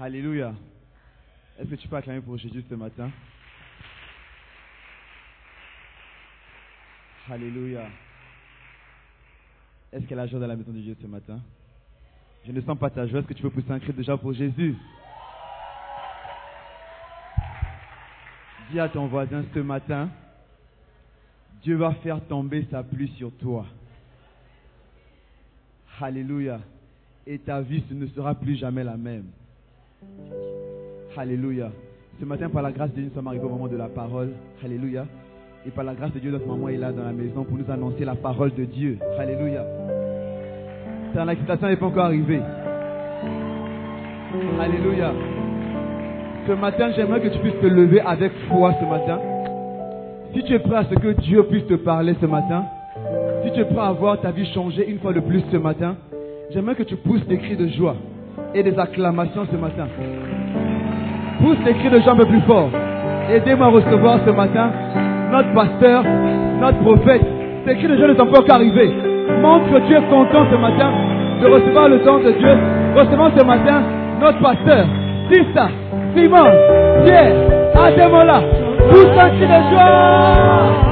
Alléluia. 0.00 0.54
Est-ce 1.58 1.68
que 1.68 1.74
tu 1.74 1.86
peux 1.86 1.96
acclamer 1.96 2.22
pour 2.22 2.38
Jésus 2.38 2.64
ce 2.70 2.74
matin? 2.74 3.10
Alléluia. 7.28 7.86
Est-ce 9.92 10.00
qu'il 10.02 10.12
y 10.12 10.14
a 10.14 10.16
la 10.16 10.26
joie 10.26 10.40
dans 10.40 10.46
la 10.46 10.56
maison 10.56 10.72
de 10.72 10.78
Dieu 10.78 10.96
ce 10.98 11.06
matin? 11.06 11.38
Je 12.46 12.52
ne 12.52 12.60
sens 12.62 12.78
pas 12.78 12.88
ta 12.88 13.06
joie. 13.06 13.20
Est-ce 13.20 13.28
que 13.28 13.34
tu 13.34 13.42
peux 13.42 13.50
pousser 13.50 13.70
un 13.70 13.78
cri 13.78 13.92
joie 14.02 14.16
pour 14.16 14.32
Jésus? 14.32 14.74
Dis 18.70 18.80
à 18.80 18.88
ton 18.88 19.06
voisin 19.06 19.44
ce 19.52 19.58
matin, 19.58 20.08
Dieu 21.62 21.76
va 21.76 21.92
faire 21.96 22.26
tomber 22.26 22.66
sa 22.70 22.82
pluie 22.82 23.12
sur 23.18 23.30
toi. 23.36 23.66
Alléluia. 26.00 26.58
Et 27.26 27.38
ta 27.38 27.60
vie 27.60 27.84
ce 27.86 27.92
ne 27.92 28.06
sera 28.06 28.34
plus 28.34 28.56
jamais 28.56 28.82
la 28.82 28.96
même. 28.96 29.26
Alléluia. 31.16 31.70
Ce 32.20 32.24
matin, 32.24 32.48
par 32.48 32.62
la 32.62 32.72
grâce 32.72 32.90
de 32.90 32.96
Dieu, 32.96 33.04
nous 33.04 33.14
sommes 33.14 33.26
arrivés 33.26 33.44
au 33.44 33.48
moment 33.48 33.66
de 33.66 33.76
la 33.76 33.88
parole. 33.88 34.30
Alléluia. 34.64 35.04
Et 35.66 35.70
par 35.70 35.84
la 35.84 35.94
grâce 35.94 36.12
de 36.12 36.18
Dieu, 36.18 36.30
notre 36.30 36.46
maman 36.46 36.68
est 36.68 36.76
là 36.76 36.92
dans 36.92 37.04
la 37.04 37.12
maison 37.12 37.44
pour 37.44 37.58
nous 37.58 37.70
annoncer 37.70 38.04
la 38.04 38.14
parole 38.14 38.54
de 38.54 38.64
Dieu. 38.64 38.98
Alléluia. 39.18 39.64
Car 41.12 41.26
l'excitation 41.26 41.68
n'est 41.68 41.76
pas 41.76 41.86
encore 41.86 42.06
arrivée. 42.06 42.40
Alléluia. 44.60 45.12
Ce 46.46 46.52
matin, 46.52 46.90
j'aimerais 46.96 47.20
que 47.20 47.28
tu 47.28 47.38
puisses 47.40 47.60
te 47.60 47.66
lever 47.66 48.00
avec 48.00 48.32
foi 48.48 48.74
ce 48.80 48.84
matin. 48.86 49.18
Si 50.32 50.42
tu 50.44 50.54
es 50.54 50.58
prêt 50.60 50.76
à 50.76 50.84
ce 50.84 50.94
que 50.94 51.20
Dieu 51.20 51.42
puisse 51.44 51.66
te 51.66 51.74
parler 51.74 52.14
ce 52.20 52.26
matin, 52.26 52.64
si 53.44 53.52
tu 53.52 53.60
es 53.60 53.64
prêt 53.64 53.80
à 53.80 53.92
voir 53.92 54.20
ta 54.20 54.30
vie 54.30 54.46
changer 54.54 54.88
une 54.88 55.00
fois 55.00 55.12
de 55.12 55.20
plus 55.20 55.42
ce 55.50 55.56
matin, 55.56 55.96
j'aimerais 56.50 56.76
que 56.76 56.84
tu 56.84 56.96
pousses 56.96 57.26
des 57.26 57.38
cris 57.38 57.56
de 57.56 57.66
joie 57.68 57.96
et 58.54 58.62
des 58.62 58.78
acclamations 58.78 59.46
ce 59.50 59.56
matin. 59.56 59.86
Pousse 61.40 61.58
des 61.64 61.74
cris 61.74 61.90
de 61.90 62.16
peu 62.16 62.26
plus 62.26 62.40
fort. 62.42 62.70
Aidez-moi 63.30 63.66
à 63.66 63.70
recevoir 63.70 64.18
ce 64.26 64.30
matin 64.30 64.70
notre 65.30 65.52
pasteur, 65.54 66.02
notre 66.60 66.78
prophète. 66.78 67.22
Ces 67.66 67.76
cris 67.76 67.88
de 67.88 67.96
joie 67.96 68.08
ne 68.08 68.14
sont 68.14 68.26
pas 68.26 68.40
encore 68.40 68.56
arrivés. 68.56 68.90
Montre 69.40 69.66
que 69.72 69.86
tu 69.86 69.94
es 69.94 70.02
content 70.10 70.44
ce 70.50 70.56
matin 70.56 70.90
de 71.40 71.46
recevoir 71.46 71.88
le 71.88 71.98
don 72.04 72.18
de 72.18 72.32
Dieu. 72.32 72.56
Recevons 72.96 73.30
ce 73.38 73.44
matin 73.44 73.82
notre 74.20 74.40
pasteur, 74.40 74.86
Sista, 75.30 75.68
Simon, 76.14 76.50
Pierre, 77.04 77.34
Ademola. 77.74 78.42
Pousse 78.90 79.18
un 79.18 79.30
cri 79.30 79.46
de 79.46 79.70
joie. 79.70 80.89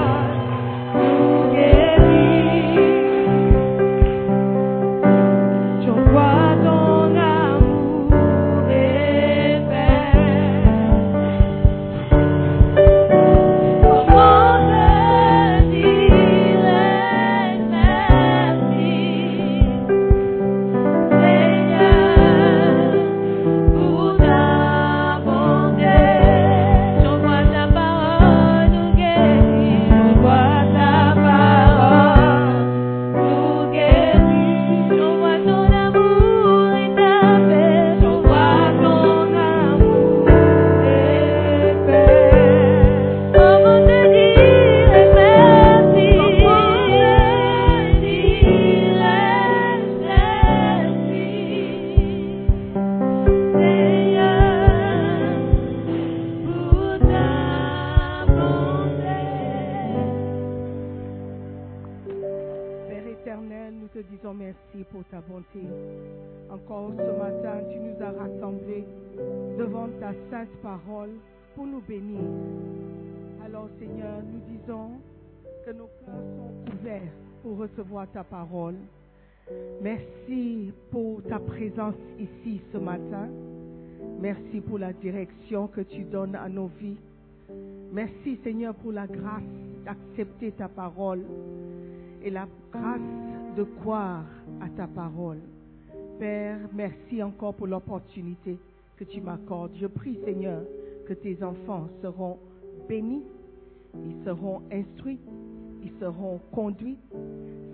Pour 84.69 84.79
la 84.79 84.93
direction 84.93 85.67
que 85.67 85.81
tu 85.81 86.03
donnes 86.03 86.35
à 86.35 86.49
nos 86.49 86.71
vies. 86.81 86.99
Merci 87.93 88.39
Seigneur 88.45 88.75
pour 88.75 88.93
la 88.93 89.07
grâce 89.07 89.43
d'accepter 89.85 90.53
ta 90.53 90.69
parole 90.69 91.23
et 92.23 92.31
la 92.31 92.47
grâce 92.71 93.01
de 93.57 93.63
croire 93.63 94.25
à 94.61 94.69
ta 94.69 94.87
parole. 94.87 95.39
Père, 96.19 96.59
merci 96.75 97.23
encore 97.23 97.55
pour 97.55 97.67
l'opportunité 97.67 98.59
que 98.97 99.05
tu 99.05 99.21
m'accordes. 99.21 99.73
Je 99.81 99.87
prie, 99.87 100.19
Seigneur, 100.25 100.63
que 101.07 101.15
tes 101.15 101.43
enfants 101.43 101.89
seront 102.03 102.37
bénis, 102.89 103.23
ils 103.95 104.25
seront 104.25 104.63
instruits, 104.71 105.21
ils 105.83 105.93
seront 105.99 106.41
conduits, 106.53 106.99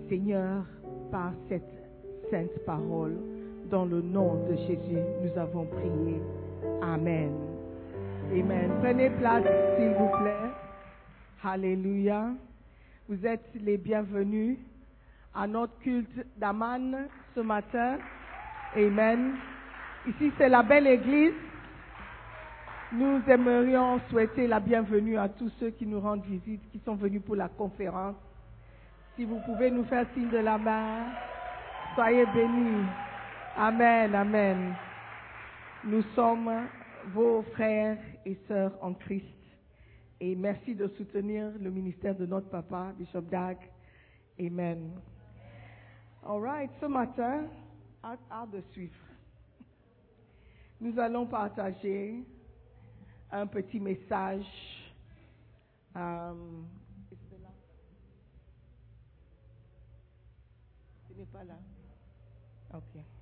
Seigneur, 0.07 0.63
par 1.11 1.33
cette 1.49 1.63
sainte 2.31 2.57
parole. 2.65 3.15
Dans 3.69 3.85
le 3.85 4.01
nom 4.01 4.45
de 4.47 4.55
Jésus, 4.55 5.01
nous 5.23 5.39
avons 5.39 5.65
prié. 5.65 6.21
Amen. 6.81 7.31
Amen. 8.31 8.71
Prenez 8.81 9.09
place, 9.11 9.43
s'il 9.77 9.89
vous 9.89 10.09
plaît. 10.17 10.51
Alléluia. 11.43 12.29
Vous 13.07 13.25
êtes 13.25 13.49
les 13.55 13.77
bienvenus 13.77 14.57
à 15.33 15.45
notre 15.45 15.77
culte 15.79 16.25
d'Aman 16.37 17.07
ce 17.35 17.41
matin. 17.41 17.97
Amen. 18.75 19.35
Ici, 20.07 20.31
c'est 20.37 20.49
la 20.49 20.63
belle 20.63 20.87
église. 20.87 21.33
Nous 22.91 23.21
aimerions 23.27 23.99
souhaiter 24.09 24.47
la 24.47 24.59
bienvenue 24.59 25.17
à 25.17 25.27
tous 25.27 25.51
ceux 25.59 25.71
qui 25.71 25.85
nous 25.85 25.99
rendent 25.99 26.25
visite, 26.25 26.61
qui 26.71 26.79
sont 26.85 26.95
venus 26.95 27.21
pour 27.21 27.35
la 27.35 27.49
conférence. 27.49 28.15
Si 29.15 29.25
vous 29.25 29.39
pouvez 29.45 29.71
nous 29.71 29.85
faire 29.85 30.05
signe 30.13 30.29
de 30.29 30.37
la 30.37 30.57
main, 30.57 31.05
soyez 31.95 32.25
bénis. 32.33 32.85
Amen, 33.57 34.13
amen. 34.13 34.75
Nous 35.85 36.01
sommes 36.15 36.51
vos 37.13 37.43
frères 37.53 37.99
et 38.25 38.35
sœurs 38.47 38.75
en 38.81 38.95
Christ. 38.95 39.25
Et 40.19 40.35
merci 40.35 40.73
de 40.73 40.87
soutenir 40.87 41.51
le 41.59 41.69
ministère 41.69 42.15
de 42.15 42.25
notre 42.25 42.49
papa, 42.49 42.91
Bishop 42.97 43.21
Dag. 43.21 43.57
Amen. 44.39 44.99
All 46.23 46.41
right, 46.41 46.71
ce 46.81 46.87
matin, 46.87 47.45
hâte, 48.03 48.49
de 48.51 48.61
suivre. 48.71 48.95
Nous 50.81 50.97
allons 50.97 51.27
partager 51.27 52.23
un 53.31 53.45
petit 53.45 53.79
message. 53.79 54.45
Um, 55.95 56.65
ce 61.07 61.13
n'est 61.13 61.25
pas 61.25 61.43
là. 61.43 61.59
Ok. 62.73 63.14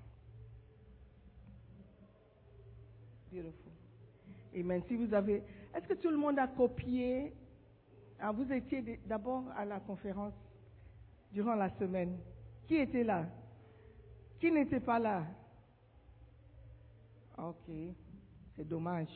Beautiful. 3.34 3.72
Amen. 4.56 4.84
Si 4.88 4.96
vous 4.96 5.12
avez, 5.14 5.42
est-ce 5.74 5.88
que 5.88 5.96
tout 5.96 6.10
le 6.12 6.18
monde 6.18 6.38
a 6.38 6.48
copié? 6.48 7.34
Ah, 8.20 8.32
Vous 8.32 8.52
étiez 8.54 9.00
d'abord 9.08 9.44
à 9.58 9.66
la 9.66 9.80
conférence 9.80 10.34
durant 11.32 11.56
la 11.56 11.70
semaine. 11.80 12.16
Qui 12.68 12.76
était 12.76 13.04
là? 13.04 13.26
Qui 14.40 14.52
n'était 14.52 14.80
pas 14.80 15.00
là? 15.00 15.26
Ok, 17.40 17.72
c'est 18.56 18.68
dommage. 18.68 19.10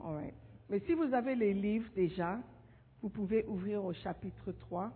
All 0.00 0.14
right. 0.16 0.34
Mais 0.68 0.80
si 0.80 0.94
vous 0.94 1.14
avez 1.14 1.36
les 1.36 1.54
livres 1.54 1.88
déjà, 1.94 2.40
vous 3.00 3.08
pouvez 3.08 3.44
ouvrir 3.46 3.84
au 3.84 3.92
chapitre 3.92 4.50
3 4.50 4.92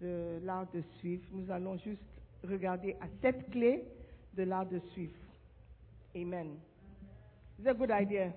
de 0.00 0.40
l'art 0.42 0.68
de 0.72 0.82
suivre. 0.98 1.24
Nous 1.30 1.48
allons 1.52 1.76
juste 1.78 2.02
regarder 2.42 2.94
à 3.00 3.06
cette 3.22 3.48
clé 3.50 3.84
de 4.34 4.42
l'art 4.42 4.66
de 4.66 4.80
suivre. 4.92 5.14
Amen. 6.16 6.56
Is 7.58 7.66
a 7.66 7.74
good 7.74 7.90
idea? 7.90 8.32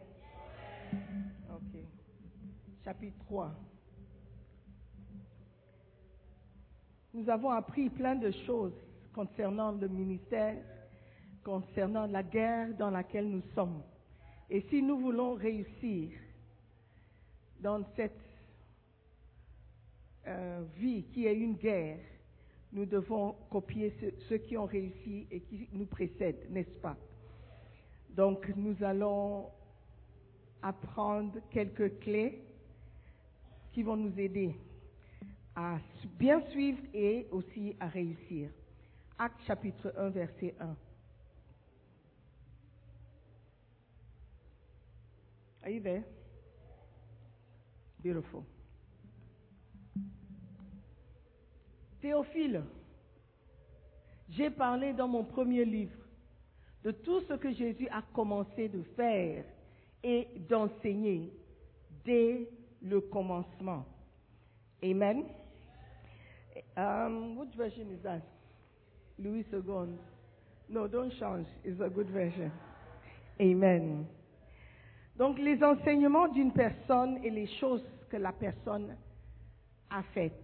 Ok. 1.52 1.84
Chapitre 2.86 3.18
3. 3.28 3.52
Nous 7.14 7.30
avons 7.30 7.50
appris 7.50 7.90
plein 7.90 8.16
de 8.16 8.32
choses 8.46 8.74
concernant 9.14 9.72
le 9.74 9.88
ministère, 9.88 10.56
concernant 11.44 12.06
la 12.06 12.24
guerre 12.24 12.74
dans 12.78 12.92
laquelle 12.92 13.30
nous 13.30 13.42
sommes. 13.56 13.82
Et 14.50 14.62
si 14.70 14.82
nous 14.82 15.00
voulons 15.00 15.34
réussir 15.34 16.12
dans 17.60 17.84
cette 17.96 18.18
euh, 20.28 20.64
vie 20.78 21.04
qui 21.12 21.26
est 21.26 21.36
une 21.36 21.56
guerre, 21.56 22.00
nous 22.72 22.86
devons 22.86 23.34
copier 23.50 23.94
ce- 24.00 24.20
ceux 24.30 24.38
qui 24.38 24.56
ont 24.58 24.66
réussi 24.66 25.28
et 25.32 25.42
qui 25.42 25.68
nous 25.74 25.88
précèdent, 25.88 26.48
n'est-ce 26.52 26.80
pas? 26.82 26.96
Donc 28.20 28.52
nous 28.58 28.76
allons 28.84 29.50
apprendre 30.62 31.40
quelques 31.50 32.00
clés 32.00 32.44
qui 33.72 33.82
vont 33.82 33.96
nous 33.96 34.20
aider 34.20 34.54
à 35.56 35.78
bien 36.18 36.42
suivre 36.50 36.82
et 36.94 37.28
aussi 37.32 37.78
à 37.80 37.88
réussir. 37.88 38.50
Acte 39.18 39.42
chapitre 39.48 39.94
1, 39.98 40.10
verset 40.10 40.54
1. 40.60 40.76
Are 45.64 45.70
you? 45.70 46.04
Beautiful. 48.04 48.44
Théophile, 52.02 52.66
j'ai 54.28 54.50
parlé 54.50 54.92
dans 54.92 55.08
mon 55.08 55.24
premier 55.24 55.64
livre 55.64 56.09
de 56.84 56.92
tout 56.92 57.22
ce 57.22 57.34
que 57.34 57.52
Jésus 57.52 57.88
a 57.90 58.02
commencé 58.14 58.70
de 58.70 58.82
faire 58.96 59.44
et 60.04 60.28
d'enseigner 60.50 61.32
dès 62.06 62.48
le 62.82 63.02
commencement. 63.02 63.86
Amen. 64.84 65.26
Um, 66.78 67.38
which 67.38 67.54
version 67.56 67.92
is 67.92 68.02
that? 68.04 68.22
Louis 69.18 69.46
II. 69.52 69.98
No, 70.70 70.88
don't 70.88 71.12
change. 71.20 71.48
It's 71.66 71.82
a 71.82 71.90
good 71.90 72.10
version. 72.10 72.52
Amen. 73.40 74.06
Donc 75.18 75.38
les 75.38 75.62
enseignements 75.64 76.30
d'une 76.30 76.54
personne 76.54 77.20
et 77.24 77.30
les 77.30 77.48
choses 77.60 77.84
que 78.10 78.18
la 78.18 78.32
personne 78.32 78.96
a 79.90 80.02
faites 80.14 80.40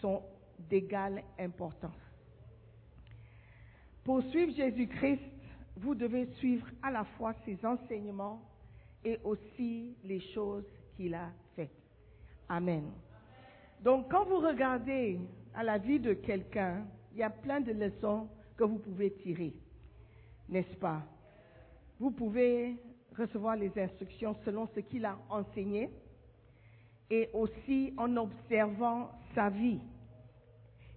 sont 0.00 0.22
d'égale 0.70 1.22
importance. 1.38 1.92
Pour 4.04 4.22
suivre 4.30 4.54
Jésus-Christ, 4.56 5.20
vous 5.80 5.94
devez 5.94 6.26
suivre 6.36 6.66
à 6.82 6.90
la 6.90 7.04
fois 7.04 7.34
ses 7.44 7.64
enseignements 7.64 8.40
et 9.04 9.18
aussi 9.24 9.96
les 10.04 10.20
choses 10.34 10.66
qu'il 10.96 11.14
a 11.14 11.30
faites. 11.54 11.70
Amen. 12.48 12.90
Donc 13.82 14.10
quand 14.10 14.24
vous 14.24 14.38
regardez 14.38 15.20
à 15.54 15.62
la 15.62 15.78
vie 15.78 16.00
de 16.00 16.14
quelqu'un, 16.14 16.84
il 17.12 17.18
y 17.18 17.22
a 17.22 17.30
plein 17.30 17.60
de 17.60 17.72
leçons 17.72 18.28
que 18.56 18.64
vous 18.64 18.78
pouvez 18.78 19.12
tirer, 19.12 19.54
n'est-ce 20.48 20.76
pas? 20.76 21.02
Vous 22.00 22.10
pouvez 22.10 22.76
recevoir 23.16 23.56
les 23.56 23.76
instructions 23.78 24.34
selon 24.44 24.68
ce 24.74 24.80
qu'il 24.80 25.04
a 25.04 25.16
enseigné 25.30 25.90
et 27.10 27.30
aussi 27.32 27.92
en 27.96 28.16
observant 28.16 29.10
sa 29.34 29.48
vie. 29.48 29.80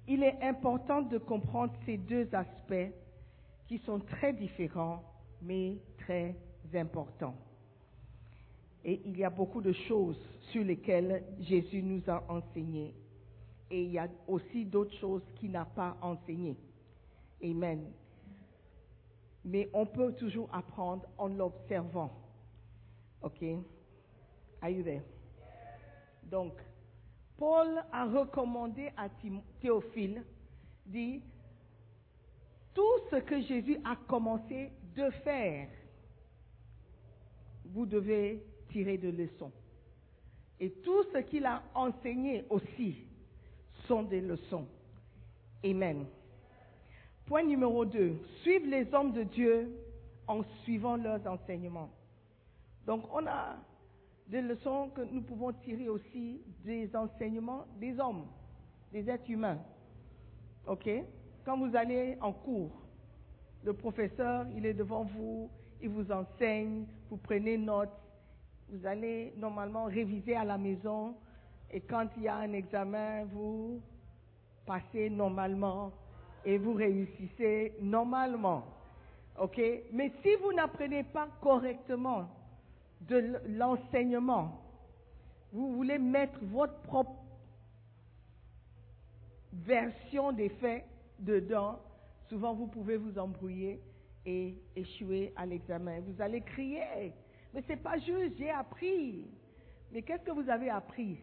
Il 0.08 0.24
est 0.24 0.42
important 0.42 1.02
de 1.02 1.18
comprendre 1.18 1.74
ces 1.86 1.98
deux 1.98 2.28
aspects 2.34 2.92
qui 3.72 3.78
sont 3.86 4.02
très 4.02 4.34
différents 4.34 5.02
mais 5.42 5.78
très 6.00 6.36
importants. 6.74 7.38
Et 8.84 9.02
il 9.06 9.18
y 9.18 9.24
a 9.24 9.30
beaucoup 9.30 9.62
de 9.62 9.72
choses 9.72 10.20
sur 10.52 10.66
lesquelles 10.66 11.24
Jésus 11.40 11.82
nous 11.82 12.02
a 12.10 12.22
enseigné. 12.28 12.94
Et 13.70 13.84
il 13.84 13.92
y 13.92 13.98
a 13.98 14.10
aussi 14.28 14.66
d'autres 14.66 14.94
choses 14.96 15.22
qu'il 15.36 15.52
n'a 15.52 15.64
pas 15.64 15.96
enseignées. 16.02 16.58
Amen. 17.42 17.86
Mais 19.46 19.70
on 19.72 19.86
peut 19.86 20.12
toujours 20.16 20.50
apprendre 20.52 21.08
en 21.18 21.30
l'observant. 21.30 22.12
OK? 23.22 23.42
Are 24.62 24.70
you 24.70 24.84
there? 24.84 25.04
Donc, 26.24 26.56
Paul 27.38 27.82
a 27.90 28.06
recommandé 28.06 28.92
à 28.98 29.08
Théophile, 29.62 30.26
dit, 30.86 31.22
tout 32.74 33.00
ce 33.10 33.18
que 33.18 33.42
Jésus 33.42 33.78
a 33.84 33.96
commencé 34.08 34.72
de 34.96 35.10
faire, 35.24 35.68
vous 37.66 37.86
devez 37.86 38.44
tirer 38.70 38.98
de 38.98 39.10
leçons. 39.10 39.52
Et 40.60 40.70
tout 40.70 41.04
ce 41.14 41.20
qu'il 41.20 41.46
a 41.46 41.64
enseigné 41.74 42.46
aussi 42.50 42.96
sont 43.88 44.04
des 44.04 44.22
leçons. 44.22 44.68
Amen. 45.64 46.06
Point 47.26 47.44
numéro 47.44 47.86
2. 47.86 48.16
Suivre 48.42 48.68
les 48.68 48.94
hommes 48.94 49.14
de 49.14 49.24
Dieu 49.24 49.72
en 50.28 50.44
suivant 50.64 50.98
leurs 50.98 51.26
enseignements. 51.28 51.90
Donc 52.86 53.04
on 53.14 53.26
a 53.28 53.58
des 54.28 54.42
leçons 54.42 54.90
que 54.96 55.02
nous 55.02 55.22
pouvons 55.22 55.52
tirer 55.52 55.90
aussi 55.90 56.42
des 56.64 56.96
enseignements 56.96 57.66
des 57.80 58.00
hommes, 58.00 58.26
des 58.92 59.10
êtres 59.10 59.30
humains. 59.30 59.60
OK? 60.68 60.90
Quand 61.44 61.58
vous 61.58 61.76
allez 61.76 62.18
en 62.22 62.34
cours, 62.34 62.72
le 63.64 63.74
professeur, 63.74 64.46
il 64.56 64.66
est 64.66 64.74
devant 64.74 65.04
vous, 65.04 65.50
il 65.82 65.90
vous 65.90 66.12
enseigne, 66.12 66.86
vous 67.10 67.18
prenez 67.18 67.58
note, 67.58 67.90
vous 68.70 68.86
allez 68.86 69.34
normalement 69.38 69.86
réviser 69.86 70.36
à 70.36 70.44
la 70.46 70.58
maison 70.58 71.16
et 71.72 71.82
quand 71.82 72.08
il 72.18 72.24
y 72.24 72.28
a 72.28 72.36
un 72.36 72.54
examen, 72.54 73.26
vous 73.26 73.82
passez 74.66 75.10
normalement 75.10 75.92
et 76.46 76.58
vous 76.58 76.74
réussissez 76.74 77.74
normalement. 77.82 78.64
OK? 79.40 79.60
Mais 79.92 80.12
si 80.22 80.36
vous 80.36 80.54
n'apprenez 80.54 81.04
pas 81.04 81.28
correctement 81.42 82.30
de 83.02 83.40
l'enseignement, 83.48 84.62
vous 85.52 85.74
voulez 85.74 85.98
mettre 85.98 86.40
votre 86.44 86.80
propre 86.82 87.16
version 89.54 90.32
des 90.32 90.50
faits 90.50 90.86
dedans, 91.22 91.80
souvent 92.28 92.54
vous 92.54 92.68
pouvez 92.68 92.98
vous 92.98 93.18
embrouiller 93.18 93.80
et 94.26 94.56
échouer 94.76 95.34
à 95.36 95.46
l'examen. 95.46 96.00
Vous 96.02 96.22
allez 96.22 96.42
crier, 96.42 97.14
mais 97.54 97.64
c'est 97.68 97.82
pas 97.82 97.98
juste, 97.98 98.38
j'ai 98.38 98.50
appris. 98.50 99.26
Mais 99.92 100.02
qu'est-ce 100.02 100.24
que 100.24 100.32
vous 100.32 100.50
avez 100.50 100.70
appris? 100.70 101.18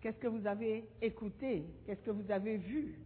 Qu'est-ce 0.00 0.18
que 0.18 0.28
vous 0.28 0.46
avez 0.46 0.88
écouté? 1.02 1.64
Qu'est-ce 1.84 2.00
que 2.00 2.10
vous 2.10 2.30
avez 2.30 2.56
vu? 2.56 2.98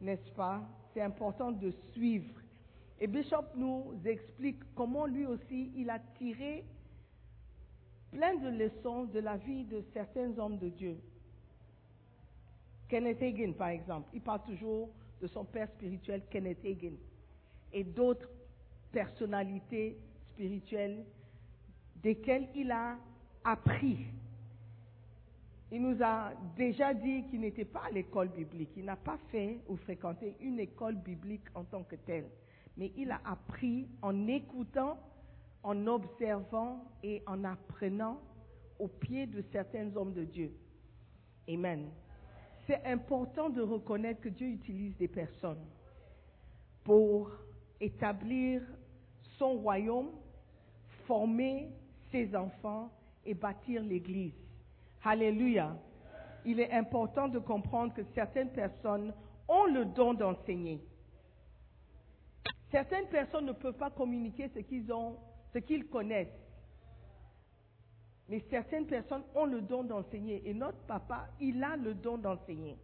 N'est-ce 0.00 0.30
pas? 0.32 0.62
C'est 0.92 1.02
important 1.02 1.52
de 1.52 1.70
suivre. 1.92 2.40
Et 2.98 3.06
Bishop 3.06 3.44
nous 3.54 3.94
explique 4.04 4.58
comment 4.74 5.06
lui 5.06 5.26
aussi, 5.26 5.70
il 5.76 5.90
a 5.90 5.98
tiré 6.18 6.64
plein 8.10 8.34
de 8.36 8.48
leçons 8.48 9.04
de 9.04 9.20
la 9.20 9.36
vie 9.36 9.64
de 9.64 9.84
certains 9.92 10.36
hommes 10.38 10.58
de 10.58 10.68
Dieu. 10.70 10.96
Kenneth 12.88 13.22
Hagin, 13.22 13.52
par 13.52 13.68
exemple, 13.68 14.08
il 14.14 14.20
parle 14.20 14.42
toujours 14.44 14.88
de 15.20 15.26
son 15.26 15.44
père 15.44 15.68
spirituel, 15.70 16.22
Kenneth 16.30 16.64
Hagin, 16.64 16.94
et 17.72 17.84
d'autres 17.84 18.28
personnalités 18.92 19.98
spirituelles 20.32 21.04
desquelles 22.02 22.48
il 22.54 22.70
a 22.70 22.96
appris. 23.44 24.06
Il 25.72 25.82
nous 25.82 26.00
a 26.02 26.32
déjà 26.56 26.94
dit 26.94 27.24
qu'il 27.24 27.40
n'était 27.40 27.64
pas 27.64 27.84
à 27.86 27.90
l'école 27.90 28.28
biblique. 28.28 28.70
Il 28.76 28.84
n'a 28.84 28.96
pas 28.96 29.18
fait 29.30 29.60
ou 29.68 29.76
fréquenté 29.76 30.36
une 30.40 30.60
école 30.60 30.94
biblique 30.96 31.46
en 31.54 31.64
tant 31.64 31.82
que 31.82 31.96
telle. 31.96 32.26
Mais 32.76 32.92
il 32.96 33.10
a 33.10 33.20
appris 33.24 33.88
en 34.02 34.28
écoutant, 34.28 34.98
en 35.62 35.86
observant 35.86 36.84
et 37.02 37.22
en 37.26 37.42
apprenant 37.42 38.20
au 38.78 38.86
pied 38.86 39.26
de 39.26 39.42
certains 39.52 39.94
hommes 39.96 40.12
de 40.12 40.24
Dieu. 40.24 40.52
Amen. 41.48 41.88
C'est 42.66 42.84
important 42.84 43.48
de 43.48 43.62
reconnaître 43.62 44.20
que 44.20 44.28
Dieu 44.28 44.48
utilise 44.48 44.96
des 44.96 45.08
personnes 45.08 45.64
pour 46.82 47.30
établir 47.80 48.62
son 49.38 49.54
royaume, 49.54 50.10
former 51.06 51.70
ses 52.10 52.34
enfants 52.34 52.90
et 53.24 53.34
bâtir 53.34 53.82
l'Église. 53.82 54.34
Alléluia. 55.04 55.76
Il 56.44 56.58
est 56.58 56.72
important 56.72 57.28
de 57.28 57.38
comprendre 57.38 57.94
que 57.94 58.02
certaines 58.14 58.50
personnes 58.50 59.12
ont 59.48 59.66
le 59.66 59.84
don 59.84 60.14
d'enseigner. 60.14 60.80
Certaines 62.70 63.06
personnes 63.06 63.46
ne 63.46 63.52
peuvent 63.52 63.76
pas 63.76 63.90
communiquer 63.90 64.48
ce 64.48 64.58
qu'ils 64.60 64.92
ont, 64.92 65.16
ce 65.52 65.58
qu'ils 65.58 65.86
connaissent. 65.86 66.45
Mais 68.28 68.42
certaines 68.50 68.86
personnes 68.86 69.22
ont 69.34 69.46
le 69.46 69.60
don 69.60 69.84
d'enseigner. 69.84 70.42
Et 70.44 70.54
notre 70.54 70.78
papa, 70.86 71.28
il 71.40 71.62
a 71.62 71.76
le 71.76 71.94
don 71.94 72.18
d'enseigner. 72.18 72.76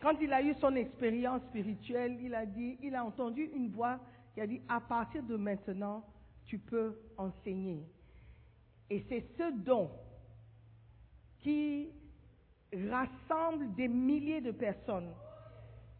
Quand 0.00 0.14
il 0.20 0.32
a 0.32 0.42
eu 0.42 0.54
son 0.60 0.74
expérience 0.76 1.42
spirituelle, 1.42 2.18
il 2.20 2.34
a 2.34 2.46
dit, 2.46 2.78
il 2.82 2.94
a 2.94 3.04
entendu 3.04 3.50
une 3.54 3.70
voix 3.70 3.98
qui 4.34 4.40
a 4.40 4.46
dit, 4.46 4.60
à 4.68 4.80
partir 4.80 5.22
de 5.24 5.36
maintenant, 5.36 6.04
tu 6.44 6.58
peux 6.58 6.96
enseigner. 7.16 7.84
Et 8.90 9.04
c'est 9.08 9.24
ce 9.36 9.52
don 9.52 9.90
qui 11.38 11.88
rassemble 12.90 13.74
des 13.74 13.88
milliers 13.88 14.40
de 14.40 14.52
personnes 14.52 15.12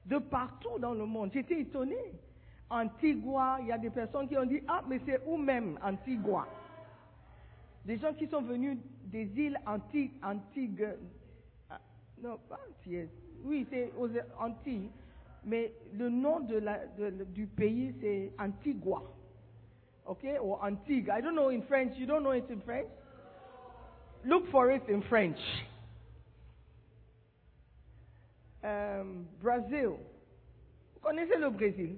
de 0.06 0.18
partout 0.18 0.78
dans 0.78 0.94
le 0.94 1.06
monde. 1.06 1.30
J'étais 1.32 1.60
étonnée. 1.60 2.12
Antigua, 2.70 3.58
il 3.60 3.66
y 3.66 3.72
a 3.72 3.78
des 3.78 3.90
personnes 3.90 4.28
qui 4.28 4.36
ont 4.36 4.46
dit, 4.46 4.62
ah, 4.66 4.82
mais 4.88 5.00
c'est 5.04 5.20
où 5.26 5.36
même 5.36 5.78
Antigua 5.82 6.46
Des 7.84 7.98
gens 7.98 8.12
qui 8.14 8.26
sont 8.28 8.42
venus 8.42 8.78
des 9.06 9.24
îles 9.36 9.58
Antilles, 9.66 10.12
Antigues, 10.22 10.88
ah, 11.68 11.80
non, 12.22 12.38
pas 12.48 12.60
Antilles, 12.70 13.08
oui, 13.44 13.66
c'est 13.70 13.92
aux 13.98 14.08
Antilles, 14.38 14.90
mais 15.44 15.72
le 15.92 16.08
nom 16.08 16.40
du 16.40 17.46
pays, 17.46 17.94
c'est 18.00 18.32
Antigua. 18.38 19.02
Okay, 20.06 20.38
or 20.38 20.60
Antigua. 20.62 21.18
I 21.18 21.20
don't 21.20 21.34
know 21.34 21.50
in 21.50 21.62
French. 21.62 21.96
You 21.96 22.06
don't 22.06 22.22
know 22.22 22.32
it 22.32 22.48
in 22.50 22.60
French? 22.64 22.88
Look 24.24 24.50
for 24.50 24.70
it 24.70 24.82
in 24.88 25.02
French. 25.02 25.38
Euh, 28.64 29.04
Brazil. 29.40 29.96
Vous 30.94 31.00
connaissez 31.00 31.36
le 31.36 31.50
Brésil? 31.50 31.96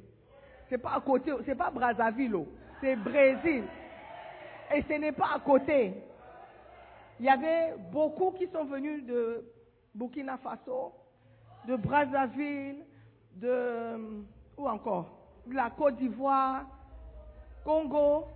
C'est 0.68 0.78
pas 0.78 0.94
à 0.94 1.00
côté, 1.00 1.30
c'est 1.44 1.54
pas 1.54 1.70
Brazzaville, 1.70 2.46
c'est 2.80 2.96
Brésil. 2.96 3.64
Et 4.72 4.82
ce 4.82 4.92
n'est 4.94 5.12
pas 5.12 5.30
à 5.34 5.40
côté. 5.40 5.94
Il 7.20 7.26
y 7.26 7.28
avait 7.28 7.74
beaucoup 7.92 8.32
qui 8.32 8.46
sont 8.48 8.64
venus 8.64 9.04
de 9.04 9.44
Burkina 9.94 10.36
Faso, 10.38 10.92
de 11.66 11.76
Brazzaville, 11.76 12.84
de 13.36 14.24
où 14.56 14.68
encore 14.68 15.10
De 15.46 15.54
la 15.54 15.70
Côte 15.70 15.96
d'Ivoire, 15.96 16.66
Congo, 17.64 18.26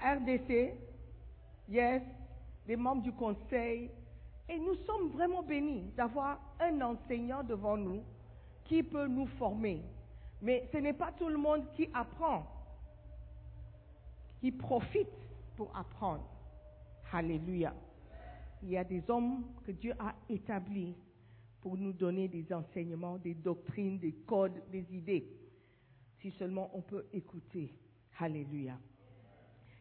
RDC, 0.00 0.74
yes, 1.68 2.02
des 2.66 2.76
membres 2.76 3.02
du 3.02 3.12
conseil. 3.12 3.90
Et 4.48 4.58
nous 4.58 4.74
sommes 4.86 5.08
vraiment 5.10 5.42
bénis 5.42 5.92
d'avoir 5.96 6.38
un 6.60 6.80
enseignant 6.80 7.42
devant 7.42 7.76
nous 7.76 8.02
qui 8.64 8.82
peut 8.82 9.06
nous 9.06 9.26
former. 9.38 9.82
Mais 10.40 10.68
ce 10.72 10.78
n'est 10.78 10.92
pas 10.92 11.12
tout 11.12 11.28
le 11.28 11.36
monde 11.38 11.64
qui 11.76 11.88
apprend, 11.94 12.44
qui 14.40 14.50
profite 14.50 15.08
pour 15.56 15.76
apprendre. 15.76 16.28
Alléluia. 17.12 17.74
Il 18.62 18.70
y 18.70 18.76
a 18.76 18.84
des 18.84 19.02
hommes 19.10 19.44
que 19.64 19.72
Dieu 19.72 19.92
a 19.98 20.14
établis 20.28 20.94
pour 21.60 21.76
nous 21.76 21.92
donner 21.92 22.28
des 22.28 22.52
enseignements, 22.52 23.18
des 23.18 23.34
doctrines, 23.34 23.98
des 23.98 24.12
codes, 24.26 24.62
des 24.70 24.86
idées. 24.94 25.26
Si 26.20 26.30
seulement 26.32 26.70
on 26.74 26.82
peut 26.82 27.06
écouter. 27.12 27.74
Alléluia. 28.18 28.78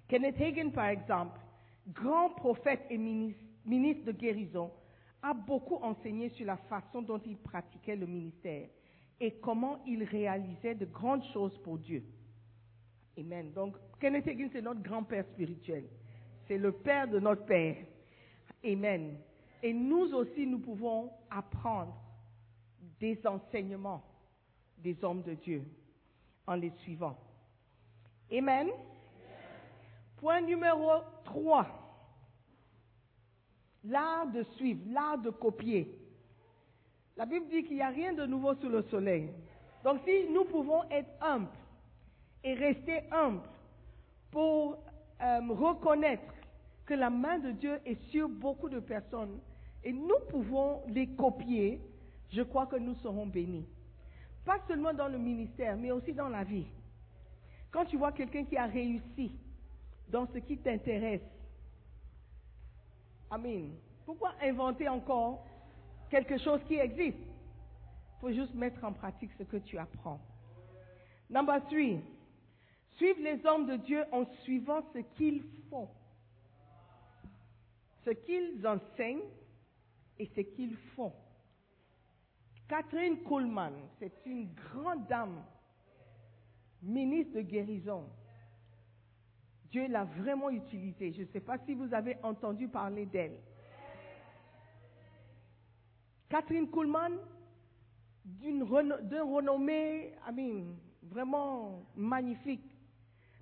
Kenneth 0.08 0.42
Hagin, 0.42 0.70
par 0.70 0.88
exemple, 0.88 1.40
grand 1.88 2.32
prophète 2.32 2.82
et 2.90 2.98
ministre, 2.98 3.42
ministre 3.66 4.06
de 4.06 4.12
guérison, 4.12 4.72
a 5.22 5.34
beaucoup 5.34 5.76
enseigné 5.76 6.30
sur 6.30 6.46
la 6.46 6.58
façon 6.58 7.02
dont 7.02 7.22
il 7.26 7.38
pratiquait 7.38 7.96
le 7.96 8.08
ministère 8.08 8.68
et 9.20 9.36
comment 9.36 9.84
il 9.86 10.04
réalisait 10.04 10.76
de 10.76 10.86
grandes 10.86 11.24
choses 11.32 11.56
pour 11.60 11.78
Dieu. 11.78 12.04
Amen. 13.18 13.52
Donc, 13.52 13.76
Kenneth 14.00 14.28
Hagin, 14.28 14.50
c'est 14.52 14.62
notre 14.62 14.82
grand-père 14.82 15.26
spirituel. 15.34 15.86
C'est 16.48 16.58
le 16.58 16.72
père 16.72 17.08
de 17.08 17.20
notre 17.20 17.46
père. 17.46 17.76
Amen. 18.64 19.18
Et 19.62 19.74
nous 19.74 20.14
aussi, 20.14 20.48
nous 20.48 20.60
pouvons 20.60 21.12
apprendre 21.30 21.96
des 23.00 23.20
enseignements 23.26 24.04
des 24.78 25.04
hommes 25.04 25.22
de 25.24 25.34
Dieu 25.36 25.64
en 26.48 26.56
les 26.56 26.72
suivant. 26.82 27.18
Amen. 28.32 28.70
Point 30.18 30.42
numéro 30.42 30.90
3. 31.26 31.68
L'art 33.86 34.28
de 34.28 34.44
suivre, 34.56 34.82
l'art 34.88 35.18
de 35.18 35.32
copier. 35.32 35.98
La 37.18 37.26
Bible 37.26 37.48
dit 37.50 37.64
qu'il 37.64 37.76
n'y 37.76 37.82
a 37.82 37.90
rien 37.90 38.14
de 38.14 38.26
nouveau 38.26 38.56
sous 38.56 38.70
le 38.70 38.84
soleil. 38.84 39.32
Donc 39.84 40.00
si 40.06 40.30
nous 40.32 40.46
pouvons 40.46 40.84
être 40.90 41.10
humbles 41.22 41.50
et 42.44 42.54
rester 42.54 43.04
humbles 43.12 43.42
pour 44.32 44.78
euh, 45.22 45.40
reconnaître 45.50 46.34
que 46.86 46.94
la 46.94 47.10
main 47.10 47.40
de 47.40 47.52
Dieu 47.52 47.80
est 47.86 48.02
sur 48.10 48.28
beaucoup 48.28 48.70
de 48.70 48.80
personnes 48.80 49.40
et 49.84 49.94
nous 49.94 50.20
pouvons 50.30 50.82
les 50.88 51.08
copier, 51.16 51.82
je 52.32 52.42
crois 52.42 52.66
que 52.66 52.76
nous 52.76 52.96
serons 52.96 53.26
bénis. 53.26 53.68
Pas 54.46 54.58
seulement 54.68 54.94
dans 54.94 55.08
le 55.08 55.18
ministère, 55.18 55.78
mais 55.78 55.92
aussi 55.92 56.14
dans 56.14 56.30
la 56.30 56.44
vie. 56.44 56.66
Quand 57.72 57.86
tu 57.86 57.98
vois 57.98 58.12
quelqu'un 58.12 58.44
qui 58.46 58.58
a 58.58 58.66
réussi 58.66 59.32
dans 60.10 60.28
ce 60.28 60.40
qui 60.40 60.58
t'intéresse, 60.58 61.22
Amen. 63.32 63.72
Pourquoi 64.06 64.34
inventer 64.44 64.90
encore 64.90 65.46
quelque 66.10 66.38
chose 66.38 66.60
qui 66.68 66.76
existe? 66.76 67.18
Il 67.18 68.20
faut 68.20 68.32
juste 68.32 68.54
mettre 68.54 68.84
en 68.84 68.92
pratique 68.92 69.32
ce 69.38 69.44
que 69.44 69.56
tu 69.56 69.78
apprends. 69.78 70.20
Number 71.30 71.66
three, 71.70 72.02
suivre 72.96 73.22
les 73.22 73.46
hommes 73.46 73.66
de 73.68 73.76
Dieu 73.78 74.04
en 74.12 74.26
suivant 74.44 74.82
ce 74.94 75.00
qu'ils 75.16 75.44
font, 75.70 75.90
ce 78.06 78.12
qu'ils 78.12 78.66
enseignent 78.68 79.30
et 80.20 80.26
ce 80.36 80.42
qu'ils 80.42 80.76
font. 80.96 81.14
Catherine 82.68 83.22
Kuhlman, 83.24 83.74
c'est 84.00 84.14
une 84.26 84.54
grande 84.54 85.06
dame, 85.08 85.44
ministre 86.82 87.34
de 87.36 87.42
guérison. 87.42 88.06
Dieu 89.70 89.88
l'a 89.88 90.04
vraiment 90.06 90.50
utilisée. 90.50 91.12
Je 91.14 91.22
ne 91.22 91.28
sais 91.28 91.40
pas 91.40 91.58
si 91.60 91.74
vous 91.74 91.94
avez 91.94 92.18
entendu 92.24 92.68
parler 92.68 93.06
d'elle. 93.06 93.38
Catherine 96.30 96.70
Kuhlman, 96.70 97.18
d'une 98.24 98.64
reno- 98.64 99.02
d'un 99.02 99.24
renommée, 99.24 100.14
vraiment 101.04 101.84
magnifique. 101.96 102.71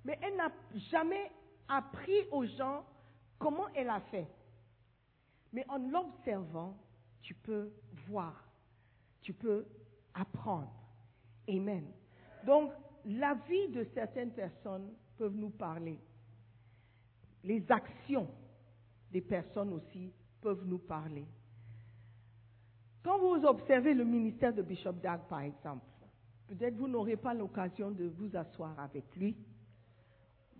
Mais 0.04 0.18
elle 0.22 0.36
n'a 0.36 0.50
jamais 0.90 1.30
appris 1.68 2.26
aux 2.30 2.46
gens 2.46 2.84
comment 3.38 3.68
elle 3.74 3.90
a 3.90 4.00
fait. 4.00 4.26
Mais 5.52 5.64
en 5.68 5.78
l'observant, 5.78 6.76
tu 7.22 7.34
peux 7.34 7.72
voir, 8.08 8.44
tu 9.20 9.32
peux 9.32 9.66
apprendre. 10.14 10.72
Amen. 11.48 11.86
Donc, 12.44 12.72
la 13.04 13.34
vie 13.48 13.68
de 13.68 13.84
certaines 13.94 14.32
personnes 14.32 14.92
peuvent 15.16 15.36
nous 15.36 15.50
parler. 15.50 15.98
Les 17.44 17.64
actions 17.70 18.28
des 19.10 19.20
personnes 19.20 19.72
aussi 19.72 20.12
peuvent 20.40 20.64
nous 20.64 20.78
parler. 20.78 21.26
Quand 23.02 23.18
vous 23.18 23.44
observez 23.46 23.94
le 23.94 24.04
ministère 24.04 24.52
de 24.52 24.62
Bishop 24.62 24.92
Dag, 24.92 25.20
par 25.28 25.40
exemple, 25.40 25.84
peut-être 26.48 26.76
vous 26.76 26.88
n'aurez 26.88 27.16
pas 27.16 27.32
l'occasion 27.32 27.90
de 27.90 28.06
vous 28.06 28.36
asseoir 28.36 28.78
avec 28.78 29.04
lui, 29.16 29.36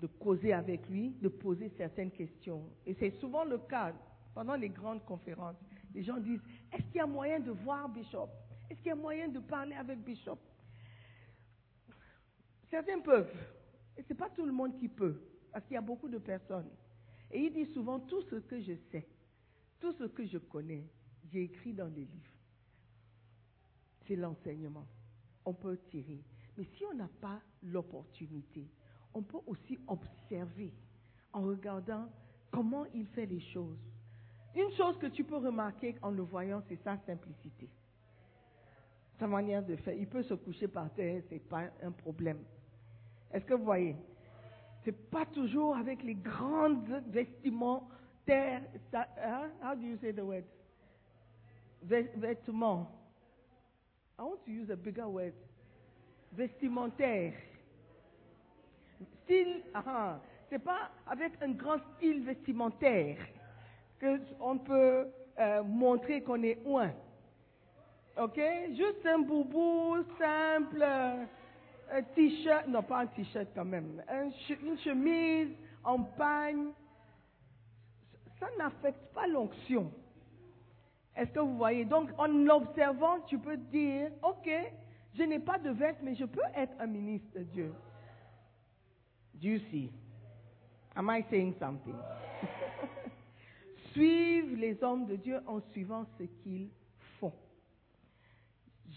de 0.00 0.06
causer 0.06 0.52
avec 0.52 0.88
lui, 0.88 1.10
de 1.20 1.28
poser 1.28 1.68
certaines 1.76 2.10
questions. 2.10 2.64
Et 2.86 2.94
c'est 2.94 3.10
souvent 3.20 3.44
le 3.44 3.58
cas 3.58 3.92
pendant 4.34 4.54
les 4.54 4.68
grandes 4.68 5.04
conférences. 5.04 5.56
Les 5.94 6.02
gens 6.02 6.18
disent, 6.18 6.42
est-ce 6.72 6.84
qu'il 6.86 6.96
y 6.96 7.00
a 7.00 7.06
moyen 7.06 7.40
de 7.40 7.50
voir 7.50 7.88
Bishop? 7.88 8.28
Est-ce 8.68 8.78
qu'il 8.78 8.88
y 8.88 8.92
a 8.92 8.96
moyen 8.96 9.28
de 9.28 9.40
parler 9.40 9.74
avec 9.74 9.98
Bishop? 9.98 10.38
Certains 12.70 13.00
peuvent. 13.00 13.34
Et 13.96 14.02
ce 14.02 14.12
n'est 14.12 14.18
pas 14.18 14.30
tout 14.30 14.46
le 14.46 14.52
monde 14.52 14.78
qui 14.78 14.88
peut, 14.88 15.20
parce 15.52 15.64
qu'il 15.66 15.74
y 15.74 15.78
a 15.78 15.82
beaucoup 15.82 16.08
de 16.08 16.18
personnes. 16.18 16.70
Et 17.30 17.40
il 17.40 17.52
dit 17.52 17.66
souvent, 17.72 17.98
tout 18.00 18.22
ce 18.22 18.36
que 18.36 18.60
je 18.60 18.72
sais, 18.90 19.06
tout 19.80 19.92
ce 19.92 20.04
que 20.04 20.24
je 20.24 20.38
connais, 20.38 20.84
j'ai 21.30 21.42
écrit 21.42 21.72
dans 21.72 21.88
des 21.88 22.00
livres. 22.00 22.36
C'est 24.06 24.16
l'enseignement. 24.16 24.86
On 25.44 25.52
peut 25.52 25.78
tirer. 25.90 26.22
Mais 26.56 26.64
si 26.76 26.84
on 26.84 26.94
n'a 26.94 27.08
pas 27.20 27.40
l'opportunité, 27.62 28.66
on 29.14 29.22
peut 29.22 29.40
aussi 29.46 29.78
observer 29.86 30.72
en 31.32 31.42
regardant 31.42 32.08
comment 32.50 32.84
il 32.94 33.06
fait 33.08 33.26
les 33.26 33.40
choses. 33.40 33.78
Une 34.54 34.70
chose 34.72 34.98
que 34.98 35.06
tu 35.06 35.22
peux 35.24 35.36
remarquer 35.36 35.96
en 36.02 36.10
le 36.10 36.22
voyant, 36.22 36.62
c'est 36.68 36.82
sa 36.82 36.96
simplicité. 37.06 37.68
Sa 39.18 39.26
manière 39.26 39.62
de 39.64 39.76
faire. 39.76 39.94
Il 39.94 40.08
peut 40.08 40.22
se 40.22 40.34
coucher 40.34 40.66
par 40.66 40.90
terre, 40.94 41.22
ce 41.28 41.34
n'est 41.34 41.40
pas 41.40 41.64
un 41.82 41.92
problème. 41.92 42.38
Est-ce 43.32 43.44
que 43.44 43.54
vous 43.54 43.64
voyez? 43.64 43.94
C'est 44.84 45.10
pas 45.10 45.26
toujours 45.26 45.76
avec 45.76 46.02
les 46.02 46.14
grandes 46.14 46.88
vestimentaires. 47.08 48.62
ça- 48.90 49.08
hein? 49.18 49.50
How 49.62 49.76
do 49.76 49.82
you 49.82 49.96
say 49.98 50.12
the 50.12 50.20
word? 50.20 50.44
Vêtements. 51.82 52.90
I 54.18 54.22
want 54.22 54.38
to 54.44 54.50
use 54.50 54.70
a 54.70 54.76
bigger 54.76 55.06
word. 55.06 55.32
Vestimentaire. 56.32 57.34
Style, 59.30 59.62
ah, 59.74 60.18
c'est 60.48 60.58
pas 60.58 60.90
avec 61.06 61.34
un 61.40 61.52
grand 61.52 61.78
style 61.94 62.24
vestimentaire 62.24 63.16
que 64.00 64.18
on 64.40 64.58
peut 64.58 65.06
euh, 65.38 65.62
montrer 65.62 66.20
qu'on 66.22 66.42
est 66.42 66.58
loin. 66.64 66.90
Ok? 68.20 68.40
Juste 68.70 69.06
un 69.06 69.20
boubou 69.20 69.98
simple, 70.18 70.82
euh, 70.82 71.24
un 71.92 72.02
t-shirt, 72.02 72.66
non 72.66 72.82
pas 72.82 73.02
un 73.02 73.06
t-shirt 73.06 73.46
quand 73.54 73.64
même, 73.64 74.02
une 74.10 74.78
chemise 74.78 75.50
en 75.84 76.02
pagne. 76.02 76.70
Ça 78.40 78.48
n'affecte 78.58 79.14
pas 79.14 79.28
l'onction. 79.28 79.92
Est-ce 81.14 81.30
que 81.30 81.40
vous 81.40 81.56
voyez? 81.56 81.84
Donc, 81.84 82.10
en 82.18 82.26
l'observant, 82.26 83.20
tu 83.28 83.38
peux 83.38 83.56
dire, 83.56 84.10
ok, 84.24 84.50
je 85.14 85.22
n'ai 85.22 85.38
pas 85.38 85.58
de 85.58 85.70
veste, 85.70 86.00
mais 86.02 86.16
je 86.16 86.24
peux 86.24 86.42
être 86.56 86.72
un 86.80 86.86
ministre 86.86 87.38
de 87.38 87.44
Dieu. 87.44 87.72
Do 89.40 89.48
you 89.48 89.60
see? 89.70 89.90
Am 90.94 91.08
I 91.08 91.24
saying 91.30 91.54
something? 91.58 91.94
Suivre 93.92 94.56
les 94.56 94.82
hommes 94.82 95.06
de 95.06 95.16
Dieu 95.16 95.40
en 95.46 95.60
suivant 95.72 96.06
ce 96.18 96.24
qu'ils 96.42 96.68
font. 97.18 97.32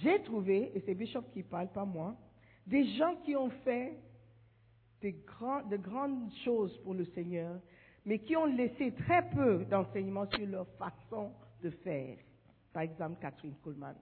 J'ai 0.01 0.21
trouvé, 0.23 0.71
et 0.75 0.83
c'est 0.85 0.95
Bishop 0.95 1.23
qui 1.33 1.43
parle, 1.43 1.69
pas 1.69 1.85
moi, 1.85 2.15
des 2.67 2.85
gens 2.95 3.15
qui 3.23 3.35
ont 3.35 3.49
fait 3.63 3.97
de 5.01 5.77
grandes 5.77 6.31
choses 6.45 6.77
pour 6.83 6.93
le 6.93 7.05
Seigneur, 7.05 7.59
mais 8.05 8.19
qui 8.19 8.35
ont 8.35 8.45
laissé 8.45 8.91
très 8.91 9.29
peu 9.29 9.65
d'enseignements 9.65 10.27
sur 10.29 10.45
leur 10.45 10.67
façon 10.77 11.31
de 11.61 11.69
faire. 11.69 12.17
Par 12.71 12.83
exemple, 12.83 13.19
Catherine 13.21 13.55
Kuhlman. 13.63 13.95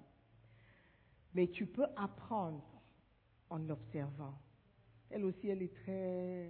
Mais 1.34 1.48
tu 1.48 1.66
peux 1.66 1.88
apprendre 1.96 2.64
en 3.50 3.70
observant. 3.70 4.34
Elle 5.12 5.26
aussi, 5.26 5.50
elle 5.50 5.64
est 5.64 5.74
très 5.84 6.50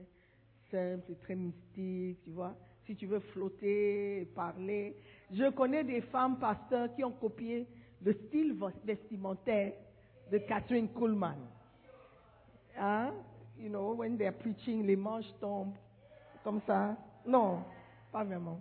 simple, 0.70 1.16
très 1.22 1.36
mystique, 1.36 2.22
tu 2.24 2.32
vois. 2.32 2.56
Si 2.86 2.96
tu 2.96 3.06
veux 3.06 3.20
flotter, 3.20 4.26
parler. 4.36 4.96
Je 5.32 5.50
connais 5.52 5.84
des 5.84 6.02
femmes 6.02 6.38
pasteurs 6.40 6.94
qui 6.96 7.04
ont 7.04 7.12
copié 7.12 7.68
le 8.04 8.14
style 8.14 8.58
vestimentaire 8.84 9.74
de 10.32 10.38
Catherine 10.40 10.90
Kuhlman. 10.90 11.38
Hein? 12.78 13.14
You 13.60 13.70
know, 13.70 13.94
when 13.94 14.18
they're 14.18 14.34
preaching, 14.34 14.86
les 14.86 14.96
manches 14.96 15.32
tombent 15.40 15.76
comme 16.44 16.62
ça. 16.66 16.98
Non, 17.26 17.64
pas 18.12 18.24
vraiment. 18.24 18.60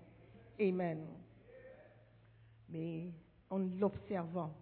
Amen. 0.60 1.06
Mais 2.68 3.06
en 3.48 3.58
l'observant, 3.58 4.52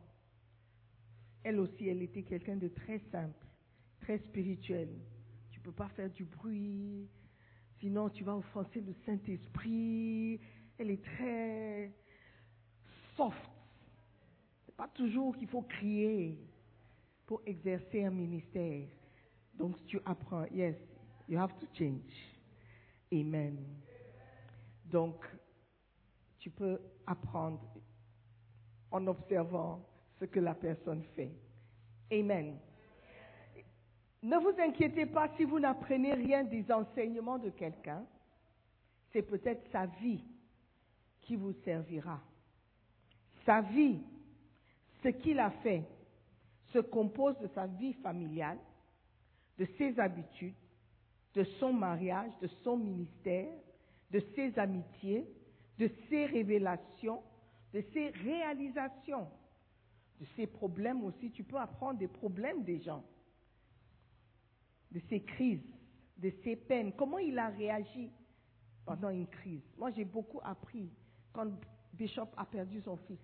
elle 1.42 1.61
aussi, 1.61 1.88
elle 1.88 2.03
était 2.03 2.22
quelqu'un 2.22 2.57
de 2.57 2.68
très 2.68 3.01
simple, 3.11 3.46
très 4.01 4.18
spirituel. 4.18 4.88
Peux 5.68 5.74
pas 5.85 5.88
faire 5.90 6.09
du 6.09 6.24
bruit, 6.24 7.07
sinon 7.78 8.09
tu 8.09 8.24
vas 8.24 8.35
offenser 8.35 8.81
le 8.81 8.94
Saint-Esprit. 9.04 10.40
Elle 10.78 10.92
est 10.92 11.04
très 11.04 11.92
soft. 13.14 13.37
C'est 14.64 14.74
pas 14.74 14.88
toujours 14.88 15.37
qu'il 15.37 15.46
faut 15.46 15.61
crier 15.61 16.38
pour 17.26 17.42
exercer 17.44 18.02
un 18.02 18.11
ministère. 18.11 18.88
Donc 19.59 19.76
tu 19.85 20.00
apprends, 20.07 20.46
yes, 20.46 20.74
you 21.28 21.38
have 21.38 21.52
to 21.59 21.66
change. 21.74 22.14
Amen. 23.12 23.59
Donc, 24.87 25.22
tu 26.38 26.48
peux 26.48 26.81
apprendre 27.07 27.61
en 28.90 29.07
observant 29.07 29.87
ce 30.18 30.24
que 30.24 30.40
la 30.40 30.54
personne 30.54 31.02
fait. 31.14 31.35
Amen. 32.11 32.59
Ne 34.22 34.37
vous 34.38 34.61
inquiétez 34.61 35.07
pas 35.07 35.28
si 35.37 35.44
vous 35.44 35.61
n'apprenez 35.61 36.14
rien 36.14 36.44
des 36.44 36.70
enseignements 36.72 37.38
de 37.38 37.50
quelqu'un. 37.50 38.04
C'est 39.12 39.22
peut-être 39.22 39.62
sa 39.70 39.87
vie 39.87 40.22
qui 41.22 41.37
vous 41.37 41.52
servira. 41.64 42.20
Sa 43.46 43.61
vie, 43.61 44.00
ce 45.02 45.09
qu'il 45.09 45.38
a 45.38 45.50
fait, 45.62 45.85
se 46.72 46.78
compose 46.78 47.38
de 47.38 47.48
sa 47.54 47.66
vie 47.66 47.94
familiale, 47.94 48.59
de 49.59 49.66
ses 49.78 49.98
habitudes, 49.98 50.54
de 51.35 51.44
son 51.61 51.72
mariage, 51.72 52.33
de 52.42 52.48
son 52.64 52.76
ministère, 52.76 53.48
de 54.11 54.20
ses 54.35 54.59
amitiés, 54.59 55.24
de 55.78 55.90
ses 56.09 56.26
révélations, 56.26 57.22
de 57.72 57.83
ses 57.92 58.09
réalisations, 58.09 59.28
de 60.20 60.26
ses 60.37 60.46
problèmes 60.46 61.04
aussi. 61.04 61.31
Tu 61.31 61.44
peux 61.44 61.59
apprendre 61.59 61.98
des 61.98 62.09
problèmes 62.09 62.64
des 62.64 62.81
gens, 62.81 63.04
de 64.92 65.01
ses 65.09 65.22
crises, 65.22 65.64
de 66.16 66.31
ses 66.42 66.57
peines, 66.57 66.92
comment 66.92 67.18
il 67.18 67.38
a 67.38 67.48
réagi 67.48 68.11
pendant 68.85 69.11
une 69.11 69.27
crise. 69.27 69.62
Moi, 69.77 69.90
j'ai 69.90 70.05
beaucoup 70.05 70.40
appris 70.42 70.90
quand 71.33 71.48
Bishop 71.92 72.29
a 72.37 72.44
perdu 72.44 72.81
son 72.81 72.96
fils. 72.96 73.20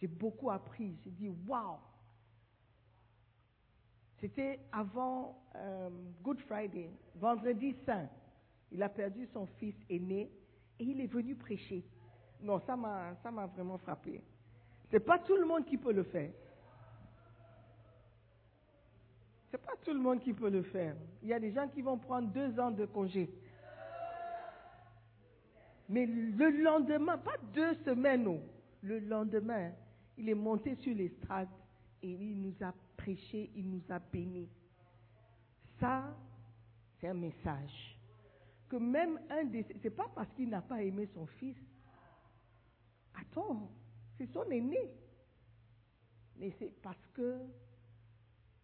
J'ai 0.00 0.06
beaucoup 0.06 0.50
appris. 0.50 0.96
J'ai 1.04 1.10
dit, 1.10 1.28
waouh! 1.46 1.78
C'était 4.20 4.60
avant 4.72 5.42
euh, 5.56 5.90
Good 6.22 6.40
Friday, 6.42 6.90
vendredi 7.16 7.74
saint. 7.84 8.08
Il 8.70 8.82
a 8.82 8.88
perdu 8.88 9.26
son 9.32 9.46
fils 9.58 9.74
aîné 9.90 10.30
et 10.78 10.84
il 10.84 11.00
est 11.00 11.06
venu 11.06 11.34
prêcher. 11.34 11.84
Non, 12.40 12.60
ça 12.66 12.76
m'a, 12.76 13.14
ça 13.22 13.30
m'a 13.30 13.46
vraiment 13.46 13.78
frappé. 13.78 14.22
C'est 14.90 15.00
pas 15.00 15.18
tout 15.18 15.36
le 15.36 15.46
monde 15.46 15.64
qui 15.64 15.76
peut 15.76 15.92
le 15.92 16.04
faire. 16.04 16.30
C'est 19.54 19.62
pas 19.64 19.76
tout 19.84 19.92
le 19.92 20.00
monde 20.00 20.18
qui 20.18 20.32
peut 20.32 20.50
le 20.50 20.64
faire. 20.64 20.96
Il 21.22 21.28
y 21.28 21.32
a 21.32 21.38
des 21.38 21.52
gens 21.52 21.68
qui 21.68 21.80
vont 21.80 21.96
prendre 21.96 22.26
deux 22.32 22.58
ans 22.58 22.72
de 22.72 22.86
congé. 22.86 23.30
Mais 25.88 26.06
le 26.06 26.50
lendemain, 26.60 27.16
pas 27.18 27.36
deux 27.52 27.72
semaines, 27.84 28.24
non. 28.24 28.42
Le 28.82 28.98
lendemain, 28.98 29.70
il 30.18 30.28
est 30.28 30.34
monté 30.34 30.74
sur 30.74 30.92
l'estrade 30.92 31.46
et 32.02 32.10
il 32.10 32.42
nous 32.42 32.54
a 32.62 32.74
prêché, 32.96 33.52
il 33.54 33.70
nous 33.70 33.82
a 33.90 34.00
bénis. 34.00 34.48
Ça, 35.78 36.02
c'est 36.98 37.06
un 37.06 37.14
message. 37.14 37.96
Que 38.68 38.74
même 38.74 39.20
un 39.30 39.44
des. 39.44 39.64
C'est 39.82 39.90
pas 39.90 40.10
parce 40.16 40.32
qu'il 40.32 40.48
n'a 40.48 40.62
pas 40.62 40.82
aimé 40.82 41.08
son 41.14 41.26
fils. 41.26 41.56
Attends, 43.14 43.70
c'est 44.18 44.26
son 44.32 44.50
aîné. 44.50 44.90
Mais 46.38 46.52
c'est 46.58 46.72
parce 46.82 47.06
que 47.12 47.38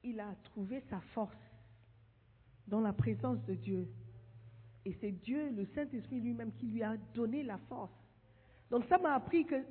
il 0.03 0.21
a 0.21 0.35
trouvé 0.45 0.81
sa 0.89 1.01
force 1.01 1.37
dans 2.67 2.81
la 2.81 2.93
présence 2.93 3.43
de 3.45 3.55
Dieu. 3.55 3.89
Et 4.85 4.93
c'est 5.01 5.13
Dieu, 5.13 5.51
le 5.51 5.67
Saint-Esprit 5.67 6.21
lui-même, 6.21 6.53
qui 6.55 6.67
lui 6.67 6.83
a 6.83 6.97
donné 7.15 7.43
la 7.43 7.59
force. 7.69 7.93
Donc 8.71 8.85
ça 8.87 8.99
m'a 8.99 9.15
appris 9.15 9.45
que 9.45 9.63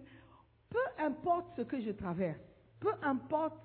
peu 0.70 0.80
importe 1.00 1.56
ce 1.56 1.62
que 1.64 1.82
je 1.82 1.92
traverse, 1.92 2.40
peu 2.80 2.92
importe 3.02 3.60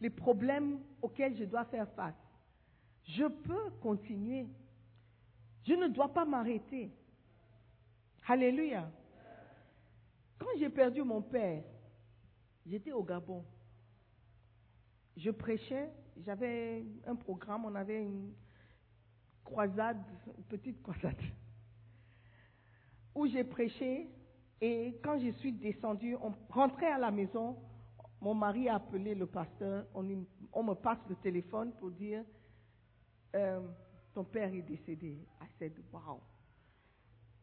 les 0.00 0.10
problèmes 0.10 0.80
auxquels 1.02 1.36
je 1.36 1.44
dois 1.44 1.64
faire 1.66 1.88
face, 1.90 2.14
je 3.04 3.24
peux 3.24 3.70
continuer. 3.80 4.46
Je 5.64 5.74
ne 5.74 5.88
dois 5.88 6.12
pas 6.12 6.24
m'arrêter. 6.24 6.90
Alléluia. 8.26 8.90
Quand 10.38 10.48
j'ai 10.58 10.68
perdu 10.68 11.02
mon 11.02 11.22
père, 11.22 11.62
j'étais 12.66 12.92
au 12.92 13.02
Gabon. 13.02 13.44
Je 15.16 15.30
prêchais, 15.30 15.90
j'avais 16.24 16.84
un 17.06 17.16
programme, 17.16 17.64
on 17.64 17.74
avait 17.74 18.02
une 18.02 18.32
croisade, 19.44 20.02
une 20.36 20.44
petite 20.44 20.82
croisade, 20.82 21.20
où 23.14 23.26
j'ai 23.26 23.44
prêché 23.44 24.08
et 24.60 24.98
quand 25.02 25.18
je 25.18 25.30
suis 25.38 25.52
descendue, 25.52 26.16
on 26.16 26.32
rentrait 26.50 26.90
à 26.90 26.98
la 26.98 27.10
maison, 27.10 27.56
mon 28.20 28.34
mari 28.34 28.68
a 28.68 28.76
appelé 28.76 29.14
le 29.14 29.26
pasteur, 29.26 29.86
on, 29.94 30.02
me 30.02 30.74
passe 30.74 30.98
le 31.08 31.14
téléphone 31.16 31.72
pour 31.78 31.90
dire, 31.92 32.24
euh, 33.36 33.60
ton 34.12 34.24
père 34.24 34.52
est 34.52 34.62
décédé. 34.62 35.18
I 35.40 35.46
said, 35.58 35.74
wow. 35.92 36.20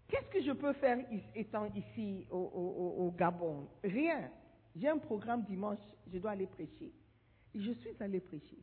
Qu'est-ce 0.08 0.30
que 0.30 0.42
je 0.42 0.52
peux 0.52 0.74
faire 0.74 1.00
étant 1.34 1.66
ici 1.74 2.28
au 2.30 3.14
Gabon? 3.18 3.68
Rien. 3.84 4.30
J'ai 4.76 4.90
un 4.90 4.98
programme 4.98 5.44
dimanche, 5.44 5.80
je 6.12 6.20
dois 6.20 6.32
aller 6.32 6.48
prêcher. 6.48 6.92
Je 7.56 7.72
suis 7.72 7.96
allé 8.00 8.20
prêcher. 8.20 8.58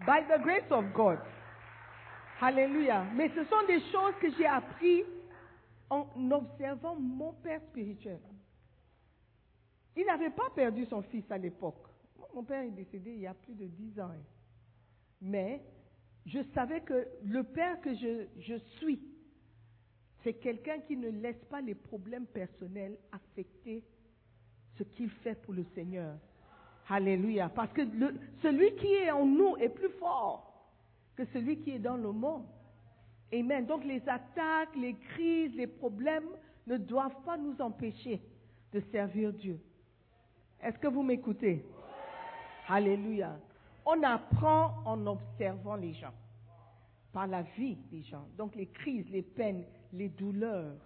By 0.00 0.22
the 0.28 0.42
grace 0.42 0.70
of 0.70 0.92
God. 0.92 1.18
Alléluia. 2.40 3.04
Mais 3.14 3.28
ce 3.30 3.44
sont 3.44 3.66
des 3.66 3.80
choses 3.92 4.14
que 4.20 4.30
j'ai 4.36 4.46
appris 4.46 5.04
en 5.90 6.06
observant 6.30 6.96
mon 6.96 7.32
père 7.34 7.60
spirituel. 7.70 8.20
Il 9.96 10.06
n'avait 10.06 10.30
pas 10.30 10.50
perdu 10.54 10.84
son 10.86 11.02
fils 11.02 11.24
à 11.30 11.38
l'époque. 11.38 11.86
Mon 12.34 12.44
père 12.44 12.62
est 12.62 12.70
décédé 12.70 13.12
il 13.12 13.20
y 13.20 13.26
a 13.26 13.34
plus 13.34 13.54
de 13.54 13.66
dix 13.66 13.98
ans. 14.00 14.12
Mais 15.20 15.62
je 16.26 16.40
savais 16.54 16.80
que 16.82 17.06
le 17.24 17.42
père 17.42 17.80
que 17.80 17.94
je 17.94 18.58
suis, 18.78 19.00
c'est 20.22 20.34
quelqu'un 20.34 20.80
qui 20.80 20.96
ne 20.96 21.08
laisse 21.08 21.42
pas 21.50 21.60
les 21.60 21.74
problèmes 21.74 22.26
personnels 22.26 22.98
affecter 23.12 23.82
ce 24.76 24.82
qu'il 24.84 25.10
fait 25.10 25.40
pour 25.42 25.54
le 25.54 25.64
Seigneur. 25.74 26.16
Alléluia. 26.88 27.48
Parce 27.48 27.72
que 27.72 27.82
celui 28.42 28.74
qui 28.76 28.86
est 28.86 29.10
en 29.10 29.26
nous 29.26 29.56
est 29.58 29.68
plus 29.68 29.90
fort 29.98 30.48
que 31.16 31.24
celui 31.26 31.58
qui 31.58 31.72
est 31.72 31.78
dans 31.78 31.96
le 31.96 32.12
monde. 32.12 32.44
Amen. 33.32 33.66
Donc 33.66 33.84
les 33.84 34.00
attaques, 34.08 34.74
les 34.76 34.94
crises, 34.94 35.54
les 35.54 35.66
problèmes 35.66 36.28
ne 36.66 36.76
doivent 36.76 37.22
pas 37.24 37.36
nous 37.36 37.60
empêcher 37.60 38.22
de 38.72 38.80
servir 38.92 39.32
Dieu. 39.32 39.58
Est-ce 40.62 40.78
que 40.78 40.88
vous 40.88 41.02
m'écoutez? 41.02 41.64
Alléluia. 42.68 43.38
On 43.84 44.02
apprend 44.02 44.74
en 44.84 45.06
observant 45.06 45.76
les 45.76 45.94
gens, 45.94 46.12
par 47.12 47.26
la 47.26 47.42
vie 47.42 47.76
des 47.90 48.02
gens. 48.02 48.26
Donc 48.36 48.54
les 48.54 48.66
crises, 48.66 49.08
les 49.10 49.22
peines, 49.22 49.64
les 49.92 50.08
douleurs 50.08 50.76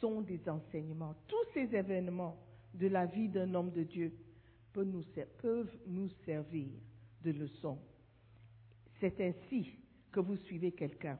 sont 0.00 0.20
des 0.20 0.40
enseignements. 0.48 1.14
Tous 1.26 1.44
ces 1.54 1.74
événements 1.74 2.36
de 2.74 2.88
la 2.88 3.06
vie 3.06 3.28
d'un 3.28 3.54
homme 3.54 3.70
de 3.70 3.84
Dieu 3.84 4.12
peuvent 5.38 5.78
nous 5.86 6.08
servir 6.24 6.68
de 7.22 7.30
leçon. 7.30 7.78
C'est 9.00 9.20
ainsi 9.20 9.70
que 10.10 10.20
vous 10.20 10.36
suivez 10.36 10.72
quelqu'un 10.72 11.18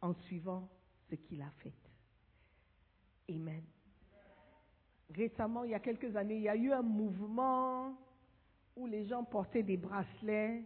en 0.00 0.14
suivant 0.14 0.68
ce 1.08 1.14
qu'il 1.14 1.42
a 1.42 1.50
fait. 1.62 1.74
Amen. 3.28 3.62
Récemment, 5.14 5.64
il 5.64 5.70
y 5.70 5.74
a 5.74 5.80
quelques 5.80 6.14
années, 6.16 6.36
il 6.36 6.42
y 6.42 6.48
a 6.48 6.56
eu 6.56 6.72
un 6.72 6.82
mouvement 6.82 7.98
où 8.76 8.86
les 8.86 9.06
gens 9.06 9.24
portaient 9.24 9.62
des 9.62 9.76
bracelets 9.76 10.64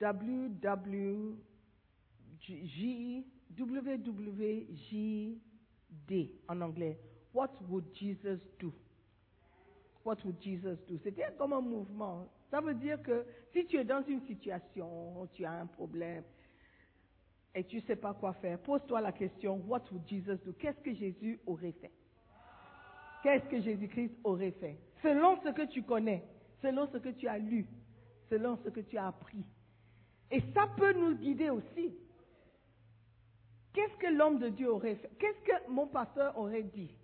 WWJ, 0.00 1.36
WWJD 3.58 5.40
en 6.48 6.60
anglais. 6.60 6.98
What 7.32 7.50
would 7.68 7.84
Jesus 7.94 8.40
do? 8.58 8.72
What 10.06 10.18
would 10.24 10.40
Jesus 10.40 10.78
do? 10.86 10.96
C'était 11.02 11.26
comme 11.36 11.52
un 11.52 11.60
mouvement. 11.60 12.28
Ça 12.48 12.60
veut 12.60 12.74
dire 12.74 13.02
que 13.02 13.26
si 13.52 13.66
tu 13.66 13.76
es 13.76 13.84
dans 13.84 14.04
une 14.06 14.20
situation, 14.20 15.28
tu 15.32 15.44
as 15.44 15.50
un 15.50 15.66
problème 15.66 16.22
et 17.52 17.64
tu 17.64 17.78
ne 17.78 17.80
sais 17.80 17.96
pas 17.96 18.14
quoi 18.14 18.32
faire, 18.34 18.56
pose-toi 18.60 19.00
la 19.00 19.10
question, 19.10 19.60
what 19.66 19.82
would 19.90 20.06
Jesus 20.06 20.36
do? 20.44 20.52
Qu'est-ce 20.52 20.80
que 20.80 20.94
Jésus 20.94 21.40
aurait 21.44 21.72
fait? 21.72 21.90
Qu'est-ce 23.24 23.48
que 23.48 23.60
Jésus-Christ 23.60 24.14
aurait 24.22 24.52
fait? 24.52 24.78
Selon 25.02 25.42
ce 25.42 25.48
que 25.48 25.66
tu 25.66 25.82
connais, 25.82 26.22
selon 26.62 26.86
ce 26.86 26.98
que 26.98 27.08
tu 27.08 27.26
as 27.26 27.38
lu, 27.38 27.66
selon 28.30 28.56
ce 28.58 28.68
que 28.68 28.80
tu 28.80 28.96
as 28.96 29.08
appris. 29.08 29.44
Et 30.30 30.40
ça 30.54 30.68
peut 30.76 30.92
nous 30.92 31.16
guider 31.16 31.50
aussi. 31.50 31.96
Qu'est-ce 33.72 33.96
que 33.96 34.14
l'homme 34.14 34.38
de 34.38 34.50
Dieu 34.50 34.72
aurait 34.72 34.94
fait? 34.94 35.10
Qu'est-ce 35.18 35.40
que 35.40 35.68
mon 35.68 35.88
pasteur 35.88 36.38
aurait 36.38 36.62
dit? 36.62 36.94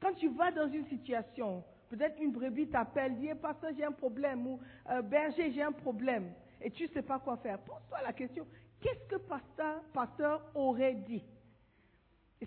Quand 0.00 0.14
tu 0.14 0.28
vas 0.28 0.52
dans 0.52 0.70
une 0.70 0.86
situation, 0.86 1.64
peut-être 1.88 2.20
une 2.20 2.32
brebis 2.32 2.68
t'appelle, 2.68 3.16
dit, 3.16 3.28
Eh, 3.30 3.34
pasteur, 3.34 3.70
j'ai 3.76 3.84
un 3.84 3.92
problème, 3.92 4.46
ou 4.46 4.60
euh, 4.90 5.02
berger, 5.02 5.52
j'ai 5.52 5.62
un 5.62 5.72
problème, 5.72 6.32
et 6.60 6.70
tu 6.70 6.84
ne 6.84 6.88
sais 6.88 7.02
pas 7.02 7.18
quoi 7.18 7.36
faire. 7.36 7.58
Pose-toi 7.58 7.98
la 8.02 8.12
question, 8.12 8.46
qu'est-ce 8.80 9.04
que 9.08 9.16
pasteur, 9.16 10.42
aurait 10.54 10.94
dit? 10.94 11.24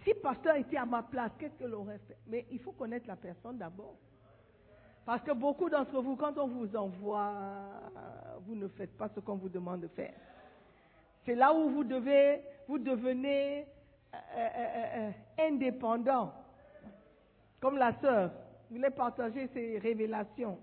Si 0.04 0.14
pasteur 0.14 0.56
était 0.56 0.78
à 0.78 0.86
ma 0.86 1.02
place, 1.04 1.32
qu'est-ce 1.40 1.56
qu'il 1.56 1.74
aurait 1.74 2.00
fait? 2.08 2.18
Mais 2.28 2.46
il 2.52 2.60
faut 2.60 2.72
connaître 2.74 3.08
la 3.08 3.16
personne 3.16 3.58
d'abord. 3.58 3.96
Parce 5.06 5.24
que 5.24 5.32
beaucoup 5.32 5.70
d'entre 5.70 6.00
vous, 6.02 6.16
quand 6.16 6.38
on 6.38 6.48
vous 6.48 6.76
envoie, 6.76 7.32
vous 8.46 8.54
ne 8.56 8.68
faites 8.68 8.96
pas 8.96 9.10
ce 9.10 9.20
qu'on 9.20 9.38
vous 9.38 9.50
demande 9.50 9.82
de 9.82 9.88
faire. 9.88 10.14
C'est 11.26 11.34
là 11.34 11.54
où 11.54 11.70
vous 11.70 11.84
devez, 11.84 12.42
vous 12.68 12.78
devenez 12.78 13.66
euh, 14.14 14.18
euh, 14.38 15.12
indépendant. 15.40 16.34
Comme 17.60 17.78
la 17.78 17.94
sœur, 18.00 18.32
voulez 18.70 18.90
partager 18.90 19.48
ses 19.54 19.80
révélations. 19.80 20.60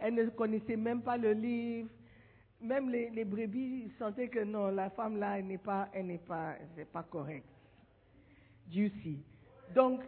Elle 0.00 0.14
ne 0.14 0.28
connaissait 0.30 0.76
même 0.76 1.02
pas 1.02 1.16
le 1.16 1.32
livre. 1.32 1.88
Même 2.60 2.88
les, 2.90 3.10
les 3.10 3.24
brebis 3.24 3.92
sentaient 3.98 4.28
que 4.28 4.42
non, 4.42 4.68
la 4.68 4.90
femme 4.90 5.18
là, 5.18 5.38
elle 5.38 5.46
n'est 5.46 5.58
pas, 5.58 5.88
elle 5.92 6.06
n'est 6.06 6.18
pas, 6.18 6.56
c'est 6.74 6.90
pas 6.90 7.02
correct. 7.02 7.46
Donc, 9.74 10.00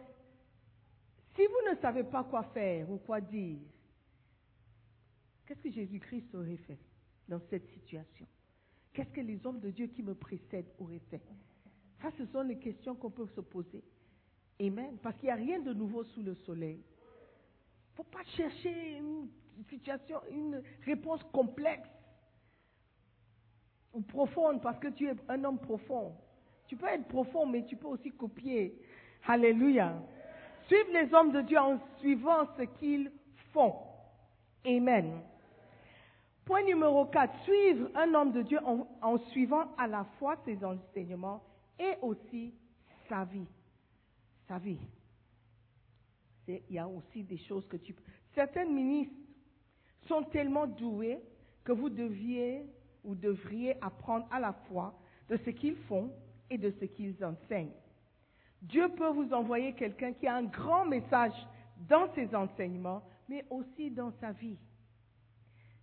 si 1.35 1.45
vous 1.45 1.71
ne 1.71 1.75
savez 1.79 2.03
pas 2.03 2.23
quoi 2.23 2.43
faire 2.43 2.89
ou 2.89 2.97
quoi 2.97 3.21
dire, 3.21 3.59
qu'est-ce 5.45 5.61
que 5.61 5.71
Jésus-Christ 5.71 6.33
aurait 6.33 6.57
fait 6.57 6.79
dans 7.27 7.39
cette 7.49 7.67
situation? 7.69 8.25
Qu'est-ce 8.93 9.11
que 9.11 9.21
les 9.21 9.45
hommes 9.45 9.59
de 9.59 9.69
Dieu 9.69 9.87
qui 9.87 10.01
me 10.01 10.15
précèdent 10.15 10.71
auraient 10.79 11.01
fait? 11.11 11.21
Ça, 12.01 12.09
ce 12.17 12.25
sont 12.27 12.41
les 12.41 12.57
questions 12.57 12.95
qu'on 12.95 13.11
peut 13.11 13.27
se 13.35 13.41
poser. 13.41 13.83
Amen. 14.59 14.97
Parce 15.03 15.15
qu'il 15.17 15.25
n'y 15.25 15.31
a 15.31 15.35
rien 15.35 15.59
de 15.59 15.73
nouveau 15.73 16.03
sous 16.03 16.23
le 16.23 16.33
soleil. 16.33 16.81
Faut 17.97 18.03
pas 18.03 18.23
chercher 18.35 18.99
une 18.99 19.27
situation, 19.69 20.21
une 20.29 20.61
réponse 20.85 21.19
complexe 21.33 21.89
ou 23.91 24.01
profonde 24.01 24.61
parce 24.61 24.77
que 24.77 24.89
tu 24.89 25.07
es 25.07 25.15
un 25.27 25.43
homme 25.43 25.57
profond. 25.57 26.15
Tu 26.67 26.75
peux 26.75 26.85
être 26.85 27.07
profond, 27.07 27.47
mais 27.47 27.65
tu 27.65 27.75
peux 27.75 27.87
aussi 27.87 28.11
copier. 28.11 28.79
Alléluia. 29.25 29.95
Suivre 30.67 30.91
les 30.93 31.11
hommes 31.11 31.31
de 31.31 31.41
Dieu 31.41 31.57
en 31.57 31.79
suivant 31.97 32.45
ce 32.55 32.63
qu'ils 32.79 33.11
font. 33.51 33.73
Amen. 34.63 35.19
Point 36.45 36.65
numéro 36.65 37.07
4. 37.07 37.33
Suivre 37.45 37.89
un 37.95 38.13
homme 38.13 38.31
de 38.31 38.43
Dieu 38.43 38.59
en 39.01 39.17
suivant 39.31 39.75
à 39.75 39.87
la 39.87 40.03
fois 40.19 40.35
ses 40.45 40.63
enseignements 40.63 41.41
et 41.79 41.95
aussi 42.03 42.53
sa 43.09 43.23
vie. 43.23 43.47
Sa 44.47 44.59
vie. 44.59 44.77
Il 46.47 46.61
y 46.69 46.79
a 46.79 46.87
aussi 46.87 47.23
des 47.23 47.37
choses 47.37 47.67
que 47.67 47.77
tu 47.77 47.93
peux. 47.93 48.03
Certains 48.33 48.65
ministres 48.65 49.15
sont 50.07 50.23
tellement 50.23 50.67
doués 50.67 51.19
que 51.63 51.71
vous 51.71 51.89
deviez 51.89 52.65
ou 53.03 53.15
devriez 53.15 53.75
apprendre 53.81 54.27
à 54.31 54.39
la 54.39 54.53
fois 54.53 54.97
de 55.29 55.37
ce 55.37 55.49
qu'ils 55.49 55.75
font 55.87 56.11
et 56.49 56.57
de 56.57 56.71
ce 56.79 56.85
qu'ils 56.85 57.23
enseignent. 57.23 57.73
Dieu 58.61 58.87
peut 58.89 59.09
vous 59.09 59.33
envoyer 59.33 59.73
quelqu'un 59.73 60.13
qui 60.13 60.27
a 60.27 60.35
un 60.35 60.43
grand 60.43 60.85
message 60.85 61.33
dans 61.87 62.11
ses 62.15 62.33
enseignements, 62.33 63.03
mais 63.27 63.45
aussi 63.49 63.91
dans 63.91 64.11
sa 64.19 64.31
vie. 64.31 64.57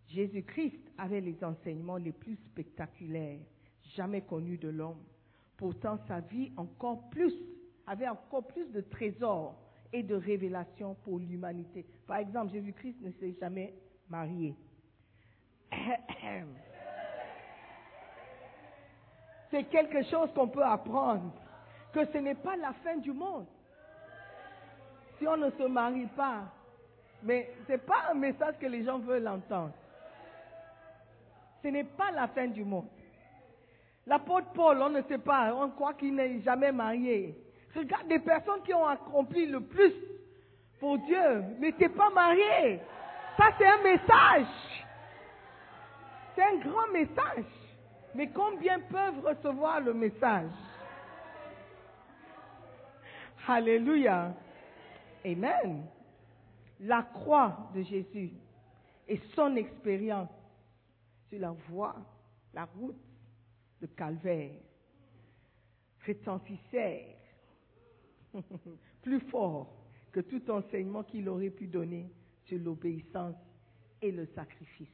Jésus-Christ 0.08 0.80
avait 0.98 1.20
les 1.20 1.42
enseignements 1.44 1.96
les 1.96 2.12
plus 2.12 2.36
spectaculaires 2.36 3.40
jamais 3.94 4.22
connus 4.22 4.58
de 4.58 4.68
l'homme. 4.68 5.02
Pourtant, 5.56 5.98
sa 6.08 6.20
vie 6.20 6.52
encore 6.56 7.08
plus, 7.10 7.34
avait 7.86 8.08
encore 8.08 8.46
plus 8.46 8.70
de 8.72 8.80
trésors 8.80 9.56
et 9.94 10.02
de 10.02 10.16
révélations 10.16 10.96
pour 11.04 11.20
l'humanité. 11.20 11.86
Par 12.04 12.16
exemple, 12.16 12.52
Jésus-Christ 12.52 12.96
ne 13.00 13.12
s'est 13.12 13.36
jamais 13.40 13.72
marié. 14.10 14.56
C'est 19.50 19.64
quelque 19.64 20.02
chose 20.10 20.30
qu'on 20.34 20.48
peut 20.48 20.64
apprendre, 20.64 21.32
que 21.92 22.04
ce 22.06 22.18
n'est 22.18 22.34
pas 22.34 22.56
la 22.56 22.72
fin 22.82 22.96
du 22.96 23.12
monde. 23.12 23.46
Si 25.18 25.28
on 25.28 25.36
ne 25.36 25.50
se 25.50 25.62
marie 25.62 26.08
pas, 26.16 26.52
mais 27.22 27.54
ce 27.68 27.72
n'est 27.72 27.78
pas 27.78 28.10
un 28.10 28.14
message 28.14 28.56
que 28.58 28.66
les 28.66 28.82
gens 28.84 28.98
veulent 28.98 29.28
entendre. 29.28 29.74
Ce 31.62 31.68
n'est 31.68 31.84
pas 31.84 32.10
la 32.10 32.26
fin 32.26 32.48
du 32.48 32.64
monde. 32.64 32.88
L'apôtre 34.08 34.48
Paul, 34.54 34.82
on 34.82 34.90
ne 34.90 35.02
sait 35.02 35.18
pas, 35.18 35.54
on 35.54 35.70
croit 35.70 35.94
qu'il 35.94 36.16
n'est 36.16 36.40
jamais 36.40 36.72
marié. 36.72 37.43
Regarde 37.74 38.08
des 38.08 38.20
personnes 38.20 38.62
qui 38.64 38.72
ont 38.72 38.86
accompli 38.86 39.46
le 39.46 39.60
plus 39.60 39.92
pour 40.78 40.98
Dieu, 40.98 41.42
mais 41.58 41.72
tu 41.72 41.82
n'es 41.82 41.88
pas 41.88 42.10
marié. 42.10 42.80
Ça, 43.36 43.46
c'est 43.58 43.66
un 43.66 43.82
message. 43.82 44.46
C'est 46.34 46.42
un 46.42 46.56
grand 46.58 46.88
message. 46.92 47.44
Mais 48.14 48.28
combien 48.28 48.78
peuvent 48.80 49.24
recevoir 49.24 49.80
le 49.80 49.92
message? 49.92 50.50
Alléluia. 53.46 54.32
Amen. 55.24 55.86
La 56.80 57.02
croix 57.02 57.70
de 57.74 57.82
Jésus 57.82 58.32
et 59.08 59.20
son 59.34 59.56
expérience 59.56 60.30
sur 61.28 61.40
la 61.40 61.50
voie, 61.68 61.96
la 62.52 62.64
route 62.64 63.00
de 63.80 63.86
calvaire 63.86 64.52
retentissèrent 66.06 67.13
plus 69.02 69.20
fort 69.30 69.72
que 70.12 70.20
tout 70.20 70.50
enseignement 70.50 71.02
qu'il 71.02 71.28
aurait 71.28 71.50
pu 71.50 71.66
donner 71.66 72.10
sur 72.44 72.58
l'obéissance 72.58 73.36
et 74.00 74.12
le 74.12 74.26
sacrifice. 74.26 74.88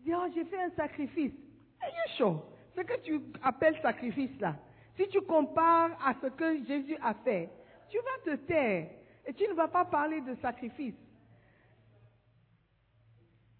Dit, 0.00 0.12
oh, 0.14 0.26
j'ai 0.34 0.44
fait 0.44 0.62
un 0.62 0.70
sacrifice. 0.70 1.32
Are 1.80 1.90
you? 2.18 2.40
Ce 2.76 2.80
que 2.82 3.00
tu 3.00 3.20
appelles 3.42 3.78
sacrifice 3.80 4.38
là, 4.38 4.56
si 4.96 5.08
tu 5.08 5.20
compares 5.22 5.96
à 6.04 6.14
ce 6.20 6.26
que 6.26 6.64
Jésus 6.64 6.96
a 7.02 7.14
fait, 7.14 7.50
tu 7.88 7.96
vas 7.98 8.32
te 8.32 8.36
taire 8.42 8.90
et 9.24 9.32
tu 9.32 9.48
ne 9.48 9.54
vas 9.54 9.68
pas 9.68 9.84
parler 9.84 10.20
de 10.20 10.34
sacrifice. 10.36 10.94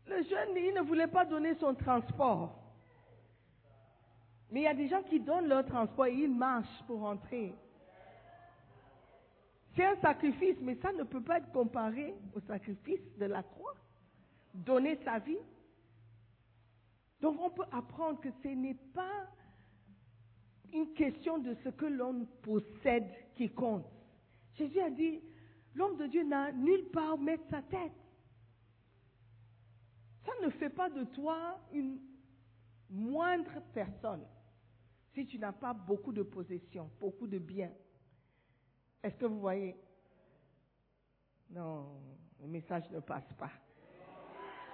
Le 0.07 0.23
jeune, 0.23 0.57
il 0.57 0.75
ne 0.75 0.83
voulait 0.83 1.09
pas 1.09 1.25
donner 1.25 1.55
son 1.57 1.75
transport. 1.75 2.55
Mais 4.51 4.61
il 4.61 4.65
y 4.65 4.69
a 4.69 4.75
des 4.75 4.89
gens 4.89 5.03
qui 5.03 5.19
donnent 5.19 5.49
leur 5.49 5.67
transport 5.67 6.07
et 6.07 6.15
ils 6.15 6.33
marchent 6.33 6.83
pour 6.87 7.01
rentrer. 7.01 7.55
C'est 9.77 9.85
un 9.85 9.97
sacrifice, 9.97 10.57
mais 10.63 10.75
ça 10.77 10.91
ne 10.93 11.03
peut 11.03 11.21
pas 11.21 11.37
être 11.37 11.53
comparé 11.53 12.15
au 12.35 12.41
sacrifice 12.41 13.01
de 13.19 13.27
la 13.27 13.43
croix. 13.43 13.75
Donner 14.55 14.99
sa 15.05 15.19
vie. 15.19 15.37
Donc 17.21 17.39
on 17.41 17.51
peut 17.51 17.67
apprendre 17.71 18.19
que 18.21 18.31
ce 18.43 18.49
n'est 18.49 18.79
pas 18.95 19.29
une 20.73 20.95
question 20.95 21.39
de 21.39 21.55
ce 21.63 21.69
que 21.69 21.85
l'homme 21.85 22.27
possède 22.43 23.07
qui 23.37 23.51
compte. 23.51 23.87
Jésus 24.55 24.81
a 24.81 24.91
dit, 24.91 25.21
l'homme 25.75 25.99
de 25.99 26.07
Dieu 26.07 26.25
n'a 26.25 26.53
nulle 26.53 26.87
part 26.91 27.15
où 27.15 27.19
mettre 27.19 27.45
sa 27.51 27.61
tête. 27.63 27.93
Ça 30.25 30.33
ne 30.43 30.51
fait 30.51 30.71
pas 30.71 30.89
de 30.89 31.05
toi 31.05 31.61
une 31.73 31.99
moindre 32.89 33.61
personne 33.75 34.25
si 35.15 35.27
tu 35.27 35.39
n'as 35.39 35.53
pas 35.53 35.75
beaucoup 35.75 36.13
de 36.13 36.23
possessions, 36.23 36.91
beaucoup 36.99 37.27
de 37.27 37.39
biens. 37.39 37.73
Est-ce 39.03 39.17
que 39.17 39.27
vous 39.27 39.41
voyez? 39.41 39.77
Non. 41.51 41.87
le 42.41 42.49
message 42.49 42.91
ne 42.91 43.01
passe 43.01 43.33
pas. 43.39 43.51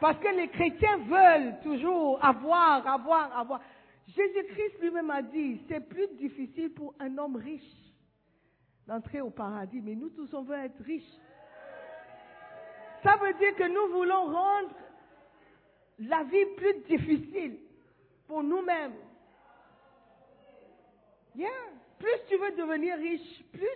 Parce 0.00 0.18
que 0.18 0.28
les 0.28 0.48
chrétiens 0.48 0.98
veulent 0.98 1.60
toujours 1.62 2.24
avoir, 2.24 2.86
avoir, 2.86 3.36
avoir. 3.36 3.60
Jésus-Christ 4.08 4.80
lui-même 4.80 5.10
a 5.10 5.22
dit, 5.22 5.60
c'est 5.68 5.86
plus 5.88 6.08
difficile 6.16 6.72
pour 6.72 6.94
un 6.98 7.16
homme 7.18 7.36
riche 7.36 7.62
d'entrer 8.86 9.20
au 9.20 9.30
paradis, 9.30 9.80
mais 9.80 9.94
nous 9.94 10.10
tous 10.10 10.32
on 10.34 10.42
veut 10.42 10.56
être 10.56 10.82
riches. 10.82 11.04
Ça 13.04 13.16
veut 13.16 13.32
dire 13.34 13.54
que 13.54 13.68
nous 13.68 13.92
voulons 13.92 14.24
rendre 14.24 14.74
la 16.00 16.24
vie 16.24 16.46
plus 16.56 16.74
difficile 16.88 17.58
pour 18.26 18.42
nous-mêmes. 18.42 18.94
Yeah. 21.36 21.48
Plus 21.98 22.18
tu 22.28 22.36
veux 22.36 22.50
devenir 22.56 22.96
riche, 22.96 23.44
plus 23.52 23.68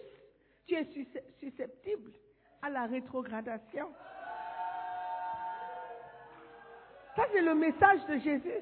tu 0.67 0.75
es 0.75 0.85
sus- 0.93 1.09
susceptible 1.41 2.13
à 2.63 2.71
la 2.71 2.87
rétrogradation. 2.87 3.89
Ça, 7.15 7.25
c'est 7.33 7.41
le 7.43 7.55
message 7.55 8.05
de 8.07 8.19
Jésus. 8.19 8.61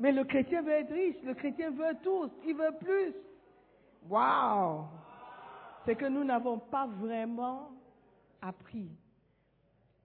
Mais 0.00 0.12
le 0.12 0.24
chrétien 0.24 0.62
veut 0.62 0.72
être 0.72 0.92
riche, 0.92 1.20
le 1.24 1.34
chrétien 1.34 1.70
veut 1.70 1.96
tous, 2.02 2.30
il 2.46 2.54
veut 2.54 2.76
plus. 2.78 3.14
Waouh! 4.08 4.84
C'est 5.84 5.96
que 5.96 6.04
nous 6.06 6.22
n'avons 6.22 6.58
pas 6.58 6.86
vraiment 6.86 7.70
appris. 8.40 8.90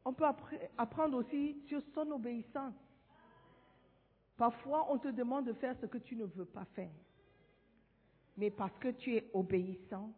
On 0.04 0.14
peut 0.14 0.24
appre- 0.26 0.70
apprendre 0.78 1.18
aussi 1.18 1.62
sur 1.68 1.82
son 1.94 2.10
obéissance. 2.12 2.74
Parfois, 4.36 4.88
on 4.92 4.98
te 4.98 5.10
demande 5.10 5.46
de 5.46 5.54
faire 5.54 5.76
ce 5.80 5.86
que 5.86 6.00
tu 6.00 6.16
ne 6.16 6.26
veux 6.26 6.46
pas 6.46 6.66
faire. 6.74 6.90
Mais 8.36 8.50
parce 8.50 8.76
que 8.80 8.88
tu 8.90 9.16
es 9.16 9.30
obéissant, 9.34 10.10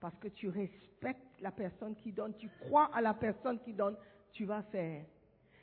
parce 0.00 0.16
que 0.18 0.28
tu 0.28 0.48
respectes 0.48 1.40
la 1.40 1.50
personne 1.50 1.94
qui 1.96 2.12
donne, 2.12 2.34
tu 2.36 2.48
crois 2.60 2.90
à 2.94 3.00
la 3.00 3.14
personne 3.14 3.58
qui 3.60 3.72
donne, 3.72 3.96
tu 4.32 4.44
vas 4.44 4.62
faire. 4.62 5.04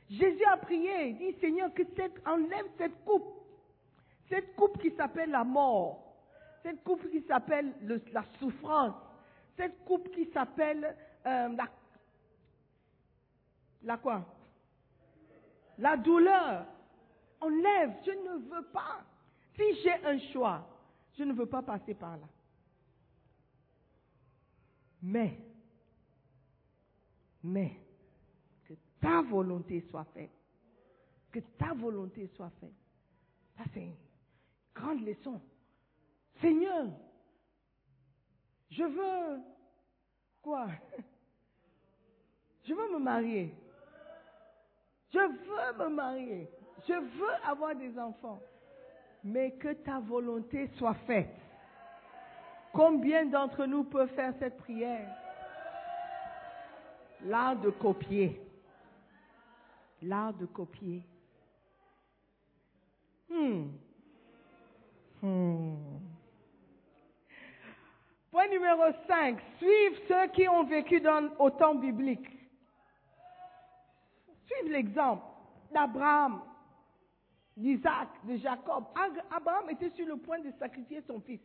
Jésus 0.10 0.44
a 0.46 0.58
prié, 0.58 1.08
il 1.10 1.18
dit 1.18 1.34
Seigneur, 1.40 1.74
que 1.74 1.84
cette, 1.96 2.22
enlève 2.28 2.66
cette 2.78 3.04
coupe, 3.06 3.26
cette 4.30 4.56
coupe 4.56 4.80
qui 4.82 4.92
s'appelle 4.96 5.32
la 5.32 5.44
mort, 5.44 6.02
cette 6.64 6.84
coupe 6.84 7.10
qui 7.10 7.22
s'appelle 7.24 7.74
le- 7.82 8.02
la 8.12 8.24
souffrance, 8.40 8.94
cette 9.58 9.84
coupe 9.86 10.10
qui 10.12 10.26
s'appelle 10.32 10.96
euh, 11.26 11.48
la, 11.50 11.68
la 13.84 13.98
quoi? 13.98 14.26
La 15.78 15.98
douleur. 15.98 16.66
Enlève, 17.42 17.94
je 18.06 18.12
ne 18.12 18.38
veux 18.50 18.66
pas. 18.72 19.04
Si 19.56 19.64
j'ai 19.84 20.06
un 20.06 20.18
choix, 20.32 20.68
je 21.18 21.24
ne 21.24 21.34
veux 21.34 21.46
pas 21.46 21.62
passer 21.62 21.94
par 21.94 22.18
là. 22.18 22.26
Mais, 25.08 25.38
mais, 27.44 27.80
que 28.68 28.74
ta 29.00 29.22
volonté 29.22 29.82
soit 29.92 30.06
faite. 30.06 30.32
Que 31.32 31.40
ta 31.60 31.76
volonté 31.76 32.28
soit 32.36 32.50
faite. 32.60 32.74
Ça, 33.56 33.66
c'est 33.72 33.84
une 33.84 33.96
grande 34.74 35.06
leçon. 35.06 35.40
Seigneur, 36.42 36.88
je 38.72 38.84
veux 38.84 39.42
quoi? 40.42 40.70
Je 42.64 42.74
veux 42.74 42.94
me 42.94 43.00
marier. 43.00 43.54
Je 45.14 45.20
veux 45.20 45.84
me 45.84 45.90
marier. 45.96 46.50
Je 46.88 46.94
veux 46.94 47.48
avoir 47.48 47.76
des 47.76 47.96
enfants. 48.00 48.42
Mais 49.24 49.52
que 49.52 49.72
ta 49.74 50.00
volonté 50.00 50.68
soit 50.80 50.96
faite. 51.06 51.45
Combien 52.76 53.26
d'entre 53.28 53.66
nous 53.66 53.86
peuvent 53.86 54.14
faire 54.16 54.34
cette 54.38 54.58
prière? 54.58 55.10
L'art 57.24 57.56
de 57.56 57.70
copier. 57.70 58.42
L'art 60.02 60.34
de 60.34 60.46
copier. 60.46 61.02
Hmm. 63.30 63.68
Hmm. 65.22 65.76
Point 68.30 68.48
numéro 68.50 68.84
5. 69.08 69.40
Suivre 69.58 70.02
ceux 70.10 70.28
qui 70.34 70.46
ont 70.50 70.66
vécu 70.66 71.00
dans, 71.00 71.30
au 71.40 71.50
temps 71.52 71.76
biblique. 71.76 72.28
Suivre 74.48 74.74
l'exemple 74.74 75.24
d'Abraham, 75.74 76.42
d'Isaac, 77.56 78.10
de 78.26 78.36
Jacob. 78.36 78.84
Abraham 79.32 79.70
était 79.70 79.92
sur 79.92 80.06
le 80.06 80.18
point 80.18 80.40
de 80.40 80.52
sacrifier 80.60 81.02
son 81.08 81.22
fils. 81.22 81.40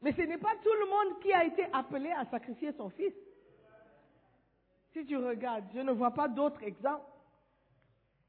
Mais 0.00 0.12
ce 0.12 0.22
n'est 0.22 0.38
pas 0.38 0.54
tout 0.62 0.72
le 0.72 0.86
monde 0.86 1.20
qui 1.20 1.32
a 1.32 1.44
été 1.44 1.64
appelé 1.72 2.10
à 2.12 2.24
sacrifier 2.26 2.72
son 2.72 2.90
fils. 2.90 3.14
Si 4.92 5.04
tu 5.04 5.16
regardes, 5.16 5.64
je 5.74 5.80
ne 5.80 5.92
vois 5.92 6.12
pas 6.12 6.28
d'autres 6.28 6.62
exemples. 6.62 7.04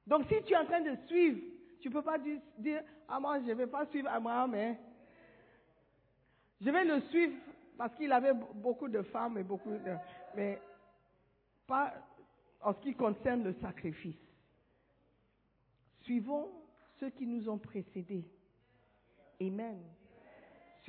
Donc 0.07 0.25
si 0.27 0.43
tu 0.43 0.53
es 0.53 0.57
en 0.57 0.65
train 0.65 0.81
de 0.81 0.95
suivre, 1.07 1.39
tu 1.81 1.89
ne 1.89 1.93
peux 1.93 2.01
pas 2.01 2.17
dire, 2.17 2.81
ah 3.07 3.19
moi 3.19 3.39
je 3.39 3.45
ne 3.45 3.53
vais 3.53 3.67
pas 3.67 3.85
suivre 3.87 4.09
Abraham, 4.09 4.53
hein. 4.55 4.75
Je 6.61 6.69
vais 6.69 6.83
le 6.83 6.99
suivre 7.03 7.35
parce 7.77 7.95
qu'il 7.95 8.11
avait 8.11 8.33
beaucoup 8.33 8.89
de 8.89 9.01
femmes 9.03 9.37
et 9.37 9.43
beaucoup 9.43 9.71
de... 9.71 9.95
Mais 10.35 10.59
pas 11.65 11.93
en 12.59 12.73
ce 12.73 12.79
qui 12.81 12.93
concerne 12.93 13.43
le 13.43 13.53
sacrifice. 13.61 14.19
Suivons 16.01 16.49
ceux 16.99 17.09
qui 17.11 17.25
nous 17.25 17.47
ont 17.47 17.57
précédés. 17.57 18.25
Amen. 19.39 19.79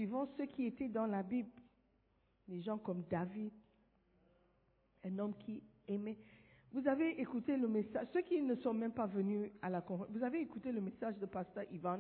Suivons 0.00 0.26
ceux 0.38 0.46
qui 0.46 0.64
étaient 0.64 0.88
dans 0.88 1.04
la 1.04 1.22
Bible. 1.22 1.50
Des 2.48 2.62
gens 2.62 2.78
comme 2.78 3.02
David, 3.10 3.52
un 5.04 5.18
homme 5.18 5.36
qui 5.36 5.62
aimait. 5.86 6.16
Vous 6.72 6.88
avez 6.88 7.20
écouté 7.20 7.54
le 7.58 7.68
message, 7.68 8.08
ceux 8.14 8.22
qui 8.22 8.40
ne 8.40 8.54
sont 8.54 8.72
même 8.72 8.94
pas 8.94 9.04
venus 9.04 9.50
à 9.60 9.68
la 9.68 9.82
conférence, 9.82 10.10
vous 10.16 10.24
avez 10.24 10.40
écouté 10.40 10.72
le 10.72 10.80
message 10.80 11.18
de 11.18 11.26
Pasteur 11.26 11.64
Ivan 11.70 11.98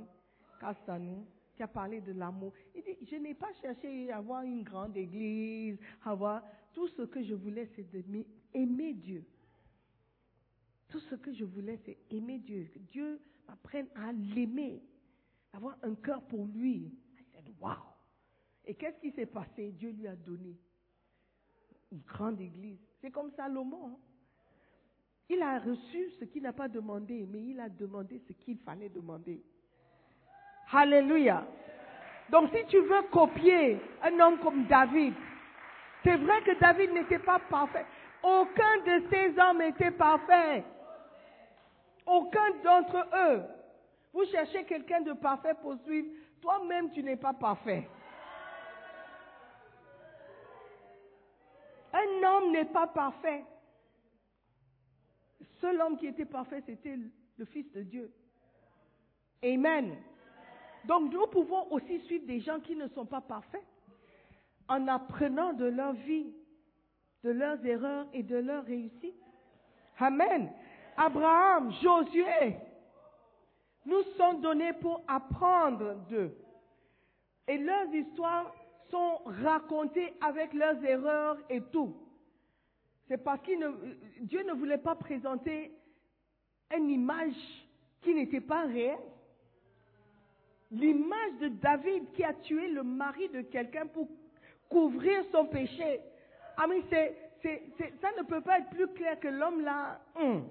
Castanou 0.58 1.26
qui 1.54 1.62
a 1.62 1.68
parlé 1.68 2.00
de 2.00 2.12
l'amour. 2.12 2.54
Il 2.74 2.82
dit, 2.84 2.96
je 3.04 3.16
n'ai 3.16 3.34
pas 3.34 3.52
cherché 3.60 4.10
à 4.10 4.16
avoir 4.16 4.44
une 4.44 4.62
grande 4.62 4.96
église, 4.96 5.78
avoir 6.02 6.42
tout 6.72 6.88
ce 6.88 7.02
que 7.02 7.22
je 7.22 7.34
voulais, 7.34 7.68
c'est 7.76 7.86
aimer 8.54 8.94
Dieu. 8.94 9.26
Tout 10.88 11.00
ce 11.00 11.16
que 11.16 11.34
je 11.34 11.44
voulais, 11.44 11.78
c'est 11.84 11.98
aimer 12.08 12.38
Dieu. 12.38 12.66
Que 12.72 12.78
Dieu 12.78 13.20
m'apprenne 13.46 13.88
à 13.94 14.10
l'aimer, 14.10 14.82
avoir 15.52 15.76
un 15.82 15.94
cœur 15.96 16.22
pour 16.22 16.46
lui. 16.46 16.94
I 17.18 17.24
said, 17.34 17.54
wow. 17.60 17.89
Et 18.70 18.74
qu'est-ce 18.74 19.00
qui 19.00 19.10
s'est 19.10 19.26
passé? 19.26 19.72
Dieu 19.72 19.90
lui 19.90 20.06
a 20.06 20.14
donné 20.14 20.56
une 21.90 22.02
grande 22.02 22.40
église. 22.40 22.78
C'est 23.00 23.10
comme 23.10 23.32
Salomon. 23.32 23.88
hein. 23.88 23.96
Il 25.28 25.42
a 25.42 25.58
reçu 25.58 26.08
ce 26.20 26.24
qu'il 26.26 26.44
n'a 26.44 26.52
pas 26.52 26.68
demandé, 26.68 27.26
mais 27.28 27.42
il 27.42 27.58
a 27.58 27.68
demandé 27.68 28.22
ce 28.28 28.32
qu'il 28.32 28.58
fallait 28.58 28.88
demander. 28.88 29.42
Alléluia. 30.70 31.44
Donc 32.30 32.50
si 32.54 32.64
tu 32.66 32.78
veux 32.78 33.02
copier 33.10 33.80
un 34.04 34.20
homme 34.20 34.38
comme 34.38 34.64
David, 34.66 35.14
c'est 36.04 36.16
vrai 36.18 36.40
que 36.42 36.56
David 36.60 36.92
n'était 36.92 37.18
pas 37.18 37.40
parfait. 37.40 37.86
Aucun 38.22 38.76
de 38.86 39.02
ces 39.10 39.36
hommes 39.36 39.58
n'était 39.58 39.90
parfait. 39.90 40.62
Aucun 42.06 42.50
d'entre 42.62 43.04
eux. 43.16 43.42
Vous 44.12 44.26
cherchez 44.26 44.62
quelqu'un 44.62 45.00
de 45.00 45.14
parfait 45.14 45.54
pour 45.60 45.74
suivre. 45.84 46.06
Toi-même, 46.40 46.92
tu 46.92 47.02
n'es 47.02 47.16
pas 47.16 47.32
parfait. 47.32 47.88
Homme 52.24 52.52
n'est 52.52 52.66
pas 52.66 52.86
parfait. 52.86 53.44
Seul 55.60 55.80
homme 55.80 55.98
qui 55.98 56.06
était 56.06 56.24
parfait, 56.24 56.62
c'était 56.66 56.98
le 57.36 57.44
Fils 57.46 57.70
de 57.72 57.82
Dieu. 57.82 58.10
Amen. 59.42 59.96
Donc 60.84 61.12
nous 61.12 61.26
pouvons 61.26 61.70
aussi 61.72 62.00
suivre 62.00 62.26
des 62.26 62.40
gens 62.40 62.60
qui 62.60 62.76
ne 62.76 62.88
sont 62.88 63.06
pas 63.06 63.20
parfaits 63.20 63.64
en 64.68 64.86
apprenant 64.88 65.52
de 65.52 65.66
leur 65.66 65.92
vie, 65.92 66.32
de 67.24 67.30
leurs 67.30 67.64
erreurs 67.66 68.06
et 68.12 68.22
de 68.22 68.36
leurs 68.36 68.64
réussites. 68.64 69.14
Amen. 69.98 70.50
Abraham, 70.96 71.72
Josué, 71.82 72.56
nous 73.84 74.02
sont 74.16 74.34
donnés 74.34 74.72
pour 74.74 75.02
apprendre 75.08 75.94
d'eux. 76.08 76.36
Et 77.48 77.58
leurs 77.58 77.92
histoires 77.94 78.54
sont 78.90 79.20
racontées 79.42 80.14
avec 80.20 80.52
leurs 80.54 80.82
erreurs 80.84 81.36
et 81.48 81.60
tout. 81.72 81.96
C'est 83.10 83.18
parce 83.18 83.40
que 83.40 83.50
Dieu 84.20 84.44
ne 84.44 84.52
voulait 84.52 84.78
pas 84.78 84.94
présenter 84.94 85.72
une 86.72 86.88
image 86.90 87.34
qui 88.02 88.14
n'était 88.14 88.40
pas 88.40 88.66
réelle. 88.66 89.00
L'image 90.70 91.32
de 91.40 91.48
David 91.48 92.12
qui 92.12 92.22
a 92.22 92.32
tué 92.34 92.68
le 92.68 92.84
mari 92.84 93.28
de 93.30 93.40
quelqu'un 93.40 93.88
pour 93.88 94.06
couvrir 94.68 95.24
son 95.32 95.46
péché. 95.46 96.00
Ah 96.56 96.68
mais 96.68 96.82
ça 98.00 98.08
ne 98.16 98.22
peut 98.22 98.42
pas 98.42 98.60
être 98.60 98.70
plus 98.70 98.86
clair 98.92 99.18
que 99.18 99.26
l'homme 99.26 99.62
là. 99.62 100.00
hum. 100.14 100.48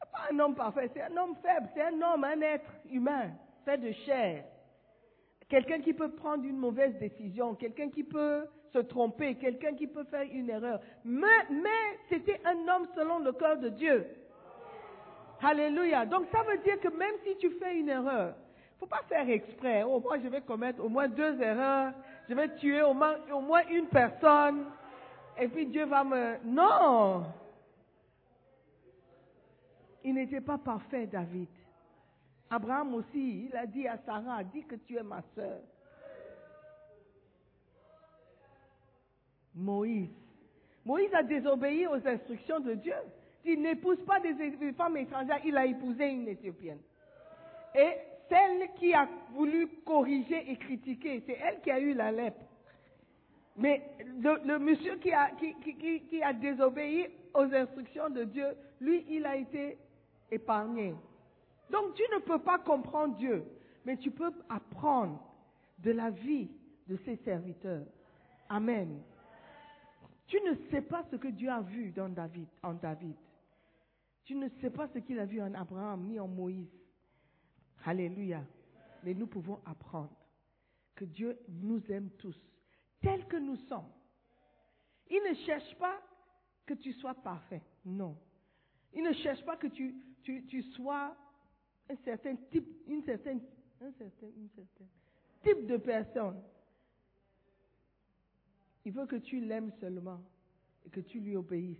C'est 0.00 0.10
pas 0.12 0.28
un 0.30 0.38
homme 0.38 0.54
parfait, 0.54 0.90
c'est 0.92 1.00
un 1.00 1.16
homme 1.16 1.36
faible, 1.36 1.70
c'est 1.74 1.80
un 1.80 2.02
homme, 2.02 2.24
un 2.24 2.40
être 2.42 2.70
humain, 2.90 3.30
fait 3.64 3.78
de 3.78 3.90
chair. 4.04 4.44
Quelqu'un 5.52 5.80
qui 5.82 5.92
peut 5.92 6.08
prendre 6.08 6.44
une 6.44 6.56
mauvaise 6.56 6.94
décision, 6.98 7.54
quelqu'un 7.54 7.90
qui 7.90 8.04
peut 8.04 8.46
se 8.72 8.78
tromper, 8.78 9.34
quelqu'un 9.34 9.74
qui 9.74 9.86
peut 9.86 10.04
faire 10.04 10.26
une 10.32 10.48
erreur. 10.48 10.80
Mais, 11.04 11.26
c'était 12.08 12.40
un 12.46 12.56
homme 12.68 12.88
selon 12.96 13.18
le 13.18 13.32
cœur 13.32 13.58
de 13.58 13.68
Dieu. 13.68 14.06
Alléluia. 15.42 16.06
Donc 16.06 16.24
ça 16.32 16.42
veut 16.44 16.56
dire 16.62 16.80
que 16.80 16.88
même 16.88 17.16
si 17.22 17.36
tu 17.36 17.50
fais 17.58 17.76
une 17.76 17.90
erreur, 17.90 18.34
faut 18.80 18.86
pas 18.86 19.02
faire 19.10 19.28
exprès. 19.28 19.82
Oh, 19.82 20.00
moi 20.00 20.16
je 20.22 20.28
vais 20.28 20.40
commettre 20.40 20.82
au 20.82 20.88
moins 20.88 21.06
deux 21.06 21.38
erreurs, 21.42 21.92
je 22.30 22.34
vais 22.34 22.48
tuer 22.54 22.80
au 22.80 22.94
moins 22.94 23.66
une 23.70 23.88
personne, 23.88 24.64
et 25.38 25.48
puis 25.48 25.66
Dieu 25.66 25.84
va 25.84 26.02
me... 26.02 26.36
Non 26.46 27.24
Il 30.02 30.14
n'était 30.14 30.40
pas 30.40 30.56
parfait, 30.56 31.06
David. 31.06 31.48
Abraham 32.52 32.94
aussi, 32.96 33.46
il 33.46 33.56
a 33.56 33.64
dit 33.64 33.88
à 33.88 33.96
Sarah, 34.04 34.44
dis 34.44 34.62
que 34.64 34.74
tu 34.74 34.98
es 34.98 35.02
ma 35.02 35.22
sœur. 35.34 35.58
Moïse. 39.54 40.10
Moïse 40.84 41.14
a 41.14 41.22
désobéi 41.22 41.86
aux 41.86 42.06
instructions 42.06 42.60
de 42.60 42.74
Dieu. 42.74 42.94
Il 43.46 43.62
n'épouse 43.62 44.04
pas 44.04 44.20
des 44.20 44.34
femmes 44.72 44.98
étrangères, 44.98 45.40
il 45.46 45.56
a 45.56 45.64
épousé 45.64 46.10
une 46.10 46.28
Éthiopienne. 46.28 46.80
Et 47.74 47.92
celle 48.28 48.70
qui 48.74 48.92
a 48.92 49.08
voulu 49.30 49.68
corriger 49.86 50.50
et 50.50 50.56
critiquer, 50.56 51.22
c'est 51.26 51.38
elle 51.42 51.60
qui 51.62 51.70
a 51.70 51.80
eu 51.80 51.94
la 51.94 52.12
lèpre. 52.12 52.44
Mais 53.56 53.82
le, 54.44 54.58
monsieur 54.58 54.96
qui 54.96 55.10
a 55.12 56.32
désobéi 56.34 57.08
aux 57.32 57.54
instructions 57.54 58.10
de 58.10 58.24
Dieu, 58.24 58.48
lui, 58.78 59.06
il 59.08 59.24
a 59.24 59.36
été 59.36 59.78
épargné. 60.30 60.94
Donc 61.72 61.94
tu 61.94 62.02
ne 62.14 62.20
peux 62.20 62.38
pas 62.38 62.58
comprendre 62.58 63.16
Dieu, 63.16 63.44
mais 63.84 63.96
tu 63.96 64.10
peux 64.10 64.32
apprendre 64.48 65.20
de 65.78 65.90
la 65.90 66.10
vie 66.10 66.48
de 66.86 66.96
ses 67.04 67.16
serviteurs. 67.24 67.86
Amen. 68.48 69.02
Tu 70.26 70.40
ne 70.42 70.54
sais 70.70 70.82
pas 70.82 71.04
ce 71.10 71.16
que 71.16 71.28
Dieu 71.28 71.50
a 71.50 71.60
vu 71.62 71.90
dans 71.90 72.08
David, 72.08 72.46
en 72.62 72.74
David. 72.74 73.16
Tu 74.24 74.34
ne 74.34 74.48
sais 74.60 74.70
pas 74.70 74.86
ce 74.88 74.98
qu'il 74.98 75.18
a 75.18 75.24
vu 75.24 75.42
en 75.42 75.52
Abraham 75.54 76.04
ni 76.06 76.20
en 76.20 76.28
Moïse. 76.28 76.70
Alléluia. 77.84 78.44
Mais 79.02 79.14
nous 79.14 79.26
pouvons 79.26 79.58
apprendre 79.66 80.12
que 80.94 81.04
Dieu 81.04 81.38
nous 81.48 81.82
aime 81.90 82.10
tous, 82.18 82.38
tels 83.00 83.26
que 83.26 83.36
nous 83.36 83.56
sommes. 83.68 83.90
Il 85.10 85.22
ne 85.28 85.34
cherche 85.46 85.74
pas 85.76 86.00
que 86.66 86.74
tu 86.74 86.92
sois 86.94 87.14
parfait. 87.14 87.62
Non. 87.84 88.16
Il 88.94 89.02
ne 89.02 89.12
cherche 89.14 89.44
pas 89.44 89.56
que 89.56 89.66
tu, 89.66 90.62
sois 90.74 91.16
un 91.92 91.96
certain 92.04 92.36
type, 92.50 92.66
une 92.88 93.02
certaine, 93.02 93.40
un 93.80 93.92
certain, 93.92 94.26
une 94.36 94.48
certaine 94.48 94.88
type 95.42 95.66
de 95.66 95.76
personne. 95.76 96.40
Il 98.84 98.92
veut 98.92 99.06
que 99.06 99.16
tu 99.16 99.40
l'aimes 99.40 99.72
seulement 99.80 100.20
et 100.84 100.90
que 100.90 101.00
tu 101.00 101.20
lui 101.20 101.36
obéisses. 101.36 101.78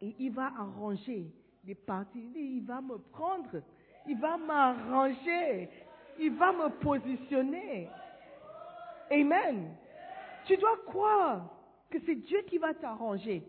Et 0.00 0.14
il 0.18 0.32
va 0.32 0.46
arranger 0.58 1.30
les 1.64 1.74
parties. 1.74 2.30
Il 2.34 2.64
va 2.64 2.80
me 2.80 2.98
prendre. 2.98 3.62
Il 4.06 4.18
va 4.18 4.36
m'arranger. 4.36 5.70
Il 6.18 6.32
va 6.32 6.52
me 6.52 6.68
positionner. 6.80 7.88
Amen. 9.10 9.74
Tu 10.44 10.56
dois 10.56 10.76
croire 10.86 11.48
que 11.88 11.98
c'est 12.04 12.16
Dieu 12.16 12.42
qui 12.46 12.58
va 12.58 12.74
t'arranger. 12.74 13.42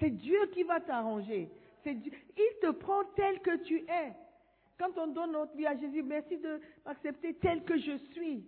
C'est 0.00 0.10
Dieu 0.10 0.46
qui 0.52 0.64
va 0.64 0.80
t'arranger. 0.80 1.48
Il 1.84 2.58
te 2.60 2.70
prend 2.70 3.04
tel 3.14 3.40
que 3.40 3.62
tu 3.64 3.78
es. 3.88 4.12
Quand 4.82 5.00
on 5.00 5.06
donne 5.06 5.30
notre 5.30 5.56
vie 5.56 5.66
à 5.66 5.76
Jésus, 5.76 6.02
merci 6.02 6.36
de 6.38 6.60
m'accepter 6.84 7.34
tel 7.34 7.62
que 7.62 7.78
je 7.78 7.96
suis. 8.12 8.44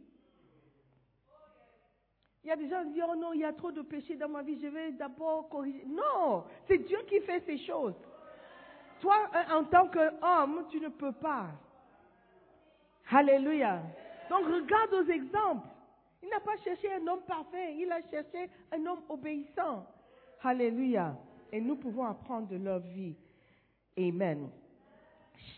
Il 2.42 2.48
y 2.48 2.50
a 2.50 2.56
des 2.56 2.68
gens 2.68 2.82
qui 2.82 2.94
disent, 2.94 3.04
oh 3.08 3.14
non, 3.14 3.32
il 3.34 3.40
y 3.40 3.44
a 3.44 3.52
trop 3.52 3.70
de 3.70 3.82
péchés 3.82 4.16
dans 4.16 4.28
ma 4.28 4.42
vie, 4.42 4.58
je 4.60 4.66
vais 4.66 4.90
d'abord 4.90 5.48
corriger. 5.48 5.84
Non, 5.86 6.42
c'est 6.66 6.78
Dieu 6.78 6.98
qui 7.06 7.20
fait 7.20 7.40
ces 7.46 7.58
choses. 7.58 7.94
Toi, 9.00 9.14
en 9.48 9.60
en 9.60 9.64
tant 9.64 9.86
qu'homme, 9.86 10.66
tu 10.70 10.80
ne 10.80 10.88
peux 10.88 11.12
pas. 11.12 11.50
Alléluia. 13.12 13.80
Donc 14.28 14.44
regarde 14.46 14.92
aux 14.92 15.08
exemples. 15.08 15.68
Il 16.20 16.28
n'a 16.30 16.40
pas 16.40 16.56
cherché 16.64 16.92
un 16.94 17.06
homme 17.06 17.22
parfait, 17.28 17.76
il 17.76 17.92
a 17.92 18.00
cherché 18.10 18.50
un 18.72 18.84
homme 18.86 19.02
obéissant. 19.08 19.86
Alléluia. 20.42 21.16
Et 21.52 21.60
nous 21.60 21.76
pouvons 21.76 22.06
apprendre 22.06 22.48
de 22.48 22.56
leur 22.56 22.80
vie. 22.80 23.14
Amen. 23.96 24.50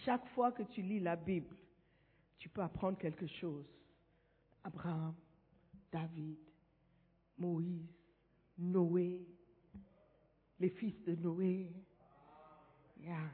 Chaque 0.05 0.26
fois 0.28 0.53
que 0.53 0.62
tu 0.62 0.82
lis 0.82 1.01
la 1.01 1.16
Bible, 1.16 1.55
tu 2.39 2.49
peux 2.49 2.62
apprendre 2.62 2.99
quelque 2.99 3.26
chose. 3.26 3.66
Abraham, 4.64 5.14
David, 5.93 6.39
Moïse, 7.39 7.89
Noé, 8.59 9.20
les 10.59 10.70
fils 10.70 10.95
de 11.05 11.14
Noé, 11.14 11.70
yeah. 13.01 13.30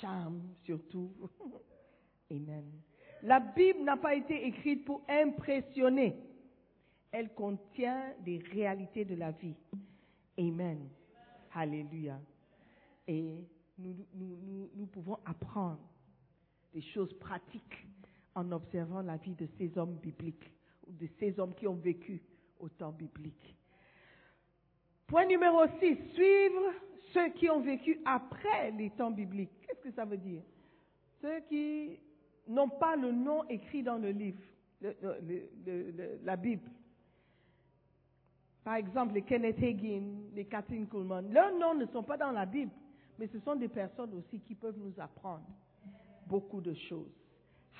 Cham 0.00 0.40
surtout. 0.64 1.12
Amen. 2.30 2.64
La 3.22 3.40
Bible 3.40 3.84
n'a 3.84 3.96
pas 3.96 4.14
été 4.14 4.46
écrite 4.46 4.84
pour 4.84 5.02
impressionner. 5.08 6.16
Elle 7.10 7.32
contient 7.34 8.12
des 8.24 8.38
réalités 8.38 9.04
de 9.04 9.14
la 9.14 9.30
vie. 9.30 9.54
Amen. 10.38 10.88
Alléluia. 11.54 12.18
Et 13.06 13.44
nous, 13.78 14.86
pouvons 14.92 15.18
apprendre 15.24 15.80
des 16.72 16.80
choses 16.80 17.12
pratiques 17.18 17.86
en 18.34 18.50
observant 18.52 19.02
la 19.02 19.16
vie 19.16 19.34
de 19.34 19.46
ces 19.58 19.76
hommes 19.78 19.96
bibliques, 19.96 20.50
ou 20.86 20.92
de 20.92 21.08
ces 21.18 21.38
hommes 21.38 21.54
qui 21.54 21.66
ont 21.66 21.74
vécu 21.74 22.20
au 22.58 22.68
temps 22.68 22.92
biblique. 22.92 23.56
Point 25.06 25.26
numéro 25.26 25.66
6, 25.80 25.96
suivre 26.14 26.72
ceux 27.12 27.28
qui 27.30 27.48
ont 27.48 27.60
vécu 27.60 28.00
après 28.04 28.70
les 28.72 28.90
temps 28.90 29.10
bibliques. 29.10 29.52
Qu'est-ce 29.62 29.80
que 29.80 29.92
ça 29.92 30.04
veut 30.04 30.16
dire? 30.16 30.42
Ceux 31.20 31.40
qui 31.48 31.98
n'ont 32.48 32.68
pas 32.68 32.96
le 32.96 33.12
nom 33.12 33.44
écrit 33.48 33.82
dans 33.82 33.98
le 33.98 34.10
livre, 34.10 34.42
la 36.24 36.36
Bible. 36.36 36.70
Par 38.64 38.76
exemple, 38.76 39.14
les 39.14 39.22
Kenneth 39.22 39.62
Hagin, 39.62 40.22
les 40.34 40.46
Catherine 40.46 40.88
Kuhlman, 40.88 41.32
leurs 41.32 41.56
noms 41.58 41.74
ne 41.74 41.86
sont 41.86 42.02
pas 42.02 42.16
dans 42.16 42.32
la 42.32 42.46
Bible, 42.46 42.72
mais 43.18 43.28
ce 43.28 43.38
sont 43.40 43.56
des 43.56 43.68
personnes 43.68 44.14
aussi 44.14 44.40
qui 44.40 44.54
peuvent 44.54 44.78
nous 44.78 44.98
apprendre 44.98 45.46
beaucoup 46.26 46.60
de 46.60 46.74
choses. 46.74 47.12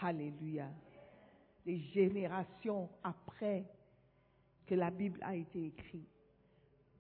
Alléluia. 0.01 0.69
Des 1.65 1.79
générations 1.79 2.89
après 3.03 3.65
que 4.67 4.75
la 4.75 4.91
Bible 4.91 5.19
a 5.23 5.35
été 5.35 5.67
écrite. 5.67 6.09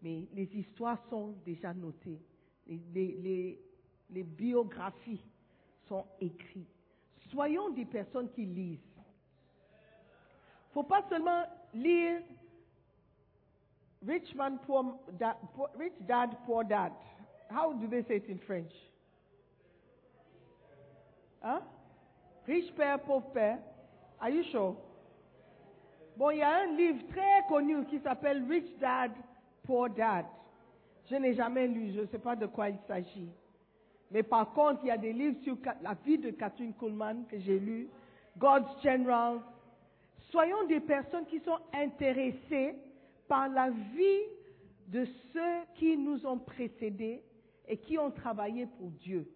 Mais 0.02 0.26
les 0.34 0.48
histoires 0.54 0.98
sont 1.08 1.34
déjà 1.44 1.72
notées. 1.74 2.20
Les, 2.66 3.58
biographies 4.10 5.24
sont 5.88 6.06
écrites. 6.20 6.68
Soyons 7.30 7.70
des 7.70 7.84
personnes 7.84 8.30
qui 8.30 8.44
lisent. 8.44 8.78
Il 9.66 10.78
ne 10.78 10.82
faut 10.82 10.82
pas 10.82 11.02
seulement 11.08 11.44
lire 11.72 12.20
rich 14.06 14.34
dad, 14.36 16.30
poor 16.46 16.64
dad. 16.64 16.92
How 17.50 17.72
do 17.72 17.86
they 17.86 18.02
say 18.08 18.16
it 18.16 18.28
in 18.28 18.38
French? 18.46 18.72
Hein? 21.42 21.60
Riche 22.46 22.72
père, 22.74 22.98
pauvre 23.00 23.30
père. 23.32 23.58
Are 24.20 24.30
you 24.30 24.42
sure? 24.50 24.76
Bon, 26.16 26.30
il 26.30 26.38
y 26.38 26.42
a 26.42 26.62
un 26.62 26.76
livre 26.76 27.02
très 27.08 27.46
connu 27.48 27.84
qui 27.86 27.98
s'appelle 28.00 28.44
Rich 28.48 28.78
Dad, 28.78 29.10
Poor 29.64 29.90
Dad. 29.90 30.26
Je 31.10 31.16
n'ai 31.16 31.34
jamais 31.34 31.66
lu, 31.66 31.92
je 31.92 32.00
ne 32.00 32.06
sais 32.06 32.18
pas 32.18 32.36
de 32.36 32.46
quoi 32.46 32.68
il 32.70 32.78
s'agit. 32.86 33.28
Mais 34.10 34.22
par 34.22 34.52
contre, 34.52 34.80
il 34.84 34.88
y 34.88 34.90
a 34.90 34.96
des 34.96 35.12
livres 35.12 35.38
sur 35.42 35.56
la 35.82 35.94
vie 36.04 36.18
de 36.18 36.30
Catherine 36.30 36.72
Kuhlman 36.74 37.26
que 37.26 37.38
j'ai 37.40 37.58
lu, 37.58 37.88
God's 38.38 38.70
General. 38.82 39.40
Soyons 40.30 40.64
des 40.68 40.80
personnes 40.80 41.26
qui 41.26 41.40
sont 41.40 41.58
intéressées 41.72 42.76
par 43.26 43.48
la 43.48 43.70
vie 43.70 44.22
de 44.88 45.04
ceux 45.32 45.64
qui 45.74 45.96
nous 45.96 46.24
ont 46.26 46.38
précédés 46.38 47.22
et 47.68 47.76
qui 47.76 47.98
ont 47.98 48.10
travaillé 48.10 48.66
pour 48.66 48.90
Dieu. 48.90 49.28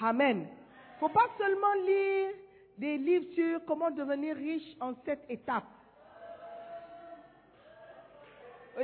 Amen. 0.00 0.46
Faut 1.00 1.08
pas 1.08 1.28
seulement 1.38 1.74
lire 1.86 2.30
des 2.78 2.98
livres 2.98 3.32
sur 3.34 3.64
comment 3.66 3.90
devenir 3.90 4.36
riche 4.36 4.76
en 4.80 4.94
sept 5.04 5.24
étapes. 5.28 5.64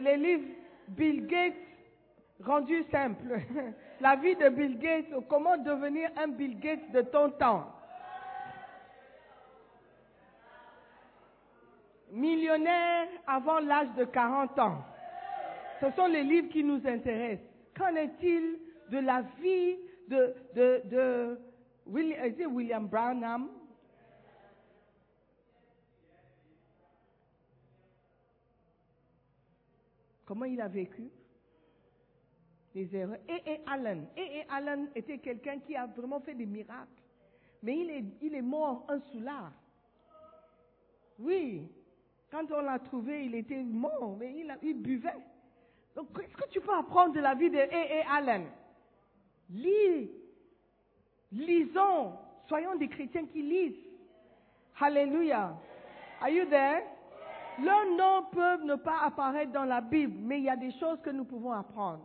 Les 0.00 0.16
livres 0.16 0.48
Bill 0.88 1.26
Gates 1.26 1.54
rendus 2.44 2.84
simples. 2.90 3.40
La 4.00 4.16
vie 4.16 4.36
de 4.36 4.48
Bill 4.48 4.78
Gates, 4.78 5.12
comment 5.28 5.58
devenir 5.58 6.10
un 6.16 6.28
Bill 6.28 6.58
Gates 6.58 6.90
de 6.92 7.02
ton 7.02 7.30
temps. 7.30 7.66
Millionnaire 12.12 13.08
avant 13.26 13.60
l'âge 13.60 13.88
de 13.96 14.04
40 14.04 14.58
ans. 14.58 14.84
Ce 15.80 15.90
sont 15.92 16.06
les 16.06 16.22
livres 16.22 16.48
qui 16.48 16.64
nous 16.64 16.80
intéressent. 16.86 17.49
Qu'en 17.80 17.96
est-il 17.96 18.58
de 18.90 18.98
la 18.98 19.22
vie 19.40 19.78
de, 20.06 21.38
William, 21.86 22.86
is? 22.86 23.48
Comment 30.26 30.44
il 30.44 30.60
a 30.60 30.68
vécu? 30.68 31.10
Les 32.74 32.94
erreurs. 32.94 33.18
Et, 33.26 33.50
et 33.50 33.60
Allen. 33.66 34.06
Et, 34.14 34.40
et 34.40 34.98
était 34.98 35.18
quelqu'un 35.18 35.58
qui 35.60 35.74
a 35.74 35.86
vraiment 35.86 36.20
fait 36.20 36.34
des 36.34 36.46
miracles. 36.46 37.02
Mais 37.62 37.78
il 38.20 38.34
est, 38.34 38.42
mort 38.42 38.84
un 38.88 39.00
soulard. 39.10 39.52
Oui. 41.18 41.66
Quand 42.30 42.44
on 42.52 42.60
l'a 42.60 42.78
trouvé, 42.78 43.24
il 43.24 43.34
était 43.34 43.62
mort, 43.62 44.18
mais 44.18 44.44
il 44.62 44.82
buvait. 44.82 45.16
Donc, 45.96 46.06
qu'est-ce 46.16 46.36
que 46.36 46.48
tu 46.50 46.60
peux 46.60 46.74
apprendre 46.74 47.14
de 47.14 47.20
la 47.20 47.34
vie 47.34 47.50
de 47.50 47.58
A.A. 47.58 48.16
Allen? 48.16 48.46
Lis. 49.50 50.10
Lisons. 51.32 52.12
Soyons 52.48 52.76
des 52.76 52.88
chrétiens 52.88 53.26
qui 53.26 53.42
lisent. 53.42 53.84
Alléluia. 54.80 55.54
Are 56.20 56.30
you 56.30 56.44
there? 56.46 56.82
Leurs 57.62 57.90
noms 57.96 58.24
peuvent 58.32 58.64
ne 58.64 58.76
pas 58.76 59.00
apparaître 59.04 59.52
dans 59.52 59.64
la 59.64 59.80
Bible, 59.80 60.14
mais 60.18 60.38
il 60.38 60.44
y 60.44 60.48
a 60.48 60.56
des 60.56 60.72
choses 60.72 60.98
que 61.02 61.10
nous 61.10 61.24
pouvons 61.24 61.52
apprendre. 61.52 62.02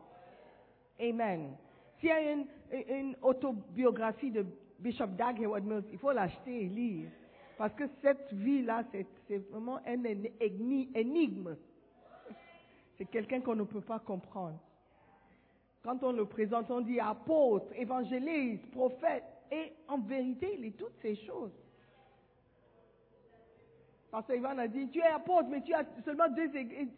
Amen. 1.00 1.56
S'il 2.00 2.10
y 2.10 2.12
a 2.12 2.32
une, 2.32 3.16
autobiographie 3.22 4.32
de 4.32 4.46
Bishop 4.80 5.08
Dag 5.08 5.40
Heward 5.42 5.64
Mills, 5.64 5.86
il 5.92 5.98
faut 5.98 6.12
l'acheter 6.12 6.64
et 6.64 6.68
lire. 6.68 7.10
Parce 7.58 7.74
que 7.74 7.84
cette 8.02 8.34
vie-là, 8.34 8.84
c'est 9.28 9.38
vraiment 9.50 9.78
un 9.86 9.98
éni- 10.04 10.90
énigme. 10.94 11.56
C'est 12.98 13.06
quelqu'un 13.06 13.42
qu'on 13.42 13.56
ne 13.56 13.64
peut 13.64 13.82
pas 13.82 14.00
comprendre. 14.00 14.60
Quand 15.84 16.02
on 16.04 16.12
le 16.12 16.26
présente, 16.26 16.72
on 16.72 16.82
dit 16.82 17.00
apôtre, 17.00 17.68
évangéliste, 17.76 18.70
prophète. 18.72 19.24
Et 19.52 19.74
en 19.88 20.00
vérité, 20.00 20.56
il 20.58 20.66
est 20.66 20.78
toutes 20.78 20.98
ces 21.02 21.16
choses. 21.16 21.52
Pasteur 24.10 24.38
Ivan 24.38 24.58
a 24.58 24.68
dit, 24.68 24.90
tu 24.90 25.00
es 25.00 25.08
apôtre, 25.08 25.50
mais 25.50 25.62
tu 25.62 25.74
as 25.74 25.86
seulement 26.04 26.30
deux 26.30 26.56
églises. 26.56 26.90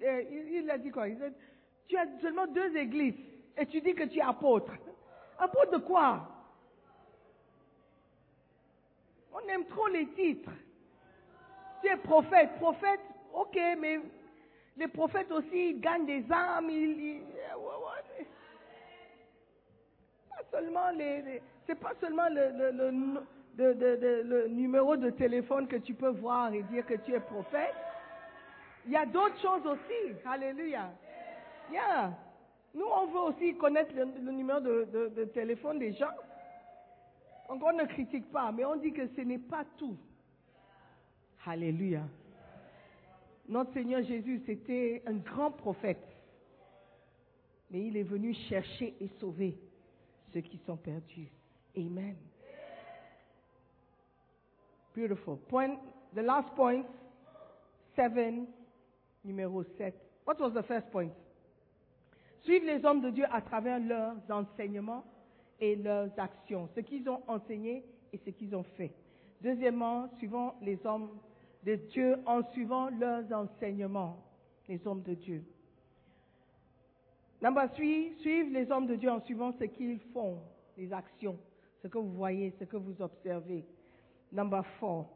Il 0.52 0.70
a 0.70 0.78
dit 0.78 0.92
quoi? 0.92 1.10
Il 1.10 1.22
a 1.22 1.30
dit, 1.30 1.36
Tu 1.88 1.98
as 1.98 2.06
seulement 2.22 2.48
deux 2.48 2.76
églises. 2.78 3.16
Et 3.58 3.66
tu 3.66 3.82
dis 3.82 3.94
que 3.94 4.04
tu 4.04 4.20
es 4.20 4.22
apôtre. 4.22 4.72
Apôtre 5.40 5.72
de 5.72 5.78
quoi? 5.78 6.28
On 9.34 9.40
aime 9.50 9.66
trop 9.66 9.88
les 9.88 10.08
titres. 10.10 10.52
Tu 11.82 11.90
es 11.90 11.98
prophète. 11.98 12.52
Prophète, 12.60 13.02
ok, 13.34 13.58
mais 13.80 14.00
les 14.78 14.88
prophètes 14.88 15.32
aussi 15.32 15.70
ils 15.72 15.80
gagnent 15.80 16.06
des 16.06 16.24
âmes. 16.32 16.70
Ils, 16.70 17.00
ils- 17.00 17.22
euh. 17.22 17.56
Pas 21.82 21.94
seulement 22.00 22.28
le, 22.30 24.48
numéro 24.48 24.96
de 24.96 25.10
téléphone 25.10 25.68
que 25.68 25.76
tu 25.78 25.94
peux 25.94 26.10
voir 26.10 26.54
et 26.54 26.64
dire 26.64 26.86
que 26.86 26.96
tu 26.96 27.14
es 27.14 27.20
prophète. 27.20 27.74
Il 28.86 28.92
y 28.92 28.96
a 28.96 29.06
d'autres 29.06 29.40
choses 29.42 29.66
aussi. 29.66 30.16
Alléluia. 30.26 30.90
Yeah. 31.72 32.12
Nous, 32.74 32.86
on 32.86 33.08
veut 33.08 33.20
aussi 33.20 33.56
connaître 33.58 33.94
le, 33.96 34.06
numéro 34.32 34.60
de- 34.60 35.12
de 35.16 35.26
téléphone 35.26 35.80
des 35.80 35.94
gens. 35.94 36.12
Donc, 37.50 37.62
on 37.64 37.74
ne 37.74 37.86
critique 37.86 38.32
pas, 38.32 38.52
mais 38.52 38.66
on 38.66 38.76
dit 38.78 38.94
que 38.94 39.08
ce 39.08 39.22
n'est 39.22 39.40
pas 39.40 39.64
tout. 39.78 39.98
Alléluia. 41.46 42.02
Notre 43.48 43.74
Seigneur 43.74 44.04
Jésus, 44.04 44.42
c'était 44.46 45.02
un 45.06 45.16
grand 45.16 45.52
prophète. 45.52 46.06
Mais 47.70 47.88
il 47.88 47.98
est 47.98 48.04
venu 48.04 48.34
chercher 48.34 48.96
et 49.00 49.08
sauver 49.20 49.58
ceux 50.34 50.42
qui 50.42 50.58
sont 50.66 50.78
perdus. 50.78 51.30
Amen. 51.76 52.16
Beautiful. 54.96 55.38
Point, 55.48 55.78
the 56.16 56.22
last 56.22 56.50
point, 56.56 56.84
seven, 57.96 58.48
numéro 59.24 59.64
7. 59.78 59.94
What 60.26 60.40
was 60.40 60.54
the 60.54 60.64
first 60.64 60.90
point? 60.92 61.12
Suivre 62.42 62.66
les 62.66 62.84
hommes 62.84 63.02
de 63.02 63.12
Dieu 63.12 63.26
à 63.32 63.42
travers 63.42 63.80
leurs 63.80 64.16
enseignements 64.30 65.04
et 65.60 65.76
leurs 65.76 66.10
actions, 66.18 66.70
ce 66.76 66.82
qu'ils 66.82 67.10
ont 67.10 67.22
enseigné 67.28 67.84
et 68.12 68.18
ce 68.18 68.30
qu'ils 68.30 68.56
ont 68.56 68.64
fait. 68.64 68.94
Deuxièmement, 69.42 70.10
suivant 70.18 70.56
les 70.62 70.80
hommes 70.86 71.10
de 71.68 71.76
Dieu 71.76 72.16
en 72.26 72.44
suivant 72.54 72.90
leurs 72.92 73.30
enseignements, 73.34 74.16
les 74.70 74.88
hommes 74.88 75.02
de 75.02 75.16
Dieu. 75.16 75.44
Number 77.42 77.70
three, 77.74 78.14
suivre 78.22 78.54
les 78.54 78.72
hommes 78.72 78.88
de 78.88 78.96
Dieu 78.96 79.12
en 79.12 79.20
suivant 79.26 79.52
ce 79.60 79.66
qu'ils 79.66 80.00
font, 80.14 80.40
les 80.78 80.94
actions, 80.94 81.38
ce 81.82 81.90
que 81.90 81.98
vous 81.98 82.14
voyez, 82.14 82.54
ce 82.58 82.64
que 82.64 82.78
vous 82.78 83.02
observez. 83.02 83.66
Number 84.32 84.66
four, 84.80 85.10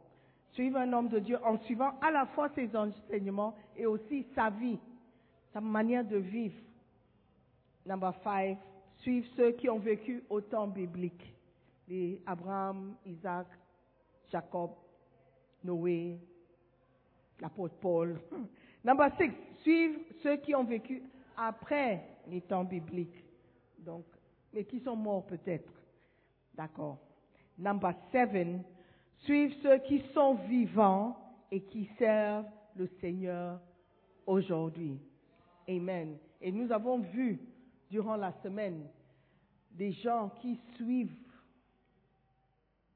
suivre 0.52 0.78
un 0.78 0.92
homme 0.92 1.08
de 1.08 1.20
Dieu 1.20 1.38
en 1.42 1.58
suivant 1.60 1.98
à 2.02 2.12
la 2.12 2.26
fois 2.26 2.50
ses 2.54 2.76
enseignements 2.76 3.56
et 3.78 3.86
aussi 3.86 4.28
sa 4.36 4.50
vie, 4.50 4.78
sa 5.54 5.62
manière 5.62 6.04
de 6.04 6.18
vivre. 6.18 6.60
Number 7.86 8.14
five, 8.24 8.58
suivre 8.98 9.26
ceux 9.38 9.54
qui 9.54 9.70
ont 9.70 9.80
vécu 9.80 10.22
au 10.30 10.42
temps 10.42 10.68
biblique. 10.68 11.34
Les 11.88 12.22
Abraham, 12.26 12.98
Isaac, 13.06 13.48
Jacob, 14.30 14.72
Noé, 15.64 16.20
l'apôtre 17.42 17.76
Paul. 17.82 18.20
Number 18.84 19.10
six, 19.18 19.32
suivre 19.62 20.00
ceux 20.24 20.38
qui 20.38 20.56
ont 20.56 20.64
vécu 20.64 21.04
après 21.36 22.06
les 22.28 22.42
temps 22.42 22.64
bibliques. 22.64 23.26
Donc, 23.80 24.06
mais 24.54 24.64
qui 24.64 24.80
sont 24.80 24.96
morts 24.96 25.26
peut-être. 25.26 25.72
D'accord. 26.56 27.00
Number 27.58 27.94
seven, 28.12 28.64
suivre 29.20 29.56
ceux 29.62 29.78
qui 29.80 30.04
sont 30.14 30.36
vivants 30.48 31.18
et 31.52 31.62
qui 31.62 31.90
servent 31.98 32.46
le 32.76 32.88
Seigneur 33.00 33.60
aujourd'hui. 34.26 35.00
Amen. 35.68 36.18
Et 36.42 36.52
nous 36.52 36.72
avons 36.72 37.00
vu 37.00 37.40
durant 37.90 38.16
la 38.16 38.32
semaine 38.42 38.88
des 39.72 39.92
gens 39.92 40.30
qui 40.42 40.60
suivent 40.76 41.16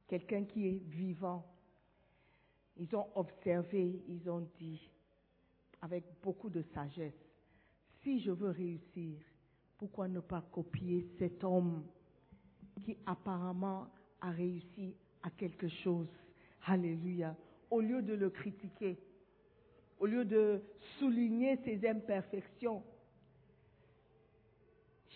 quelqu'un 0.07 0.43
qui 0.43 0.67
est 0.67 0.83
vivant. 0.89 1.45
Ils 2.77 2.93
ont 2.95 3.07
observé, 3.15 4.01
ils 4.07 4.29
ont 4.29 4.47
dit, 4.59 4.89
avec 5.81 6.03
beaucoup 6.21 6.49
de 6.49 6.61
sagesse, 6.73 7.13
si 8.01 8.19
je 8.19 8.31
veux 8.31 8.49
réussir, 8.49 9.19
pourquoi 9.77 10.07
ne 10.07 10.19
pas 10.19 10.41
copier 10.51 11.07
cet 11.17 11.43
homme 11.43 11.83
qui 12.83 12.97
apparemment 13.05 13.87
a 14.21 14.31
réussi 14.31 14.95
à 15.23 15.29
quelque 15.31 15.67
chose? 15.67 16.07
Alléluia. 16.65 17.35
Au 17.69 17.81
lieu 17.81 18.01
de 18.01 18.13
le 18.13 18.29
critiquer, 18.29 18.97
au 19.99 20.05
lieu 20.05 20.25
de 20.25 20.61
souligner 20.99 21.57
ses 21.63 21.87
imperfections, 21.87 22.83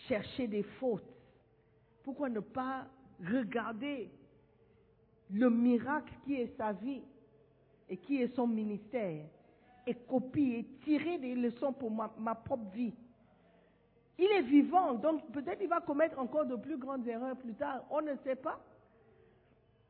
chercher 0.08 0.48
des 0.48 0.62
fautes, 0.62 1.04
pourquoi 2.02 2.28
ne 2.28 2.40
pas 2.40 2.88
regarder 3.20 4.10
le 5.30 5.50
miracle 5.50 6.12
qui 6.24 6.34
est 6.34 6.56
sa 6.56 6.72
vie? 6.72 7.02
Et 7.90 7.96
qui 7.96 8.22
est 8.22 8.34
son 8.34 8.46
ministère 8.46 9.24
et 9.86 9.94
copier 9.94 10.60
et 10.60 10.64
tirer 10.84 11.18
des 11.18 11.34
leçons 11.34 11.72
pour 11.72 11.90
ma, 11.90 12.10
ma 12.18 12.34
propre 12.34 12.70
vie. 12.72 12.94
Il 14.18 14.30
est 14.30 14.42
vivant, 14.42 14.94
donc 14.94 15.30
peut-être 15.32 15.60
il 15.60 15.68
va 15.68 15.80
commettre 15.80 16.18
encore 16.18 16.46
de 16.46 16.56
plus 16.56 16.76
grandes 16.76 17.06
erreurs 17.08 17.36
plus 17.36 17.54
tard, 17.54 17.82
on 17.90 18.00
ne 18.00 18.14
sait 18.22 18.36
pas. 18.36 18.60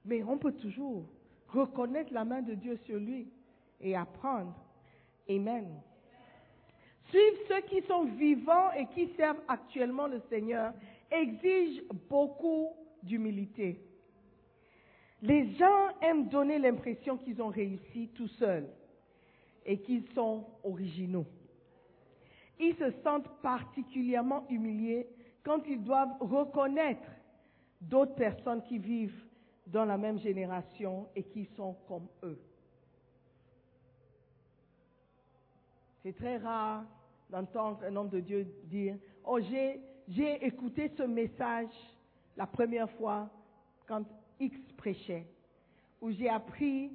Mais 0.05 0.23
on 0.23 0.39
peut 0.39 0.53
toujours 0.53 1.05
reconnaître 1.49 2.13
la 2.13 2.25
main 2.25 2.41
de 2.41 2.55
Dieu 2.55 2.79
sur 2.87 2.99
lui 2.99 3.29
et 3.81 3.95
apprendre. 3.95 4.55
Amen. 5.29 5.69
Suivre 7.09 7.39
ceux 7.49 7.61
qui 7.63 7.83
sont 7.87 8.05
vivants 8.05 8.73
et 8.73 8.87
qui 8.95 9.09
servent 9.17 9.43
actuellement 9.49 10.07
le 10.07 10.23
Seigneur 10.31 10.73
exige 11.11 11.83
beaucoup 12.09 12.71
d'humilité. 13.03 13.81
Les 15.23 15.55
gens 15.55 15.89
aiment 16.01 16.29
donner 16.29 16.59
l'impression 16.59 17.17
qu'ils 17.19 17.41
ont 17.43 17.49
réussi 17.49 18.09
tout 18.15 18.29
seuls 18.29 18.69
et 19.67 19.79
qu'ils 19.81 20.07
sont 20.15 20.47
originaux. 20.65 21.27
Ils 22.59 22.75
se 22.77 22.91
sentent 23.03 23.29
particulièrement 23.43 24.47
humiliés 24.49 25.07
quand 25.43 25.61
ils 25.67 25.83
doivent 25.83 26.17
reconnaître 26.21 27.09
d'autres 27.81 28.15
personnes 28.15 28.63
qui 28.63 28.79
vivent 28.79 29.25
dans 29.67 29.85
la 29.85 29.97
même 29.97 30.19
génération 30.19 31.09
et 31.15 31.23
qui 31.23 31.47
sont 31.57 31.75
comme 31.87 32.09
eux. 32.23 32.39
C'est 36.03 36.17
très 36.17 36.39
rare 36.39 36.85
d'entendre 37.29 37.81
un 37.85 37.95
homme 37.97 38.09
de 38.09 38.21
Dieu 38.21 38.47
dire, 38.65 38.97
oh 39.25 39.39
j'ai, 39.41 39.81
écouté 40.45 40.91
ce 40.97 41.03
message 41.03 41.71
la 42.37 42.47
première 42.47 42.91
fois 42.93 43.29
quand 43.87 44.05
X 44.41 44.57
prêchait, 44.77 45.27
ou 46.01 46.11
j'ai 46.11 46.29
appris 46.29 46.91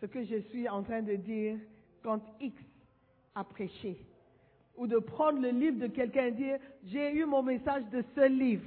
ce 0.00 0.06
que 0.06 0.24
je 0.24 0.36
suis 0.50 0.68
en 0.68 0.82
train 0.82 1.02
de 1.02 1.16
dire 1.16 1.58
quand 2.02 2.20
X 2.40 2.54
a 3.34 3.44
prêché, 3.44 3.98
ou 4.76 4.86
de 4.86 4.98
prendre 4.98 5.40
le 5.40 5.50
livre 5.50 5.78
de 5.80 5.88
quelqu'un 5.88 6.26
et 6.26 6.32
dire, 6.32 6.58
j'ai 6.84 7.12
eu 7.12 7.24
mon 7.24 7.42
message 7.42 7.84
de 7.90 8.02
ce 8.14 8.28
livre. 8.28 8.64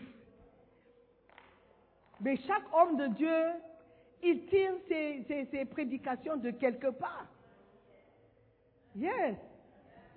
Mais 2.20 2.38
chaque 2.48 2.64
homme 2.74 2.98
de 2.98 3.08
Dieu, 3.08 3.44
il 4.24 4.46
tire 4.46 4.74
ses, 4.88 5.24
ses- 5.28 5.46
ses 5.46 5.66
prédications 5.66 6.38
de 6.38 6.52
quelque 6.52 6.88
part. 6.92 7.26
Yes. 8.96 9.38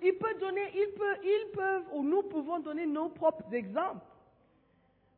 il 0.03 0.13
peut 0.17 0.35
donner, 0.39 0.67
il 0.75 0.93
peut, 0.97 1.15
ils 1.23 1.47
peuvent, 1.53 1.85
ou 1.93 2.03
nous 2.03 2.23
pouvons 2.23 2.59
donner 2.59 2.85
nos 2.85 3.07
propres 3.09 3.51
exemples. 3.53 4.05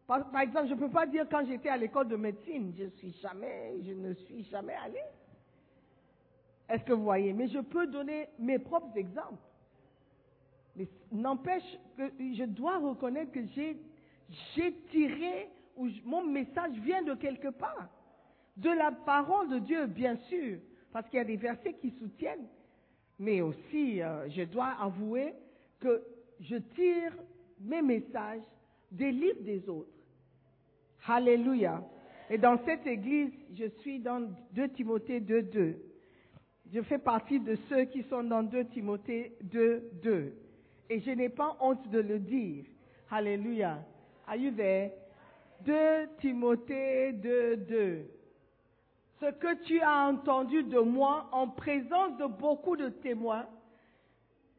Par, 0.08 0.40
exemple, 0.40 0.70
je 0.70 0.74
ne 0.74 0.80
peux 0.80 0.90
pas 0.90 1.06
dire 1.06 1.28
quand 1.30 1.46
j'étais 1.46 1.68
à 1.68 1.76
l'école 1.76 2.08
de 2.08 2.16
médecine, 2.16 2.74
je 2.78 2.86
suis 2.98 3.12
jamais, 3.22 3.74
je 3.86 3.92
ne 3.92 4.14
suis 4.14 4.46
jamais 4.46 4.76
allé. 4.76 5.02
Est-ce 6.70 6.84
que 6.86 6.94
vous 6.94 7.04
voyez? 7.04 7.34
Mais 7.34 7.50
je 7.50 7.60
peux 7.60 7.88
donner 7.88 8.30
mes 8.40 8.58
propres 8.58 8.98
exemples. 8.98 9.44
Mais 10.78 10.88
n'empêche 11.12 11.78
que 11.98 12.10
je 12.20 12.46
dois 12.46 12.78
reconnaître 12.78 13.34
que 13.34 13.46
j'ai, 13.54 13.78
tiré, 14.92 15.50
ou 15.76 15.90
mon 16.06 16.24
message 16.24 16.72
vient 16.80 17.02
de 17.02 17.16
quelque 17.16 17.50
part. 17.50 17.90
De 18.56 18.70
la 18.70 18.92
parole 18.92 19.50
de 19.50 19.60
Dieu, 19.60 19.88
bien 19.88 20.16
sûr, 20.30 20.58
parce 20.94 21.08
qu'il 21.10 21.18
y 21.18 21.22
a 21.22 21.26
des 21.26 21.36
versets 21.36 21.74
qui 21.74 21.92
soutiennent. 22.00 22.48
Mais 23.20 23.42
aussi, 23.42 24.02
euh, 24.02 24.30
je 24.30 24.44
dois 24.44 24.74
avouer 24.80 25.34
que 25.82 26.02
je 26.40 26.56
tire 26.56 27.14
mes 27.60 27.82
messages 27.82 28.44
des 28.90 29.12
livres 29.12 29.42
des 29.42 29.68
autres. 29.68 29.97
Alléluia. 31.08 31.82
Et 32.30 32.38
dans 32.38 32.58
cette 32.66 32.86
église, 32.86 33.32
je 33.56 33.66
suis 33.80 34.00
dans 34.00 34.30
2 34.52 34.70
Timothée 34.70 35.22
2, 35.22 35.44
2. 35.44 35.76
Je 36.74 36.82
fais 36.82 36.98
partie 36.98 37.40
de 37.40 37.56
ceux 37.70 37.86
qui 37.86 38.04
sont 38.04 38.24
dans 38.24 38.44
2 38.44 38.66
Timothée 38.66 39.34
2, 39.44 39.90
2. 40.04 40.34
Et 40.90 41.00
je 41.00 41.12
n'ai 41.12 41.30
pas 41.30 41.56
honte 41.62 41.90
de 41.90 42.00
le 42.00 42.20
dire. 42.20 42.66
Alléluia. 43.10 43.80
Are 44.28 44.36
you 44.36 44.52
there? 44.52 44.92
2 45.66 46.10
Timothée 46.20 47.14
2, 47.14 47.58
2. 47.58 48.06
Ce 49.22 49.32
que 49.32 49.64
tu 49.64 49.80
as 49.80 50.10
entendu 50.10 50.64
de 50.64 50.80
moi 50.80 51.30
en 51.32 51.48
présence 51.48 52.18
de 52.18 52.26
beaucoup 52.26 52.76
de 52.76 52.90
témoins, 52.90 53.48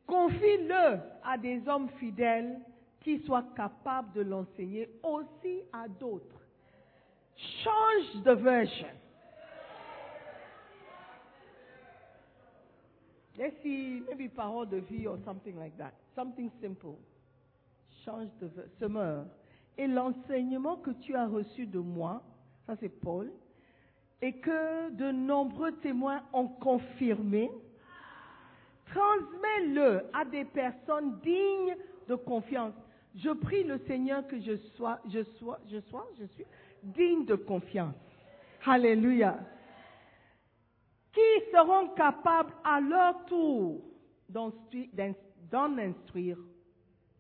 confie-le 0.07 0.99
à 1.23 1.37
des 1.37 1.69
hommes 1.69 1.91
fidèles 2.01 2.59
qui 3.03 3.21
soient 3.21 3.45
capables 3.55 4.13
de 4.15 4.23
l'enseigner 4.23 4.89
aussi 5.03 5.63
à 5.73 5.87
d'autres. 5.87 6.38
Change 7.65 8.25
the 8.25 8.35
version. 8.35 8.91
Let's 13.39 13.55
see, 13.63 14.03
maybe 14.09 14.29
parole 14.29 14.67
de 14.67 14.81
vie 14.81 15.07
or 15.07 15.19
something 15.25 15.57
like 15.57 15.77
that. 15.79 15.93
Something 16.17 16.51
simple. 16.61 16.99
Change 18.05 18.29
de 18.41 18.51
semeur. 18.81 19.27
Et 19.77 19.87
l'enseignement 19.87 20.77
que 20.77 20.91
tu 20.91 21.15
as 21.15 21.27
reçu 21.27 21.67
de 21.67 21.79
moi, 21.79 22.23
ça 22.67 22.75
c'est 22.81 22.89
Paul, 22.89 23.31
et 24.21 24.33
que 24.33 24.91
de 24.91 25.13
nombreux 25.13 25.73
témoins 25.77 26.23
ont 26.33 26.49
confirmé, 26.49 27.49
transmets-le 28.87 30.03
à 30.13 30.25
des 30.25 30.45
personnes 30.45 31.21
dignes 31.21 31.77
de 32.09 32.17
confiance. 32.17 32.75
Je 33.15 33.31
prie 33.31 33.63
le 33.63 33.79
Seigneur 33.87 34.27
que 34.27 34.41
je 34.41 34.57
sois, 34.77 34.99
je 35.09 35.23
sois, 35.39 35.61
je 35.71 35.79
sois, 35.83 36.09
je 36.19 36.25
suis 36.27 36.45
digne 36.83 37.25
de 37.25 37.35
confiance. 37.35 37.95
Alléluia. 38.65 39.39
Qui 41.13 41.51
seront 41.53 41.89
capables 41.95 42.53
à 42.65 42.81
leur 42.81 43.25
tour 43.27 43.83
d'en 44.29 45.79
instruire 45.79 46.39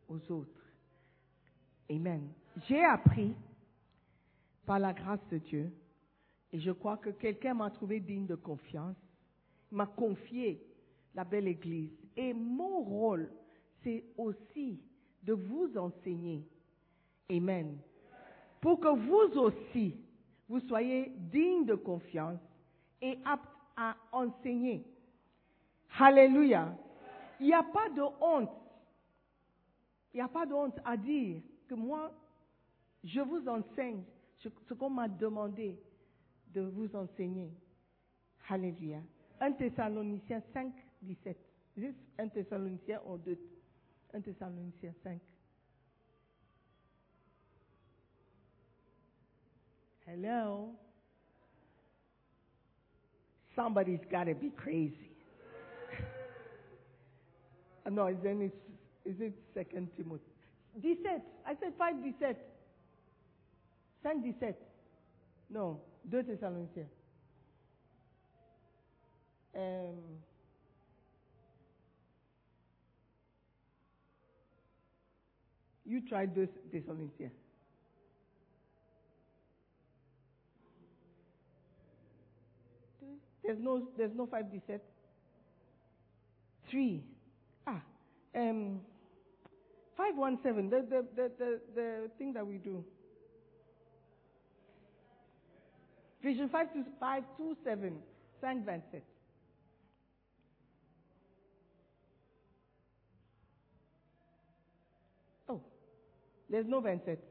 aux 0.09 0.33
autres? 0.33 0.63
Amen. 1.91 2.29
J'ai 2.69 2.85
appris 2.85 3.35
par 4.67 4.79
la 4.79 4.93
grâce 4.93 5.27
de 5.31 5.39
Dieu 5.39 5.73
et 6.53 6.61
je 6.61 6.71
crois 6.71 6.97
que 6.97 7.11
quelqu'un 7.11 7.55
m'a 7.55 7.71
trouvé 7.71 8.01
digne 8.01 8.27
de 8.27 8.35
confiance, 8.35 8.97
m'a 9.71 9.87
confié 9.87 10.63
la 11.15 11.25
belle 11.25 11.49
Église. 11.49 11.91
Et 12.17 12.33
mon 12.33 12.83
rôle, 12.83 13.31
c'est 13.83 14.05
aussi 14.17 14.81
de 15.23 15.33
vous 15.33 15.77
enseigner. 15.77 16.47
Amen. 17.31 17.79
Pour 18.61 18.81
que 18.81 18.89
vous 18.89 19.39
aussi, 19.39 19.97
vous 20.49 20.61
soyez 20.61 21.13
dignes 21.17 21.67
de 21.67 21.75
confiance 21.75 22.41
et 23.01 23.19
aptes 23.25 23.49
à 23.77 23.97
enseigner. 24.13 24.85
Alléluia. 25.99 26.77
Il 27.41 27.47
n'y 27.47 27.55
a 27.55 27.63
pas 27.63 27.89
de 27.89 28.03
honte. 28.21 28.51
Il 30.13 30.17
n'y 30.17 30.23
a 30.23 30.29
pas 30.29 30.47
de 30.47 30.55
honte 30.55 30.79
à 30.85 30.97
dire 30.97 31.41
que 31.69 31.75
moi, 31.75 32.13
je 33.05 33.21
vous 33.21 33.47
enseigne 33.49 34.03
ce 34.39 34.75
qu'on 34.75 34.91
m'a 34.91 35.09
demandé 35.09 35.79
de 36.53 36.63
vous 36.63 36.95
enseigner. 36.97 37.53
Alléluia. 38.49 39.01
1 39.41 39.53
Thessaloniciens 39.53 40.43
5, 40.53 40.73
17. 41.03 41.37
Juste 41.77 41.99
1 42.19 42.29
Thessaloniciens 42.29 43.01
ou 43.07 43.19
2. 43.19 43.39
1 44.15 44.21
Thessaloniciens 44.23 44.95
5. 45.03 45.21
Hello. 50.11 50.71
Somebody's 53.55 54.01
got 54.11 54.25
to 54.25 54.35
be 54.35 54.51
crazy. 54.51 54.95
Uh, 57.87 57.91
no, 57.91 58.15
then 58.23 58.43
it's, 58.43 58.57
is 59.07 59.19
it 59.21 59.33
Second 59.55 59.89
Timothy? 59.97 60.21
17. 60.75 61.23
I 61.47 61.55
said 61.61 61.73
5, 61.79 61.95
17. 62.21 62.37
5, 64.03 64.13
17. 64.13 64.55
Non, 65.49 65.77
2 66.11 66.23
Thessaloniciens. 66.25 66.89
Euh, 69.57 69.93
you 75.87 76.03
try 76.07 76.27
2 76.27 76.49
Thessaloniciens. 76.71 77.31
There's 83.49 83.61
no, 83.61 83.88
there's 83.96 84.14
no 84.14 84.26
5 84.26 84.44
17. 84.44 84.78
3. 86.70 87.03
Ah, 87.66 87.80
um, 88.36 88.80
517, 89.96 90.68
the, 90.68 90.76
the, 90.82 91.07
the, 91.16 91.32
the, 91.38 91.61
the 91.74 92.11
thing 92.18 92.34
that 92.34 92.46
we 92.46 92.59
do. 92.59 92.84
Vision 96.22 96.51
5 96.51 96.72
to 96.74 96.84
5 97.01 97.22
to 97.38 97.57
7, 97.64 97.96
5 98.42 98.64
27. 98.64 99.03
Oh, 105.49 105.62
there's 106.51 106.66
no 106.66 106.82
27. 106.82 107.16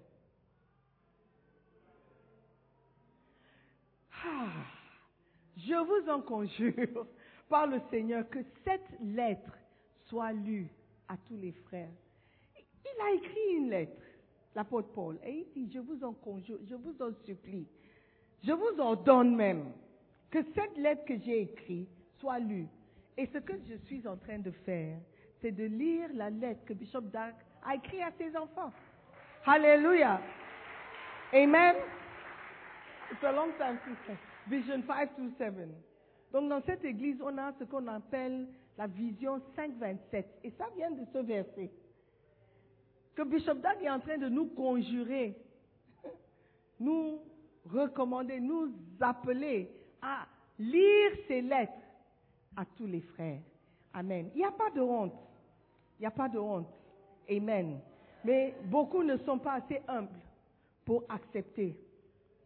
Ah, 4.25 4.76
je 5.57 5.73
vous 5.73 6.09
en 6.09 6.21
conjure 6.21 7.07
par 7.49 7.67
le 7.67 7.79
Seigneur 7.89 8.29
que 8.29 8.39
cette 8.63 8.99
lettre 9.01 9.57
soit 10.05 10.31
lue 10.31 10.69
à 11.07 11.17
tous 11.17 11.37
les 11.37 11.51
frères. 11.51 11.89
Il 12.57 13.01
a 13.01 13.11
écrit 13.11 13.55
une 13.57 13.69
lettre, 13.69 14.01
l'apôtre 14.55 14.89
Paul, 14.93 15.19
et 15.23 15.47
il 15.55 15.67
dit, 15.67 15.71
je 15.73 15.79
vous 15.79 16.03
en 16.03 16.13
conjure, 16.13 16.59
je 16.69 16.75
vous 16.75 16.95
en 17.01 17.11
supplie, 17.25 17.67
je 18.43 18.51
vous 18.51 18.79
ordonne 18.79 19.35
même 19.35 19.71
que 20.29 20.39
cette 20.53 20.77
lettre 20.77 21.05
que 21.05 21.17
j'ai 21.19 21.41
écrite 21.41 21.89
soit 22.19 22.39
lue. 22.39 22.67
Et 23.17 23.25
ce 23.27 23.39
que 23.39 23.53
je 23.67 23.75
suis 23.87 24.07
en 24.07 24.15
train 24.15 24.39
de 24.39 24.51
faire, 24.51 24.97
c'est 25.41 25.51
de 25.51 25.63
lire 25.63 26.09
la 26.13 26.29
lettre 26.29 26.63
que 26.65 26.73
Bishop 26.73 27.01
Dark 27.01 27.35
a 27.65 27.75
écrite 27.75 28.01
à 28.01 28.11
ses 28.17 28.35
enfants. 28.37 28.71
Alléluia. 29.45 30.21
Amen. 31.33 31.75
It's 33.11 33.23
a 33.23 33.31
long 33.31 33.51
time 33.57 33.79
Vision 34.49 34.83
5 34.87 35.15
to 35.15 35.29
7. 35.37 35.53
Donc 36.31 36.49
dans 36.49 36.61
cette 36.65 36.83
église, 36.83 37.17
on 37.21 37.37
a 37.37 37.53
ce 37.59 37.63
qu'on 37.65 37.87
appelle 37.87 38.47
la 38.77 38.87
vision 38.87 39.41
527. 39.55 40.39
Et 40.43 40.51
ça 40.51 40.65
vient 40.75 40.91
de 40.91 41.03
ce 41.11 41.19
verset. 41.19 41.71
Que 43.15 43.23
Bishop 43.23 43.55
Dag 43.55 43.81
est 43.81 43.89
en 43.89 43.99
train 43.99 44.17
de 44.17 44.29
nous 44.29 44.45
conjurer, 44.47 45.35
nous 46.79 47.19
recommander, 47.65 48.39
nous 48.39 48.71
appeler 48.99 49.71
à 50.01 50.27
lire 50.59 51.11
ces 51.27 51.41
lettres 51.41 51.73
à 52.55 52.65
tous 52.77 52.85
les 52.87 53.01
frères. 53.01 53.41
Amen. 53.93 54.29
Il 54.35 54.39
n'y 54.39 54.45
a 54.45 54.51
pas 54.51 54.69
de 54.69 54.81
honte. 54.81 55.13
Il 55.97 56.03
n'y 56.03 56.07
a 56.07 56.11
pas 56.11 56.29
de 56.29 56.37
honte. 56.37 56.67
Amen. 57.29 57.79
Mais 58.23 58.53
beaucoup 58.65 59.03
ne 59.03 59.17
sont 59.17 59.39
pas 59.39 59.53
assez 59.53 59.81
humbles 59.87 60.19
pour 60.85 61.03
accepter 61.09 61.75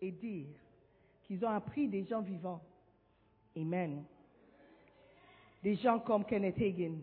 et 0.02 0.12
dire 0.12 0.48
qu'ils 1.32 1.46
ont 1.46 1.50
appris 1.50 1.88
des 1.88 2.04
gens 2.04 2.20
vivants. 2.20 2.62
Amen. 3.56 4.04
Des 5.64 5.76
gens 5.76 5.98
comme 5.98 6.26
Kenneth 6.26 6.58
Hagin, 6.58 6.96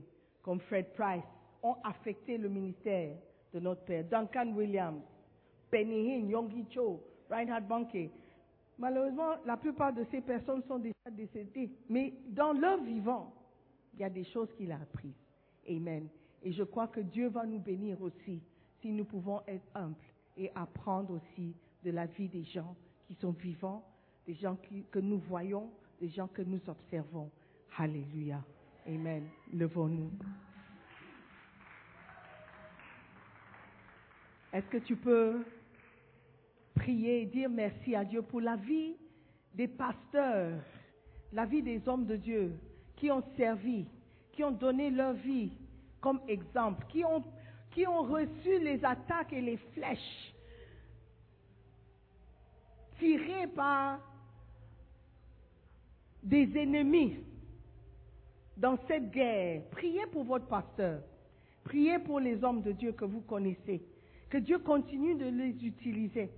comme 0.43 0.61
Fred 0.61 0.93
Price, 0.93 1.25
ont 1.63 1.77
affecté 1.83 2.37
le 2.37 2.51
ministère 2.51 3.17
de 3.55 3.61
notre 3.61 3.87
Père. 3.87 4.05
Duncan 4.05 4.53
Williams, 4.55 5.01
Penny 5.71 6.13
Hinn, 6.13 6.29
Yonggi 6.29 6.67
Cho, 6.69 7.03
Reinhard 7.31 7.63
Bonnke. 7.63 8.11
Malheureusement, 8.79 9.37
la 9.47 9.57
plupart 9.57 9.95
de 9.95 10.05
ces 10.11 10.21
personnes 10.21 10.63
sont 10.65 10.79
déjà 10.79 11.11
décédées. 11.11 11.71
Mais 11.89 12.13
dans 12.29 12.53
leur 12.53 12.83
vivant, 12.83 13.33
il 13.95 14.01
y 14.01 14.05
a 14.05 14.11
des 14.11 14.25
choses 14.25 14.53
qu'il 14.59 14.71
a 14.73 14.77
apprises. 14.77 15.17
Amen. 15.67 16.07
Et 16.43 16.53
je 16.53 16.65
crois 16.65 16.89
que 16.89 17.01
Dieu 17.01 17.29
va 17.29 17.47
nous 17.47 17.61
bénir 17.61 17.99
aussi 18.03 18.43
si 18.83 18.93
nous 18.93 19.07
pouvons 19.07 19.41
être 19.47 19.67
humbles 19.75 19.97
et 20.37 20.51
apprendre 20.55 21.15
aussi 21.15 21.57
de 21.83 21.91
la 21.93 22.05
vie 22.05 22.29
des 22.29 22.45
gens 22.45 22.77
qui 23.07 23.15
sont 23.15 23.33
vivants, 23.33 23.83
des 24.29 24.35
gens 24.35 24.59
que 24.91 24.99
nous 24.99 25.21
voyons, 25.21 25.71
des 25.99 26.11
gens 26.11 26.29
que 26.29 26.43
nous 26.43 26.61
observons. 26.69 27.31
Alléluia. 27.79 28.45
Amen. 28.87 29.27
Levons-nous. 29.55 30.11
Est-ce 34.53 34.67
que 34.67 34.77
tu 34.79 34.97
peux 34.97 35.47
prier 36.75 37.23
et 37.23 37.27
dire 37.27 37.49
merci 37.49 37.95
à 37.95 38.05
Dieu 38.05 38.21
pour 38.21 38.43
la 38.43 38.57
vie 38.57 38.97
des 39.55 39.67
pasteurs, 39.67 40.61
la 41.33 41.47
vie 41.47 41.63
des 41.63 41.89
hommes 41.89 42.05
de 42.05 42.17
Dieu 42.17 42.53
qui 42.97 43.11
ont 43.11 43.25
servi, 43.35 43.87
qui 44.33 44.45
ont 44.45 44.51
donné 44.51 44.91
leur 44.91 45.15
vie 45.15 45.53
comme 46.03 46.21
exemple, 46.29 46.85
qui 46.91 47.03
ont, 47.03 47.25
qui 47.71 47.87
ont 47.87 48.03
reçu 48.03 48.59
les 48.61 48.85
attaques 48.85 49.33
et 49.33 49.41
les 49.41 49.57
flèches 49.73 50.35
tirées 52.99 53.47
par 53.47 54.01
des 56.23 56.49
ennemis 56.57 57.17
dans 58.57 58.77
cette 58.89 59.11
guerre. 59.11 59.63
Priez 59.71 60.07
pour 60.13 60.25
votre 60.25 60.47
pasteur. 60.47 61.01
Priez 61.65 61.99
pour 61.99 62.19
les 62.21 62.43
hommes 62.43 62.63
de 62.63 62.73
Dieu 62.73 62.93
que 62.93 63.05
vous 63.05 63.21
connaissez. 63.21 63.83
Que 64.29 64.39
Dieu 64.39 64.59
continue 64.59 65.15
de 65.15 65.27
les 65.27 65.65
utiliser 65.65 66.31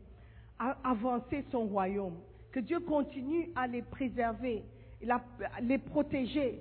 à 0.59 0.77
avancer 0.85 1.45
son 1.51 1.67
royaume. 1.67 2.17
Que 2.53 2.61
Dieu 2.61 2.81
continue 2.81 3.51
à 3.55 3.67
les 3.67 3.83
préserver, 3.83 4.63
la- 5.03 5.25
les 5.63 5.79
protéger. 5.79 6.61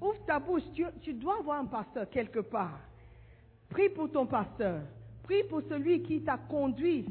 Ouvre 0.00 0.24
ta 0.26 0.38
bouche. 0.38 0.62
Tu, 0.74 0.84
tu 1.02 1.12
dois 1.12 1.38
avoir 1.38 1.60
un 1.60 1.66
pasteur 1.66 2.08
quelque 2.10 2.40
part. 2.40 2.80
Prie 3.68 3.88
pour 3.90 4.10
ton 4.10 4.26
pasteur. 4.26 4.80
Prie 5.22 5.44
pour 5.48 5.62
celui 5.68 6.02
qui 6.02 6.22
t'a 6.22 6.38
conduit 6.38 7.04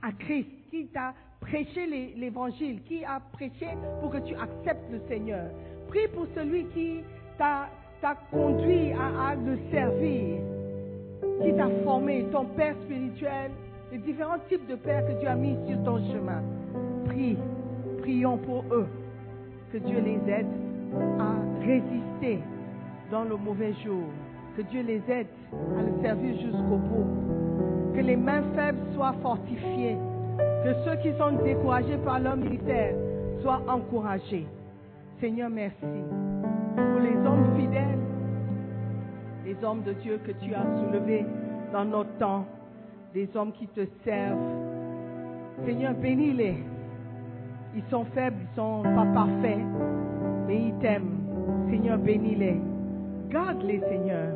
à 0.00 0.12
Christ, 0.12 0.48
qui 0.70 0.86
t'a 0.86 1.14
prêché 1.48 1.86
les- 1.86 2.14
l'évangile, 2.16 2.82
qui 2.82 3.04
a 3.04 3.20
prêché 3.32 3.68
pour 4.00 4.10
que 4.10 4.18
tu 4.18 4.34
acceptes 4.34 4.90
le 4.90 5.00
Seigneur. 5.08 5.46
Prie 5.88 6.08
pour 6.14 6.26
celui 6.34 6.64
qui 6.66 7.00
t'a 7.38 7.68
conduit 8.30 8.92
à, 8.92 9.34
le 9.34 9.58
servir, 9.70 10.38
qui 11.42 11.52
t'a 11.54 11.68
formé, 11.84 12.24
ton 12.32 12.44
père 12.44 12.74
spirituel, 12.84 13.50
les 13.92 13.98
différents 13.98 14.38
types 14.48 14.66
de 14.68 14.74
pères 14.76 15.04
que 15.06 15.12
Dieu 15.20 15.28
a 15.28 15.34
mis 15.34 15.56
sur 15.66 15.82
ton 15.84 15.98
chemin. 16.12 16.42
Prie, 17.06 17.36
prions 18.00 18.38
pour 18.38 18.64
eux, 18.72 18.86
que 19.72 19.78
Dieu 19.78 20.00
les 20.00 20.20
aide 20.32 20.46
à 21.18 21.32
résister 21.64 22.40
dans 23.10 23.24
le 23.24 23.36
mauvais 23.36 23.72
jour, 23.84 24.04
que 24.56 24.62
Dieu 24.62 24.82
les 24.82 25.02
aide 25.08 25.26
à 25.78 25.82
le 25.82 26.02
servir 26.02 26.34
jusqu'au 26.40 26.76
bout, 26.76 27.06
que 27.94 28.00
les 28.00 28.16
mains 28.16 28.42
faibles 28.54 28.78
soient 28.94 29.14
fortifiées, 29.22 29.96
que 30.38 30.74
ceux 30.84 30.96
qui 30.96 31.16
sont 31.18 31.32
découragés 31.44 31.96
par 32.04 32.18
leur 32.18 32.36
militaire 32.36 32.94
soient 33.40 33.62
encouragés. 33.68 34.46
Seigneur, 35.20 35.48
merci 35.48 35.76
pour 36.74 37.00
les 37.00 37.16
hommes 37.26 37.56
fidèles, 37.56 37.98
les 39.44 39.56
hommes 39.64 39.82
de 39.82 39.92
Dieu 39.92 40.20
que 40.26 40.32
tu 40.32 40.54
as 40.54 40.66
soulevés 40.78 41.24
dans 41.72 41.84
notre 41.84 42.10
temps, 42.18 42.44
des 43.14 43.28
hommes 43.34 43.52
qui 43.52 43.66
te 43.68 43.86
servent. 44.04 44.54
Seigneur, 45.64 45.94
bénis-les. 45.94 46.56
Ils 47.74 47.84
sont 47.90 48.04
faibles, 48.06 48.36
ils 48.40 48.56
sont 48.56 48.82
pas 48.82 49.06
parfaits, 49.14 49.64
mais 50.46 50.68
ils 50.68 50.74
t'aiment. 50.80 51.20
Seigneur, 51.70 51.98
bénis-les. 51.98 52.60
Garde-les, 53.30 53.80
Seigneur. 53.88 54.34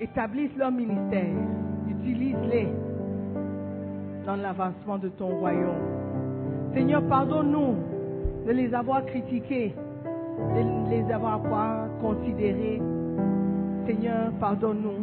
Établisse 0.00 0.54
leur 0.56 0.70
ministère. 0.70 1.34
Utilise-les 1.88 2.68
dans 4.28 4.36
l'avancement 4.36 4.98
de 4.98 5.08
ton 5.08 5.38
royaume. 5.38 6.74
Seigneur, 6.74 7.02
pardonne-nous 7.08 7.76
de 8.46 8.52
les 8.52 8.74
avoir 8.74 9.02
critiqués, 9.06 9.74
de 9.74 10.90
les 10.90 11.10
avoir 11.10 11.40
pas 11.44 11.88
considérés. 12.02 12.78
Seigneur, 13.86 14.30
pardonne-nous. 14.38 15.00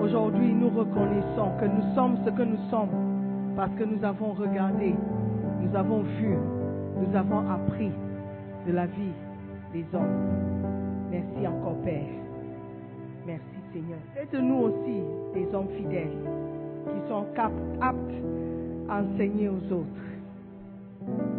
Aujourd'hui, 0.00 0.52
nous 0.54 0.68
reconnaissons 0.68 1.50
que 1.60 1.64
nous 1.64 1.94
sommes 1.96 2.16
ce 2.24 2.30
que 2.30 2.42
nous 2.42 2.62
sommes 2.70 3.54
parce 3.56 3.72
que 3.74 3.82
nous 3.82 4.04
avons 4.04 4.34
regardé, 4.34 4.94
nous 5.60 5.76
avons 5.76 6.02
vu, 6.02 6.36
nous 7.00 7.16
avons 7.16 7.40
appris 7.50 7.90
de 8.68 8.72
la 8.72 8.86
vie 8.86 9.16
des 9.72 9.84
hommes. 9.92 11.10
Merci 11.10 11.48
encore, 11.48 11.76
Père. 11.84 12.06
Merci, 13.26 13.56
Seigneur. 13.72 13.98
Faites-nous 14.14 14.58
aussi 14.58 15.02
des 15.34 15.52
hommes 15.52 15.68
fidèles 15.76 16.41
qui 16.84 17.08
sont 17.08 17.26
aptes 17.36 18.12
à 18.88 19.02
enseigner 19.02 19.48
aux 19.48 19.72
autres. 19.72 19.86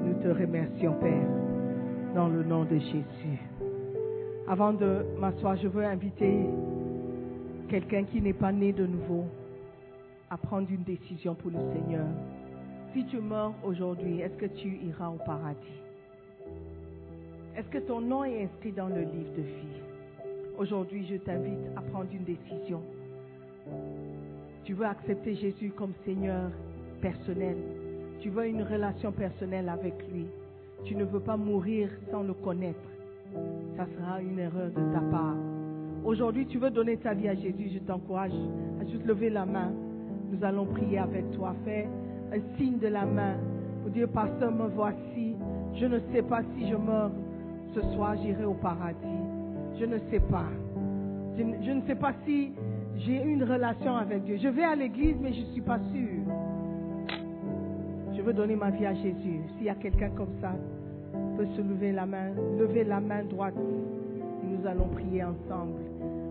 Nous 0.05 0.13
te 0.21 0.27
remercions, 0.27 0.93
Père, 0.93 1.27
dans 2.15 2.27
le 2.27 2.43
nom 2.43 2.63
de 2.65 2.77
Jésus. 2.77 3.39
Avant 4.47 4.73
de 4.73 5.05
m'asseoir, 5.19 5.55
je 5.57 5.67
veux 5.67 5.85
inviter 5.85 6.45
quelqu'un 7.69 8.03
qui 8.03 8.21
n'est 8.21 8.33
pas 8.33 8.51
né 8.51 8.73
de 8.73 8.85
nouveau 8.85 9.25
à 10.29 10.37
prendre 10.37 10.67
une 10.69 10.83
décision 10.83 11.35
pour 11.35 11.51
le 11.51 11.59
Seigneur. 11.73 12.07
Si 12.93 13.05
tu 13.05 13.19
meurs 13.19 13.53
aujourd'hui, 13.63 14.19
est-ce 14.21 14.35
que 14.35 14.45
tu 14.45 14.77
iras 14.85 15.09
au 15.09 15.17
paradis? 15.25 15.81
Est-ce 17.55 17.67
que 17.69 17.79
ton 17.79 18.01
nom 18.01 18.23
est 18.23 18.43
inscrit 18.43 18.71
dans 18.71 18.87
le 18.87 19.01
livre 19.01 19.33
de 19.37 19.41
vie? 19.43 19.81
Aujourd'hui, 20.57 21.05
je 21.09 21.15
t'invite 21.15 21.65
à 21.75 21.81
prendre 21.81 22.09
une 22.11 22.23
décision. 22.23 22.81
Tu 24.64 24.74
veux 24.74 24.86
accepter 24.86 25.36
Jésus 25.36 25.72
comme 25.76 25.93
Seigneur 26.05 26.49
personnel. 27.01 27.57
Tu 28.20 28.30
veux 28.30 28.47
une 28.47 28.64
relation 28.64 29.11
personnelle 29.11 29.68
avec 29.70 29.93
lui. 30.11 30.26
Tu 30.86 30.95
ne 30.95 31.03
veux 31.03 31.20
pas 31.20 31.38
mourir 31.38 31.89
sans 32.11 32.24
le 32.24 32.34
connaître. 32.34 32.80
Ça 33.76 33.86
sera 33.97 34.22
une 34.22 34.39
erreur 34.39 34.70
de 34.70 34.93
ta 34.93 34.99
part. 35.11 35.36
Aujourd'hui, 36.05 36.45
tu 36.45 36.57
veux 36.59 36.70
donner 36.70 36.97
ta 36.97 37.14
vie 37.14 37.28
à 37.28 37.36
Jésus. 37.36 37.70
Je 37.74 37.80
t'encourage 37.80 38.32
à 38.82 38.86
juste 38.86 39.05
lever 39.05 39.30
la 39.30 39.45
main. 39.45 39.72
Nous 40.32 40.43
allons 40.43 40.66
prier 40.66 40.99
avec 40.99 41.30
toi. 41.32 41.53
Fais 41.66 41.88
un 42.32 42.39
signe 42.57 42.80
de 42.80 42.88
la 42.88 43.05
main 43.05 43.36
pour 43.82 43.91
dire, 43.91 44.07
Pasteur, 44.09 44.51
me 44.51 44.68
voici. 44.68 45.36
Je 45.76 45.86
ne 45.86 45.99
sais 46.14 46.22
pas 46.22 46.41
si 46.55 46.70
je 46.70 46.76
meurs 46.76 47.11
ce 47.74 47.82
soir, 47.93 48.16
j'irai 48.22 48.45
au 48.45 48.53
paradis. 48.53 49.24
Je 49.80 49.86
ne 49.86 49.97
sais 50.11 50.20
pas. 50.20 50.45
Je, 51.38 51.43
ne- 51.43 51.61
je 51.64 51.72
ne 51.72 51.82
sais 51.88 51.95
pas 51.95 52.14
si 52.26 52.53
j'ai 52.97 53.21
une 53.21 53.43
relation 53.43 53.95
avec 53.95 54.23
Dieu. 54.23 54.37
Je 54.41 54.47
vais 54.47 54.63
à 54.63 54.75
l'église, 54.75 55.15
mais 55.21 55.33
je 55.33 55.41
ne 55.41 55.45
suis 55.47 55.61
pas 55.61 55.79
sûre. 55.93 56.23
Je 58.15 58.21
veux 58.21 58.33
donner 58.33 58.55
ma 58.55 58.69
vie 58.69 58.85
à 58.85 58.93
Jésus. 58.93 59.41
S'il 59.57 59.65
y 59.65 59.69
a 59.69 59.75
quelqu'un 59.75 60.09
comme 60.15 60.33
ça, 60.39 60.51
peut 61.37 61.47
se 61.55 61.61
lever 61.61 61.91
la 61.91 62.05
main, 62.05 62.29
lever 62.57 62.83
la 62.83 62.99
main 62.99 63.23
droite. 63.23 63.55
Nous 63.55 64.67
allons 64.67 64.87
prier 64.87 65.23
ensemble. 65.23 65.81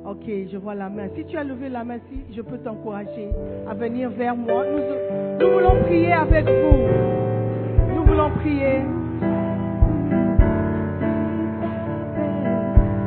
Ok, 0.04 0.24
je 0.50 0.56
vois 0.56 0.74
la 0.74 0.88
main. 0.88 1.08
Si 1.16 1.24
tu 1.24 1.36
as 1.36 1.44
levé 1.44 1.68
la 1.68 1.84
main, 1.84 1.98
si 2.10 2.34
je 2.34 2.42
peux 2.42 2.58
t'encourager 2.58 3.28
à 3.68 3.74
venir 3.74 4.10
vers 4.10 4.36
moi. 4.36 4.64
Nous, 4.64 5.46
nous 5.46 5.52
voulons 5.52 5.82
prier 5.82 6.12
avec 6.12 6.44
vous. 6.44 7.94
Nous 7.94 8.04
voulons 8.04 8.30
prier. 8.30 8.80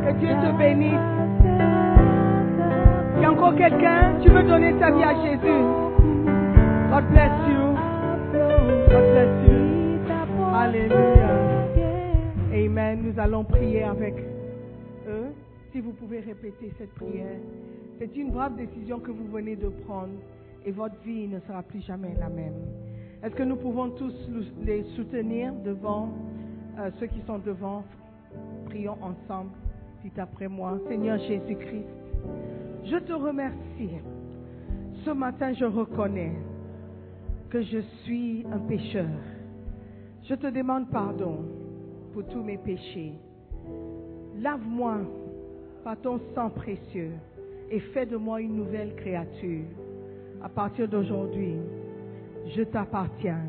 Que 0.06 0.20
Dieu 0.20 0.30
te 0.30 0.58
bénisse. 0.58 1.15
Encore 3.46 3.60
quelqu'un, 3.60 4.16
tu 4.24 4.30
veux 4.30 4.42
donner 4.42 4.74
ta 4.80 4.90
vie 4.90 5.04
à 5.04 5.14
Jésus. 5.24 5.62
God 6.90 7.06
bless 7.12 7.32
you. 7.48 7.76
God 8.90 9.06
bless 9.12 9.48
you. 9.48 9.56
Alléluia. 10.52 11.30
Amen. 12.52 13.04
Nous 13.04 13.20
allons 13.20 13.44
prier 13.44 13.84
avec 13.84 14.16
eux. 15.08 15.28
Si 15.72 15.80
vous 15.80 15.92
pouvez 15.92 16.22
répéter 16.22 16.72
cette 16.80 16.92
prière. 16.96 17.38
C'est 18.00 18.16
une 18.18 18.32
brave 18.32 18.56
décision 18.56 18.98
que 19.00 19.12
vous 19.12 19.28
venez 19.32 19.56
de 19.56 19.68
prendre 19.86 20.14
et 20.66 20.72
votre 20.72 20.96
vie 21.06 21.28
ne 21.28 21.40
sera 21.42 21.62
plus 21.62 21.82
jamais 21.82 22.16
la 22.20 22.30
même. 22.30 22.56
Est-ce 23.24 23.36
que 23.36 23.44
nous 23.44 23.58
pouvons 23.58 23.90
tous 23.92 24.28
le- 24.28 24.66
les 24.66 24.84
soutenir 24.96 25.54
devant 25.64 26.10
euh, 26.80 26.90
ceux 27.00 27.06
qui 27.06 27.22
sont 27.28 27.38
devant? 27.38 27.84
Prions 28.66 28.98
ensemble, 29.04 29.52
dites 30.04 30.18
après 30.18 30.48
moi. 30.48 30.80
Seigneur 30.90 31.20
Jésus-Christ, 31.20 31.86
je 32.86 32.98
te 32.98 33.14
remercie. 33.14 33.90
Ce 35.04 35.10
matin, 35.12 35.54
je 35.54 35.66
reconnais 35.66 36.34
que 37.50 37.62
je 37.62 37.80
suis 38.04 38.46
un 38.52 38.60
pécheur. 38.60 39.10
Je 40.24 40.36
te 40.36 40.48
demande 40.48 40.90
pardon 40.90 41.46
pour 42.14 42.26
tous 42.28 42.44
mes 42.44 42.58
péchés. 42.58 43.14
Lave-moi 44.38 44.98
par 45.84 46.00
ton 46.02 46.20
sang 46.34 46.50
précieux 46.50 47.12
et 47.70 47.80
fais 47.80 48.06
de 48.06 48.18
moi 48.18 48.42
une 48.42 48.56
nouvelle 48.56 48.96
créature. 48.96 49.66
À 50.42 50.50
partir 50.50 50.88
d'aujourd'hui, 50.88 51.56
je 52.56 52.64
t'appartiens. 52.64 53.46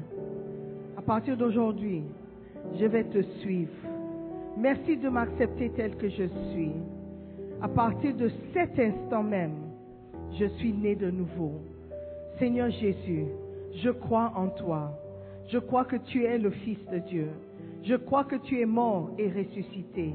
À 0.97 1.03
partir 1.03 1.37
d'aujourd'hui, 1.37 2.03
je 2.79 2.87
vais 2.87 3.05
te 3.05 3.23
suivre. 3.41 3.73
Merci 4.57 4.97
de 4.97 5.09
m'accepter 5.09 5.71
tel 5.71 5.97
que 5.97 6.09
je 6.09 6.25
suis. 6.53 6.73
À 7.63 7.69
partir 7.69 8.15
de 8.15 8.31
cet 8.53 8.79
instant 8.79 9.23
même, 9.23 9.55
je 10.39 10.45
suis 10.59 10.73
né 10.73 10.95
de 10.95 11.11
nouveau. 11.11 11.53
Seigneur 12.39 12.71
Jésus, 12.71 13.25
je 13.83 13.91
crois 13.91 14.33
en 14.37 14.49
toi. 14.49 14.93
Je 15.49 15.59
crois 15.59 15.85
que 15.85 15.97
tu 15.97 16.25
es 16.25 16.37
le 16.37 16.51
Fils 16.51 16.79
de 16.93 16.99
Dieu. 16.99 17.29
Je 17.83 17.95
crois 17.95 18.25
que 18.25 18.37
tu 18.37 18.61
es 18.61 18.67
mort 18.67 19.11
et 19.17 19.29
ressuscité. 19.29 20.13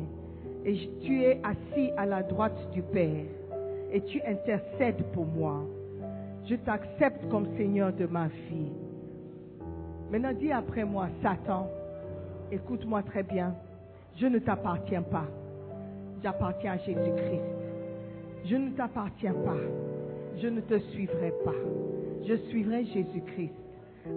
Et 0.65 0.89
tu 1.01 1.23
es 1.23 1.41
assis 1.43 1.91
à 1.97 2.05
la 2.05 2.21
droite 2.21 2.69
du 2.73 2.83
Père. 2.83 3.25
Et 3.91 4.01
tu 4.01 4.21
intercèdes 4.21 5.03
pour 5.13 5.25
moi. 5.25 5.63
Je 6.47 6.55
t'accepte 6.55 7.27
comme 7.29 7.47
Seigneur 7.57 7.91
de 7.91 8.05
ma 8.05 8.27
vie. 8.27 8.71
Maintenant, 10.11 10.33
dis 10.33 10.51
après 10.51 10.83
moi, 10.83 11.07
Satan, 11.23 11.67
écoute-moi 12.51 13.01
très 13.01 13.23
bien. 13.23 13.55
Je 14.17 14.27
ne 14.27 14.37
t'appartiens 14.37 15.01
pas. 15.01 15.25
J'appartiens 16.24 16.74
à 16.74 16.78
Jésus-Christ. 16.78 17.41
Je 18.45 18.55
ne 18.55 18.69
t'appartiens 18.72 19.34
pas. 19.34 19.57
Je 20.41 20.47
ne 20.47 20.61
te 20.61 20.78
suivrai 20.91 21.34
pas. 21.43 21.55
Je 22.28 22.36
suivrai 22.49 22.86
Jésus-Christ. 22.86 23.53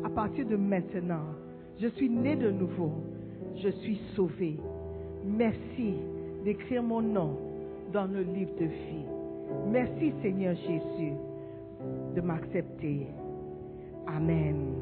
À 0.04 0.10
partir 0.10 0.46
de 0.46 0.56
maintenant, 0.56 1.24
je 1.80 1.88
suis 1.88 2.08
né 2.08 2.36
de 2.36 2.50
nouveau. 2.50 2.92
Je 3.62 3.68
suis 3.68 4.00
sauvé. 4.14 4.58
Merci 5.24 5.94
d'écrire 6.44 6.82
mon 6.82 7.00
nom 7.00 7.38
dans 7.92 8.06
le 8.06 8.22
livre 8.22 8.54
de 8.60 8.66
vie. 8.66 9.06
Merci 9.70 10.12
Seigneur 10.22 10.54
Jésus 10.56 11.12
de 12.14 12.20
m'accepter. 12.20 13.06
Amen. 14.06 14.74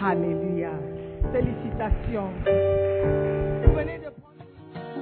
Alléluia. 0.00 0.72
Félicitations. 1.32 2.30
Vous 3.64 3.72
venez 3.74 3.98
de. 3.98 4.17